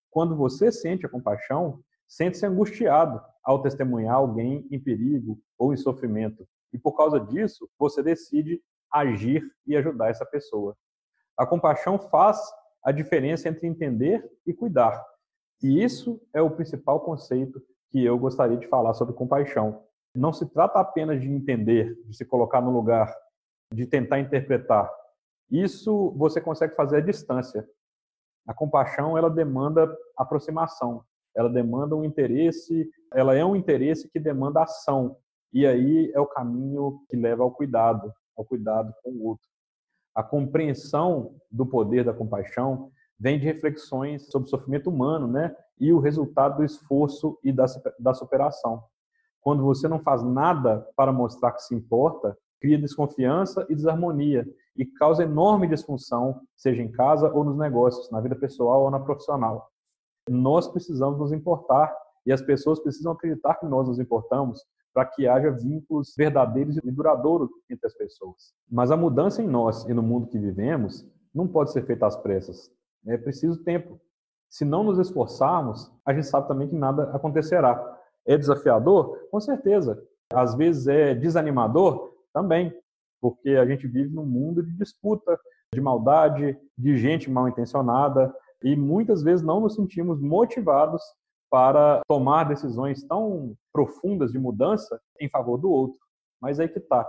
Quando 0.10 0.36
você 0.36 0.72
sente 0.72 1.06
a 1.06 1.10
compaixão, 1.10 1.80
sente-se 2.08 2.46
angustiado 2.46 3.22
ao 3.44 3.62
testemunhar 3.62 4.16
alguém 4.16 4.68
em 4.72 4.80
perigo 4.80 5.40
ou 5.58 5.74
em 5.74 5.78
sofrimento. 5.78 6.48
E 6.74 6.78
por 6.78 6.96
causa 6.96 7.20
disso, 7.20 7.70
você 7.78 8.04
decide 8.04 8.62
agir 8.92 9.44
e 9.66 9.76
ajudar 9.76 10.10
essa 10.10 10.26
pessoa. 10.26 10.76
A 11.38 11.46
compaixão 11.46 11.98
faz 11.98 12.40
a 12.84 12.92
diferença 12.92 13.48
entre 13.48 13.68
entender 13.68 14.28
e 14.46 14.54
cuidar. 14.54 15.04
E 15.62 15.84
isso 15.84 16.22
é 16.34 16.42
o 16.42 16.52
principal 16.52 17.00
conceito 17.02 17.62
que 17.92 18.04
eu 18.04 18.18
gostaria 18.18 18.58
de 18.58 18.68
falar 18.68 18.94
sobre 18.94 19.14
compaixão. 19.14 19.84
Não 20.16 20.34
se 20.34 20.46
trata 20.46 20.80
apenas 20.80 21.22
de 21.22 21.30
entender, 21.30 21.98
de 22.06 22.16
se 22.16 22.26
colocar 22.26 22.62
no 22.62 22.72
lugar, 22.72 23.14
de 23.74 23.86
tentar 23.86 24.20
interpretar. 24.20 24.90
Isso 25.50 26.12
você 26.18 26.40
consegue 26.40 26.76
fazer 26.76 26.98
à 26.98 27.02
distância. 27.02 27.68
A 28.48 28.54
compaixão 28.54 29.18
ela 29.18 29.30
demanda 29.30 29.96
aproximação 30.18 31.04
ela 31.36 31.50
demanda 31.50 31.96
um 31.96 32.04
interesse, 32.04 32.90
ela 33.14 33.36
é 33.36 33.46
um 33.46 33.56
interesse 33.56 34.10
que 34.10 34.20
demanda 34.20 34.64
ação. 34.64 35.18
E 35.54 35.66
aí 35.66 36.12
é 36.14 36.20
o 36.20 36.28
caminho 36.28 37.02
que 37.10 37.16
leva 37.16 37.44
ao 37.44 37.52
cuidado, 37.52 38.14
ao 38.38 38.46
cuidado 38.46 38.94
com 39.04 39.12
o 39.12 39.26
outro. 39.26 39.48
A 40.14 40.24
compreensão 40.24 41.36
do 41.50 41.66
poder 41.66 42.04
da 42.04 42.14
compaixão 42.14 42.92
vem 43.20 43.40
de 43.40 43.46
reflexões 43.46 44.30
sobre 44.30 44.48
o 44.48 44.50
sofrimento 44.50 44.90
humano, 44.90 45.28
né? 45.28 45.56
E 45.80 45.94
o 45.94 46.00
resultado 46.00 46.58
do 46.58 46.64
esforço 46.64 47.40
e 47.44 47.52
da, 47.52 48.14
superação. 48.14 48.84
Quando 49.42 49.64
você 49.64 49.88
não 49.88 50.00
faz 50.00 50.22
nada 50.24 50.86
para 50.96 51.14
mostrar 51.14 51.54
que 51.54 51.64
se 51.64 51.74
importa, 51.74 52.38
cria 52.60 52.78
desconfiança 52.78 53.66
e 53.70 53.76
desarmonia 53.76 54.48
e 54.76 54.86
causa 54.86 55.24
enorme 55.24 55.68
disfunção, 55.68 56.42
seja 56.56 56.82
em 56.82 56.92
casa 56.92 57.32
ou 57.34 57.44
nos 57.44 57.58
negócios, 57.58 58.10
na 58.12 58.22
vida 58.22 58.36
pessoal 58.36 58.84
ou 58.84 58.92
na 58.92 59.00
profissional 59.00 59.70
nós 60.30 60.68
precisamos 60.68 61.20
nos 61.20 61.32
importar 61.32 61.94
E 62.26 62.32
as 62.32 62.42
pessoas 62.42 62.80
precisam 62.80 63.14
acreditar 63.14 63.56
que 63.56 63.66
nós 63.66 63.88
nos 63.88 63.98
importamos 63.98 64.64
para 64.94 65.06
que 65.06 65.28
haja 65.28 65.50
vínculos 65.50 66.14
verdadeiros 66.18 66.78
e 66.78 66.92
duradouros 66.92 67.50
entre 67.70 67.88
as 67.88 67.94
pessoas. 67.94 68.54
Mas 68.70 68.92
a 68.92 68.98
mudança 68.98 69.42
em 69.42 69.48
nós 69.48 69.86
e 69.86 69.94
no 69.94 70.04
mundo 70.04 70.28
que 70.28 70.38
vivemos 70.38 71.08
não 71.34 71.48
pode 71.48 71.72
ser 71.72 71.86
feita 71.86 72.06
às 72.06 72.16
pressas. 72.18 72.72
É 73.08 73.18
preciso 73.18 73.64
tempo. 73.64 74.00
Se 74.50 74.66
não 74.66 74.84
nos 74.84 75.00
esforçarmos, 75.00 75.92
a 76.06 76.14
gente 76.14 76.28
sabe 76.28 76.48
também 76.48 76.68
que 76.68 76.76
nada 76.76 77.04
acontecerá. 77.16 77.98
É 78.26 78.38
desafiador? 78.38 79.18
Com 79.32 79.40
certeza. 79.40 80.04
Às 80.34 80.54
vezes 80.56 80.88
é 80.88 81.16
desanimador? 81.16 82.14
Também. 82.40 82.74
Porque 83.20 83.50
a 83.50 83.66
gente 83.66 83.86
vive 83.86 84.16
num 84.16 84.26
mundo 84.26 84.64
de 84.64 84.72
disputa, 84.78 85.38
de 85.74 85.82
maldade, 85.82 86.58
de 86.78 86.98
gente 86.98 87.30
mal 87.30 87.50
intencionada, 87.50 88.34
e 88.64 88.78
muitas 88.78 89.22
vezes 89.22 89.46
não 89.46 89.60
nos 89.60 89.76
sentimos 89.76 90.22
motivados 90.22 91.02
para 91.52 92.02
tomar 92.08 92.46
decisões 92.46 93.04
tão 93.04 93.58
profundas 93.74 94.32
de 94.32 94.40
mudança 94.40 95.02
em 95.20 95.30
favor 95.30 95.58
do 95.58 95.70
outro. 95.70 96.00
Mas 96.42 96.62
aí 96.62 96.70
que 96.70 96.80
está. 96.80 97.06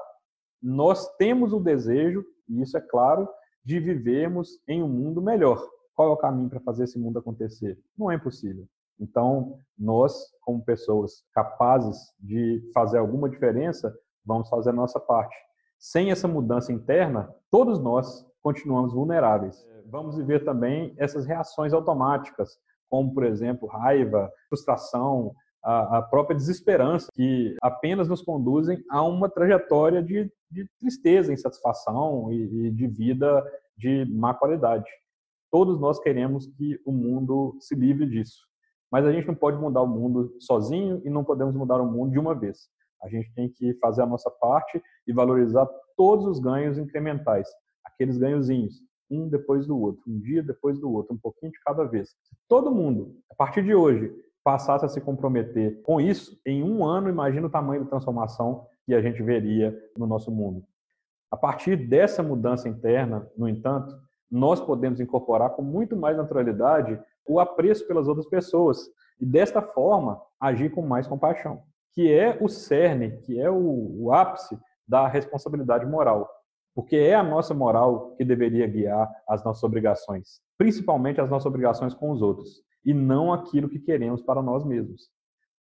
Nós 0.61 1.09
temos 1.17 1.53
o 1.53 1.61
desejo, 1.61 2.25
e 2.49 2.61
isso 2.61 2.77
é 2.77 2.81
claro, 2.81 3.29
de 3.65 3.79
vivermos 3.79 4.61
em 4.67 4.83
um 4.83 4.89
mundo 4.89 5.23
melhor. 5.23 5.65
Qual 5.95 6.09
é 6.09 6.13
o 6.13 6.17
caminho 6.17 6.51
para 6.51 6.61
fazer 6.61 6.85
esse 6.85 6.99
mundo 6.99 7.21
acontecer? 7.21 7.79
Não 7.97 8.11
é 8.11 8.17
impossível. 8.17 8.67
Então, 8.99 9.57
nós, 9.79 10.13
como 10.41 10.65
pessoas 10.65 11.23
capazes 11.33 11.97
de 12.19 12.69
fazer 12.75 12.99
alguma 12.99 13.31
diferença, 13.31 13.95
vamos 14.25 14.49
fazer 14.49 14.71
a 14.71 14.75
nossa 14.75 14.99
parte. 14.99 15.37
Sem 15.79 16.11
essa 16.11 16.29
mudança 16.29 16.73
interna, 16.73 17.35
todos 17.51 17.79
nós 17.79 18.27
continuamos 18.43 18.93
vulneráveis. 18.93 19.67
Vamos 19.87 20.17
viver 20.17 20.45
também 20.45 20.95
essas 20.99 21.27
reações 21.27 21.73
automáticas, 21.73 22.59
como, 22.89 23.13
por 23.15 23.25
exemplo, 23.25 23.69
raiva, 23.69 24.31
frustração, 24.49 25.35
a, 25.63 25.99
a 25.99 26.03
própria 26.03 26.37
desesperança, 26.37 27.09
que 27.13 27.57
apenas 27.63 28.09
nos 28.09 28.23
conduzem 28.23 28.83
a 28.91 29.03
uma 29.03 29.29
trajetória 29.29 30.03
de, 30.03 30.31
de 30.51 30.69
tristeza, 30.79 31.33
insatisfação 31.33 32.33
e, 32.33 32.67
e 32.67 32.71
de 32.71 32.87
vida 32.87 33.45
de 33.77 34.05
má 34.11 34.35
qualidade. 34.35 34.91
Todos 35.51 35.81
nós 35.81 35.99
queremos 35.99 36.47
que 36.47 36.79
o 36.85 36.93
mundo 36.93 37.57
se 37.61 37.75
livre 37.75 38.07
disso. 38.07 38.47
Mas 38.91 39.05
a 39.07 39.13
gente 39.13 39.27
não 39.27 39.35
pode 39.35 39.57
mudar 39.57 39.83
o 39.83 39.87
mundo 39.87 40.35
sozinho 40.41 41.01
e 41.05 41.11
não 41.11 41.25
podemos 41.25 41.55
mudar 41.55 41.81
o 41.81 41.87
mundo 41.87 42.13
de 42.13 42.19
uma 42.19 42.35
vez. 42.35 42.69
A 43.03 43.09
gente 43.09 43.33
tem 43.35 43.49
que 43.49 43.75
fazer 43.75 44.03
a 44.03 44.07
nossa 44.07 44.31
parte 44.31 44.83
e 45.07 45.13
valorizar 45.13 45.67
todos 45.97 46.27
os 46.27 46.39
ganhos 46.39 46.79
incrementais, 46.79 47.49
aqueles 47.85 48.19
ganhozinhos, 48.19 48.81
um 49.11 49.29
depois 49.29 49.67
do 49.67 49.79
outro, 49.79 50.03
um 50.07 50.19
dia 50.21 50.43
depois 50.43 50.79
do 50.79 50.91
outro, 50.93 51.15
um 51.15 51.19
pouquinho 51.19 51.53
de 51.53 51.61
cada 51.61 51.85
vez. 51.85 52.11
Se 52.11 52.37
todo 52.49 52.75
mundo, 52.75 53.17
a 53.31 53.35
partir 53.35 53.63
de 53.63 53.75
hoje, 53.75 54.13
passasse 54.45 54.85
a 54.85 54.89
se 54.89 55.01
comprometer 55.01 55.83
com 55.83 56.01
isso, 56.01 56.41
em 56.47 56.63
um 56.63 56.85
ano, 56.85 57.09
imagina 57.09 57.47
o 57.47 57.51
tamanho 57.51 57.85
da 57.85 57.91
transformação 57.91 58.67
que 58.87 58.95
a 58.95 59.03
gente 59.03 59.23
veria 59.23 59.77
no 59.97 60.07
nosso 60.07 60.31
mundo. 60.31 60.65
A 61.31 61.37
partir 61.37 61.77
dessa 61.77 62.23
mudança 62.23 62.69
interna, 62.69 63.29
no 63.37 63.49
entanto, 63.49 63.95
nós 64.31 64.61
podemos 64.61 65.01
incorporar 65.01 65.51
com 65.51 65.63
muito 65.63 65.97
mais 65.97 66.17
naturalidade 66.17 67.01
o 67.27 67.39
apreço 67.39 67.87
pelas 67.87 68.09
outras 68.09 68.27
pessoas 68.27 68.89
e, 69.21 69.27
desta 69.27 69.61
forma, 69.61 70.21
agir 70.41 70.71
com 70.71 70.83
mais 70.83 71.07
compaixão, 71.07 71.63
que 71.93 72.13
é 72.13 72.39
o 72.41 72.49
cerne, 72.49 73.19
que 73.23 73.41
é 73.41 73.51
o, 73.51 74.05
o 74.05 74.13
ápice 74.13 74.59
da 74.87 75.07
responsabilidade 75.07 75.87
moral. 75.87 76.29
Porque 76.75 76.97
é 76.97 77.15
a 77.15 77.23
nossa 77.23 77.53
moral 77.53 78.15
que 78.17 78.25
deveria 78.25 78.67
guiar 78.67 79.11
as 79.29 79.45
nossas 79.45 79.63
obrigações, 79.63 80.41
principalmente 80.57 81.21
as 81.21 81.29
nossas 81.29 81.47
obrigações 81.47 81.95
com 81.95 82.11
os 82.11 82.23
outros 82.23 82.63
e 82.85 82.95
não 82.95 83.33
aquilo 83.33 83.69
que 83.69 83.79
queremos 83.79 84.23
para 84.23 84.43
nós 84.43 84.65
mesmos. 84.65 85.11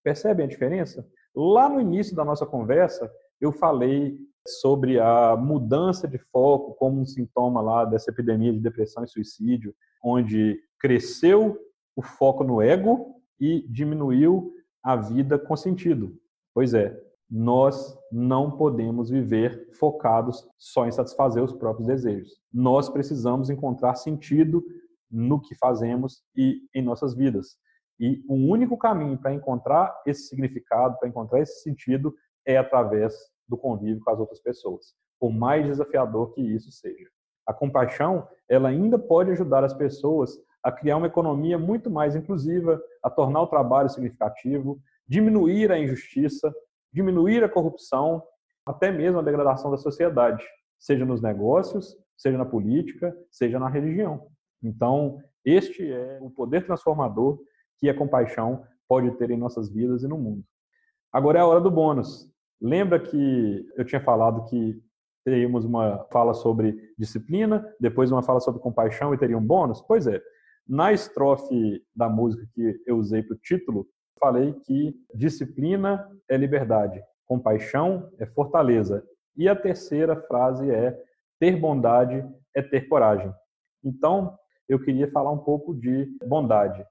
Percebem 0.05 0.47
a 0.47 0.49
diferença? 0.49 1.07
Lá 1.35 1.68
no 1.68 1.81
início 1.81 2.14
da 2.14 2.24
nossa 2.24 2.47
conversa, 2.47 3.11
eu 3.41 3.53
falei 3.53 4.18
sobre 4.47 4.99
a 4.99 5.37
mudança 5.37 6.09
de 6.09 6.18
foco 6.18 6.74
como 6.74 7.01
um 7.01 7.07
sintoma 7.07 7.61
lá 7.61 7.85
dessa 7.85 8.11
epidemia 8.11 8.53
de 8.53 8.61
depressão 8.61 9.05
e 9.05 9.09
suicídio, 9.09 9.74
onde 10.03 10.59
cresceu 10.79 11.59
o 11.95 12.03
foco 12.03 12.45
no 12.45 12.62
ego 12.62 13.16
e 13.41 13.66
diminuiu 13.68 14.53
a 14.89 14.97
vida 14.97 15.39
com 15.39 15.55
sentido. 15.55 16.18
Pois 16.55 16.72
é, 16.72 16.99
nós 17.30 17.95
não 18.11 18.51
podemos 18.51 19.11
viver 19.11 19.68
focados 19.74 20.49
só 20.57 20.86
em 20.86 20.91
satisfazer 20.91 21.45
os 21.45 21.53
próprios 21.53 21.86
desejos. 21.86 22.41
Nós 22.51 22.89
precisamos 22.89 23.51
encontrar 23.51 23.97
sentido 23.97 24.64
no 25.11 25.39
que 25.43 25.55
fazemos 25.57 26.22
e 26.34 26.62
em 26.74 26.80
nossas 26.80 27.14
vidas. 27.14 27.59
E 28.01 28.24
o 28.26 28.34
único 28.34 28.78
caminho 28.78 29.18
para 29.18 29.34
encontrar 29.34 29.95
esse 30.07 30.26
significado, 30.28 30.99
para 30.99 31.07
encontrar 31.07 31.41
esse 31.41 31.61
sentido, 31.61 32.14
é 32.47 32.57
através 32.57 33.14
do 33.47 33.59
convívio 33.59 34.03
com 34.03 34.11
as 34.11 34.18
outras 34.18 34.41
pessoas, 34.41 34.95
por 35.20 35.30
mais 35.30 35.66
desafiador 35.66 36.32
que 36.32 36.41
isso 36.41 36.72
seja. 36.72 37.11
A 37.47 37.53
compaixão, 37.53 38.26
ela 38.49 38.70
ainda 38.70 38.99
pode 38.99 39.32
ajudar 39.32 39.64
as 39.64 39.74
pessoas 39.74 40.39
a 40.62 40.72
criar 40.72 40.96
uma 40.96 41.06
economia 41.06 41.59
muito 41.59 41.90
mais 41.90 42.16
inclusiva, 42.16 42.80
a 43.02 43.11
tornar 43.11 43.42
o 43.42 43.46
trabalho 43.46 43.88
significativo, 43.88 44.80
diminuir 45.06 45.72
a 45.72 45.78
injustiça, 45.78 46.52
diminuir 46.92 47.44
a 47.44 47.48
corrupção, 47.48 48.22
até 48.66 48.90
mesmo 48.90 49.18
a 49.18 49.22
degradação 49.22 49.70
da 49.70 49.76
sociedade, 49.76 50.44
seja 50.78 51.04
nos 51.04 51.22
negócios, 51.22 51.96
seja 52.16 52.36
na 52.36 52.44
política, 52.44 53.16
seja 53.30 53.59
na 53.59 53.68
religião. 53.68 54.26
Então, 54.62 55.18
este 55.44 55.90
é 55.90 56.18
o 56.20 56.30
poder 56.30 56.66
transformador 56.66 57.38
que 57.78 57.88
a 57.88 57.96
compaixão 57.96 58.64
pode 58.88 59.11
ter 59.12 59.30
em 59.30 59.36
nossas 59.36 59.70
vidas 59.70 60.02
e 60.02 60.09
no 60.09 60.18
mundo. 60.18 60.44
Agora 61.12 61.38
é 61.38 61.42
a 61.42 61.46
hora 61.46 61.61
do 61.61 61.70
bônus. 61.70 62.30
Lembra 62.61 62.98
que 62.98 63.66
eu 63.76 63.84
tinha 63.84 64.00
falado 64.00 64.44
que 64.46 64.82
teríamos 65.24 65.64
uma 65.64 66.04
fala 66.11 66.34
sobre 66.34 66.92
disciplina, 66.98 67.64
depois 67.78 68.11
uma 68.11 68.22
fala 68.22 68.40
sobre 68.40 68.61
compaixão 68.61 69.14
e 69.14 69.18
teria 69.18 69.38
um 69.38 69.44
bônus? 69.44 69.80
Pois 69.80 70.06
é. 70.06 70.20
Na 70.68 70.92
estrofe 70.92 71.82
da 71.96 72.10
música 72.10 72.46
que 72.52 72.82
eu 72.86 72.98
usei 72.98 73.22
para 73.22 73.34
o 73.34 73.38
título, 73.38 73.86
falei 74.20 74.52
que 74.52 74.94
disciplina 75.14 76.06
é 76.28 76.36
liberdade, 76.36 77.02
compaixão 77.24 78.12
é 78.18 78.26
fortaleza. 78.26 79.02
E 79.34 79.48
a 79.48 79.56
terceira 79.56 80.14
frase 80.14 80.70
é 80.70 80.94
ter 81.40 81.56
bondade 81.56 82.22
é 82.54 82.60
ter 82.60 82.88
coragem. 82.88 83.32
Então, 83.82 84.36
eu 84.68 84.78
queria 84.78 85.10
falar 85.10 85.30
um 85.30 85.38
pouco 85.38 85.74
de 85.74 86.06
bondade. 86.26 86.84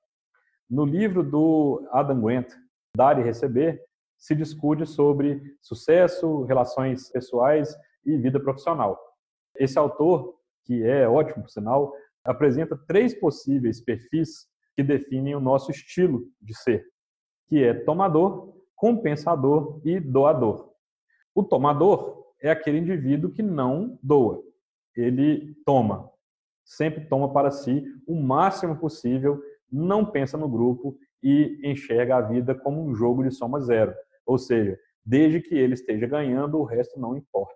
No 0.68 0.84
livro 0.84 1.22
do 1.22 1.88
Adam 1.92 2.22
Grant, 2.22 2.52
Dar 2.96 3.20
e 3.20 3.24
Receber, 3.24 3.80
se 4.18 4.34
discute 4.34 4.88
sobre 4.88 5.56
sucesso, 5.62 6.44
relações 6.46 7.12
pessoais 7.12 7.78
e 8.04 8.18
vida 8.18 8.40
profissional. 8.40 9.00
Esse 9.56 9.78
autor, 9.78 10.36
que 10.64 10.84
é 10.84 11.08
ótimo, 11.08 11.44
por 11.44 11.52
sinal, 11.52 11.94
apresenta 12.28 12.78
três 12.88 13.18
possíveis 13.20 13.82
perfis 13.82 14.46
que 14.76 14.84
definem 14.84 15.36
o 15.36 15.40
nosso 15.40 15.72
estilo 15.72 16.26
de 16.42 16.56
ser, 16.56 16.86
que 17.48 17.64
é 17.64 17.74
tomador, 17.74 18.54
compensador 18.76 19.82
e 19.84 20.00
doador. 20.00 20.72
O 21.34 21.42
tomador 21.42 22.26
é 22.42 22.52
aquele 22.52 22.78
indivíduo 22.78 23.32
que 23.32 23.42
não 23.42 23.98
doa, 24.04 24.44
ele 24.96 25.56
toma, 25.66 26.10
sempre 26.66 27.06
toma 27.06 27.32
para 27.32 27.50
si 27.50 27.84
o 28.06 28.16
máximo 28.16 28.78
possível, 28.78 29.42
não 29.72 30.06
pensa 30.06 30.38
no 30.38 30.50
grupo 30.50 30.98
e 31.24 31.60
enxerga 31.64 32.18
a 32.18 32.22
vida 32.22 32.54
como 32.54 32.84
um 32.84 32.94
jogo 32.94 33.24
de 33.24 33.32
soma 33.32 33.60
zero. 33.62 33.94
Ou 34.26 34.38
seja, 34.38 34.78
desde 35.06 35.42
que 35.42 35.56
ele 35.56 35.74
esteja 35.74 36.06
ganhando, 36.06 36.60
o 36.60 36.64
resto 36.64 37.00
não 37.00 37.16
importa. 37.16 37.56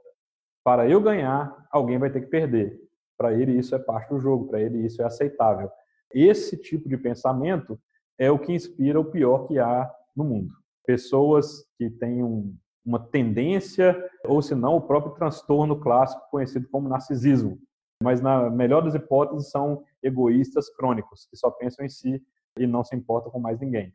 Para 0.64 0.88
eu 0.90 1.02
ganhar, 1.02 1.68
alguém 1.72 1.98
vai 1.98 2.10
ter 2.12 2.22
que 2.22 2.28
perder. 2.28 2.80
Para 3.22 3.36
ele, 3.36 3.56
isso 3.56 3.76
é 3.76 3.78
parte 3.78 4.10
do 4.10 4.20
jogo, 4.20 4.48
para 4.48 4.60
ele, 4.60 4.84
isso 4.84 5.00
é 5.00 5.06
aceitável. 5.06 5.70
Esse 6.12 6.58
tipo 6.58 6.90
de 6.90 6.98
pensamento 6.98 7.80
é 8.18 8.32
o 8.32 8.40
que 8.40 8.52
inspira 8.52 9.00
o 9.00 9.06
pior 9.06 9.46
que 9.46 9.60
há 9.60 9.88
no 10.16 10.24
mundo. 10.24 10.52
Pessoas 10.88 11.64
que 11.78 11.88
têm 11.88 12.24
um, 12.24 12.56
uma 12.84 13.00
tendência, 13.00 13.96
ou 14.26 14.42
se 14.42 14.56
não, 14.56 14.76
o 14.76 14.82
próprio 14.82 15.14
transtorno 15.14 15.80
clássico 15.80 16.32
conhecido 16.32 16.68
como 16.72 16.90
narcisismo, 16.90 17.60
mas 18.02 18.22
na 18.22 18.50
melhor 18.50 18.82
das 18.82 18.96
hipóteses 18.96 19.52
são 19.52 19.84
egoístas 20.02 20.68
crônicos, 20.76 21.28
que 21.30 21.38
só 21.38 21.52
pensam 21.52 21.86
em 21.86 21.90
si 21.90 22.20
e 22.58 22.66
não 22.66 22.84
se 22.84 22.96
importam 22.96 23.32
com 23.32 23.40
mais 23.40 23.60
ninguém. 23.60 23.94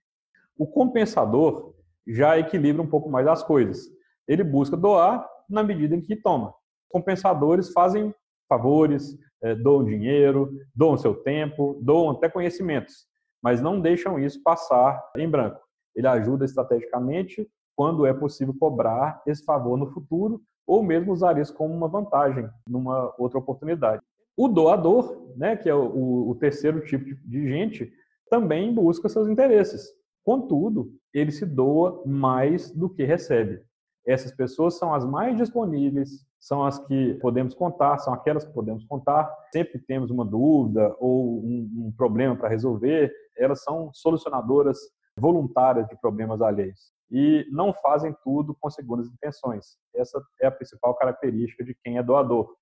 O 0.56 0.68
compensador 0.68 1.74
já 2.06 2.38
equilibra 2.38 2.80
um 2.80 2.88
pouco 2.88 3.10
mais 3.10 3.26
as 3.26 3.42
coisas. 3.42 3.88
Ele 4.28 4.44
busca 4.44 4.76
doar 4.76 5.28
na 5.50 5.64
medida 5.64 5.96
em 5.96 6.00
que 6.00 6.14
toma. 6.14 6.54
Compensadores 6.88 7.72
fazem 7.72 8.14
favores, 8.48 9.18
eh, 9.42 9.54
doam 9.54 9.84
dinheiro, 9.84 10.50
doam 10.74 10.96
seu 10.96 11.14
tempo, 11.14 11.78
doam 11.82 12.10
até 12.10 12.28
conhecimentos, 12.28 13.06
mas 13.42 13.60
não 13.60 13.80
deixam 13.80 14.18
isso 14.18 14.42
passar 14.42 15.02
em 15.16 15.28
branco. 15.28 15.60
Ele 15.94 16.06
ajuda 16.06 16.44
estrategicamente 16.44 17.48
quando 17.74 18.06
é 18.06 18.12
possível 18.12 18.54
cobrar 18.58 19.22
esse 19.26 19.44
favor 19.44 19.76
no 19.76 19.92
futuro 19.92 20.40
ou 20.66 20.82
mesmo 20.82 21.12
usar 21.12 21.38
isso 21.38 21.54
como 21.54 21.72
uma 21.72 21.88
vantagem 21.88 22.48
numa 22.68 23.14
outra 23.18 23.38
oportunidade. 23.38 24.02
O 24.36 24.48
doador, 24.48 25.32
né, 25.36 25.56
que 25.56 25.68
é 25.68 25.74
o, 25.74 26.28
o 26.28 26.34
terceiro 26.34 26.84
tipo 26.84 27.04
de 27.26 27.48
gente, 27.48 27.92
também 28.28 28.74
busca 28.74 29.08
seus 29.08 29.28
interesses. 29.28 29.88
Contudo, 30.24 30.92
ele 31.14 31.30
se 31.30 31.46
doa 31.46 32.02
mais 32.04 32.70
do 32.70 32.90
que 32.90 33.04
recebe. 33.04 33.62
Essas 34.06 34.32
pessoas 34.32 34.78
são 34.78 34.94
as 34.94 35.04
mais 35.04 35.36
disponíveis, 35.36 36.24
são 36.38 36.64
as 36.64 36.78
que 36.78 37.14
podemos 37.14 37.54
contar, 37.54 37.98
são 37.98 38.14
aquelas 38.14 38.44
que 38.44 38.52
podemos 38.52 38.84
contar. 38.84 39.28
Sempre 39.52 39.80
temos 39.80 40.10
uma 40.10 40.24
dúvida 40.24 40.94
ou 41.00 41.40
um, 41.40 41.86
um 41.86 41.92
problema 41.96 42.36
para 42.36 42.48
resolver, 42.48 43.12
elas 43.36 43.62
são 43.62 43.90
solucionadoras 43.92 44.78
voluntárias 45.18 45.88
de 45.88 45.98
problemas 46.00 46.40
alheios 46.40 46.92
e 47.10 47.46
não 47.50 47.72
fazem 47.72 48.14
tudo 48.22 48.56
com 48.60 48.70
segundas 48.70 49.08
intenções. 49.08 49.76
Essa 49.94 50.22
é 50.40 50.46
a 50.46 50.50
principal 50.50 50.94
característica 50.94 51.64
de 51.64 51.74
quem 51.82 51.98
é 51.98 52.02
doador. 52.02 52.54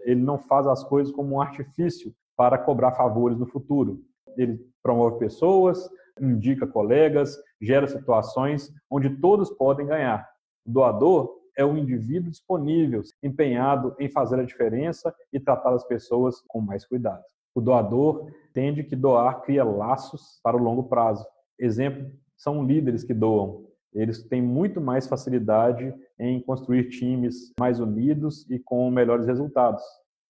Ele 0.00 0.20
não 0.20 0.38
faz 0.38 0.66
as 0.66 0.82
coisas 0.84 1.12
como 1.12 1.36
um 1.36 1.40
artifício 1.40 2.14
para 2.36 2.56
cobrar 2.56 2.92
favores 2.92 3.38
no 3.38 3.46
futuro. 3.46 4.00
Ele 4.36 4.58
promove 4.82 5.18
pessoas, 5.18 5.88
indica 6.20 6.66
colegas, 6.66 7.36
gera 7.60 7.86
situações 7.86 8.72
onde 8.90 9.10
todos 9.20 9.50
podem 9.50 9.86
ganhar. 9.86 10.29
Doador 10.64 11.40
é 11.56 11.64
o 11.64 11.76
indivíduo 11.76 12.30
disponível, 12.30 13.02
empenhado 13.22 13.94
em 13.98 14.08
fazer 14.08 14.40
a 14.40 14.44
diferença 14.44 15.14
e 15.32 15.40
tratar 15.40 15.74
as 15.74 15.84
pessoas 15.84 16.40
com 16.46 16.60
mais 16.60 16.86
cuidado. 16.86 17.24
O 17.54 17.60
doador 17.60 18.30
entende 18.50 18.84
que 18.84 18.94
doar 18.94 19.42
cria 19.42 19.64
laços 19.64 20.40
para 20.42 20.56
o 20.56 20.62
longo 20.62 20.84
prazo. 20.84 21.26
Exemplo, 21.58 22.10
são 22.36 22.64
líderes 22.64 23.04
que 23.04 23.12
doam. 23.12 23.66
Eles 23.92 24.22
têm 24.22 24.40
muito 24.40 24.80
mais 24.80 25.06
facilidade 25.08 25.92
em 26.18 26.40
construir 26.40 26.88
times 26.88 27.52
mais 27.58 27.80
unidos 27.80 28.48
e 28.48 28.58
com 28.58 28.90
melhores 28.90 29.26
resultados. 29.26 29.82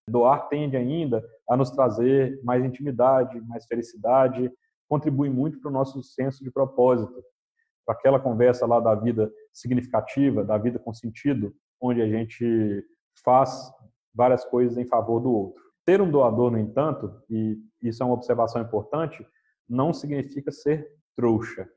Doar 0.08 0.48
tende 0.48 0.76
ainda 0.76 1.22
a 1.48 1.56
nos 1.56 1.70
trazer 1.70 2.40
mais 2.42 2.64
intimidade, 2.64 3.40
mais 3.42 3.66
felicidade, 3.66 4.50
contribui 4.88 5.28
muito 5.28 5.60
para 5.60 5.70
o 5.70 5.72
nosso 5.72 6.02
senso 6.02 6.42
de 6.42 6.50
propósito, 6.50 7.22
para 7.84 7.94
aquela 7.94 8.20
conversa 8.20 8.66
lá 8.66 8.80
da 8.80 8.94
vida 8.94 9.30
significativa, 9.52 10.44
da 10.44 10.56
vida 10.58 10.78
com 10.78 10.92
sentido, 10.92 11.54
onde 11.80 12.00
a 12.02 12.08
gente 12.08 12.84
faz 13.24 13.70
várias 14.14 14.44
coisas 14.44 14.76
em 14.76 14.86
favor 14.86 15.20
do 15.20 15.32
outro. 15.32 15.62
Ter 15.84 16.00
um 16.00 16.10
doador, 16.10 16.50
no 16.50 16.58
entanto, 16.58 17.12
e 17.28 17.58
isso 17.82 18.02
é 18.02 18.06
uma 18.06 18.14
observação 18.14 18.60
importante, 18.62 19.26
não 19.68 19.92
significa 19.92 20.50
ser 20.50 20.86
trouxa. 21.16 21.68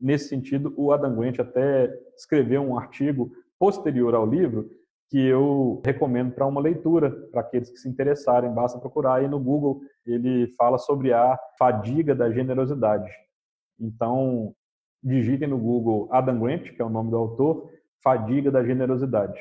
Nesse 0.00 0.28
sentido, 0.28 0.72
o 0.76 0.92
Adam 0.92 1.16
Grant 1.16 1.38
até 1.38 1.92
escreveu 2.16 2.62
um 2.62 2.78
artigo 2.78 3.30
posterior 3.58 4.14
ao 4.14 4.26
livro 4.26 4.70
que 5.10 5.18
eu 5.18 5.80
recomendo 5.84 6.32
para 6.32 6.46
uma 6.46 6.60
leitura, 6.60 7.10
para 7.30 7.40
aqueles 7.40 7.70
que 7.70 7.78
se 7.78 7.88
interessarem, 7.88 8.52
basta 8.52 8.78
procurar 8.78 9.14
aí 9.14 9.28
no 9.28 9.40
Google, 9.40 9.80
ele 10.06 10.48
fala 10.56 10.76
sobre 10.78 11.12
a 11.12 11.38
fadiga 11.58 12.14
da 12.14 12.30
generosidade. 12.30 13.10
Então, 13.80 14.54
digitem 15.02 15.48
no 15.48 15.58
Google 15.58 16.08
Adam 16.10 16.40
Grant, 16.40 16.74
que 16.74 16.82
é 16.82 16.84
o 16.84 16.90
nome 16.90 17.10
do 17.10 17.16
autor, 17.16 17.70
Fadiga 18.02 18.50
da 18.50 18.64
Generosidade, 18.64 19.38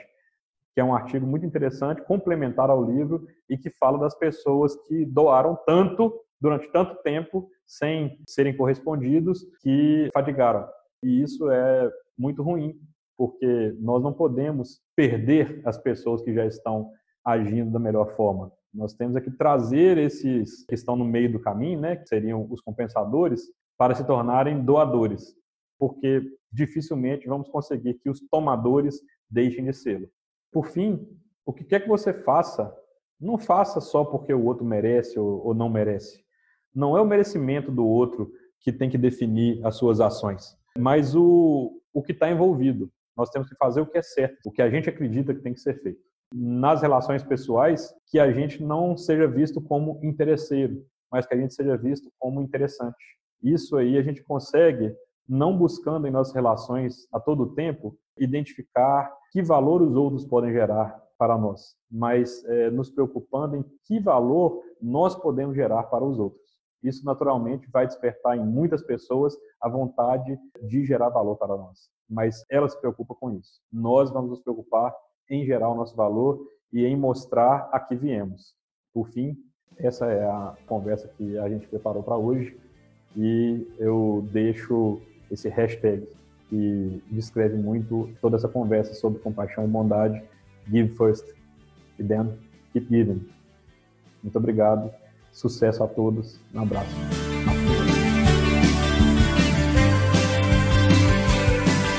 que 0.74 0.82
é 0.82 0.84
um 0.84 0.94
artigo 0.94 1.26
muito 1.26 1.46
interessante, 1.46 2.02
complementar 2.04 2.70
ao 2.70 2.84
livro 2.84 3.28
e 3.50 3.58
que 3.58 3.70
fala 3.70 3.98
das 3.98 4.16
pessoas 4.16 4.76
que 4.88 5.06
doaram 5.06 5.58
tanto 5.66 6.14
durante 6.40 6.72
tanto 6.72 6.96
tempo 7.02 7.50
sem 7.66 8.20
serem 8.28 8.56
correspondidos 8.56 9.46
que 9.62 10.10
fadigaram. 10.14 10.68
E 11.04 11.22
isso 11.22 11.50
é 11.50 11.92
muito 12.18 12.44
ruim, 12.44 12.76
porque 13.18 13.76
nós 13.80 14.04
não 14.04 14.14
podemos 14.14 14.80
perder 14.96 15.62
as 15.66 15.78
pessoas 15.78 16.22
que 16.22 16.34
já 16.34 16.46
estão 16.46 16.92
agindo 17.26 17.72
da 17.72 17.80
melhor 17.80 18.16
forma. 18.16 18.52
Nós 18.74 18.94
temos 18.94 19.16
aqui 19.16 19.32
trazer 19.32 19.98
esses 19.98 20.66
que 20.66 20.76
estão 20.76 20.96
no 20.96 21.06
meio 21.06 21.32
do 21.32 21.40
caminho, 21.40 21.80
né, 21.80 21.96
que 21.96 22.08
seriam 22.08 22.48
os 22.50 22.62
compensadores, 22.62 23.42
para 23.78 23.96
se 23.96 24.06
tornarem 24.06 24.64
doadores 24.64 25.36
porque 25.78 26.24
dificilmente 26.52 27.28
vamos 27.28 27.48
conseguir 27.50 27.96
que 27.96 28.10
os 28.10 28.20
tomadores 28.30 29.02
deixem 29.30 29.66
de 29.66 29.74
ser. 29.74 30.10
Por 30.52 30.68
fim, 30.68 31.08
o 31.46 31.54
que 31.54 31.64
quer 31.64 31.82
que 31.82 31.88
você 31.88 32.14
faça, 32.14 32.74
não 33.20 33.38
faça 33.38 33.80
só 33.80 34.04
porque 34.04 34.34
o 34.34 34.46
outro 34.46 34.66
merece 34.66 35.20
ou 35.20 35.54
não 35.54 35.70
merece. 35.70 36.24
Não 36.74 36.98
é 36.98 37.02
o 37.02 37.06
merecimento 37.06 37.72
do 37.72 37.86
outro 37.86 38.32
que 38.60 38.72
tem 38.72 38.90
que 38.90 38.98
definir 38.98 39.66
as 39.66 39.76
suas 39.76 40.00
ações, 40.00 40.58
mas 40.78 41.16
o, 41.16 41.82
o 41.94 42.04
que 42.04 42.12
está 42.12 42.30
envolvido. 42.30 42.92
Nós 43.16 43.30
temos 43.30 43.50
que 43.50 43.56
fazer 43.56 43.82
o 43.82 43.88
que 43.88 43.98
é 43.98 44.02
certo, 44.02 44.38
o 44.46 44.52
que 44.52 44.62
a 44.62 44.70
gente 44.70 44.90
acredita 44.90 45.34
que 45.34 45.42
tem 45.42 45.54
que 45.54 45.60
ser 45.60 45.82
feito. 45.82 46.00
Nas 46.34 46.82
relações 46.82 47.24
pessoais, 47.24 47.92
que 48.08 48.20
a 48.20 48.32
gente 48.32 48.62
não 48.62 48.96
seja 48.96 49.28
visto 49.28 49.60
como 49.62 50.00
interesseiro, 50.04 50.86
mas 51.12 51.26
que 51.26 51.34
a 51.34 51.38
gente 51.38 51.54
seja 51.54 51.76
visto 51.78 52.12
como 52.20 52.42
interessante. 52.42 52.96
Isso 53.42 53.78
aí 53.78 53.98
a 53.98 54.02
gente 54.04 54.22
consegue 54.24 54.94
não 55.28 55.58
buscando 55.58 56.08
em 56.08 56.12
nossas 56.12 56.34
relações 56.34 57.08
a 57.12 57.20
todo 57.20 57.54
tempo 57.54 57.98
identificar 58.18 59.12
que 59.32 59.42
valor 59.42 59.82
os 59.82 59.96
outros 59.96 60.26
podem 60.26 60.52
gerar 60.52 61.02
para 61.18 61.38
nós, 61.38 61.76
mas 61.92 62.44
é, 62.46 62.70
nos 62.70 62.90
preocupando 62.90 63.56
em 63.56 63.66
que 63.84 64.00
valor 64.00 64.62
nós 64.82 65.16
podemos 65.16 65.56
gerar 65.56 65.84
para 65.84 66.04
os 66.04 66.20
outros. 66.20 66.48
Isso 66.84 67.04
naturalmente 67.04 67.70
vai 67.72 67.88
despertar 67.88 68.38
em 68.38 68.46
muitas 68.46 68.84
pessoas 68.84 69.36
a 69.60 69.68
vontade 69.68 70.40
de 70.62 70.86
gerar 70.86 71.10
valor 71.10 71.36
para 71.36 71.58
nós, 71.58 71.90
mas 72.08 72.46
elas 72.50 72.74
se 72.74 72.80
preocupam 72.80 73.16
com 73.16 73.32
isso. 73.32 73.60
Nós 73.72 74.12
vamos 74.12 74.30
nos 74.30 74.42
preocupar 74.42 74.94
em 75.30 75.44
gerar 75.46 75.70
o 75.70 75.76
nosso 75.76 75.96
valor 75.96 76.40
e 76.72 76.86
em 76.86 76.96
mostrar 76.96 77.68
a 77.72 77.80
que 77.80 77.96
viemos. 77.96 78.56
Por 78.94 79.10
fim, 79.10 79.36
essa 79.78 80.06
é 80.06 80.24
a 80.24 80.56
conversa 80.68 81.08
que 81.18 81.38
a 81.38 81.50
gente 81.50 81.68
preparou 81.68 82.04
para 82.04 82.18
hoje 82.18 82.58
e 83.16 83.68
eu 83.80 84.28
deixo 84.32 85.02
esse 85.32 85.50
hashtag 85.50 86.08
que 86.50 87.04
descreve 87.12 87.56
muito 87.58 88.10
toda 88.22 88.38
essa 88.38 88.48
conversa 88.48 88.94
sobre 88.94 89.20
compaixão 89.20 89.66
e 89.66 89.68
bondade. 89.68 90.24
Give 90.70 90.90
first, 90.96 91.26
e 92.00 92.04
then 92.04 92.38
keep 92.74 92.88
giving. 92.90 93.28
Muito 94.22 94.38
obrigado, 94.38 94.92
sucesso 95.32 95.84
a 95.84 95.88
todos, 95.88 96.40
um 96.54 96.62
abraço. 96.62 97.27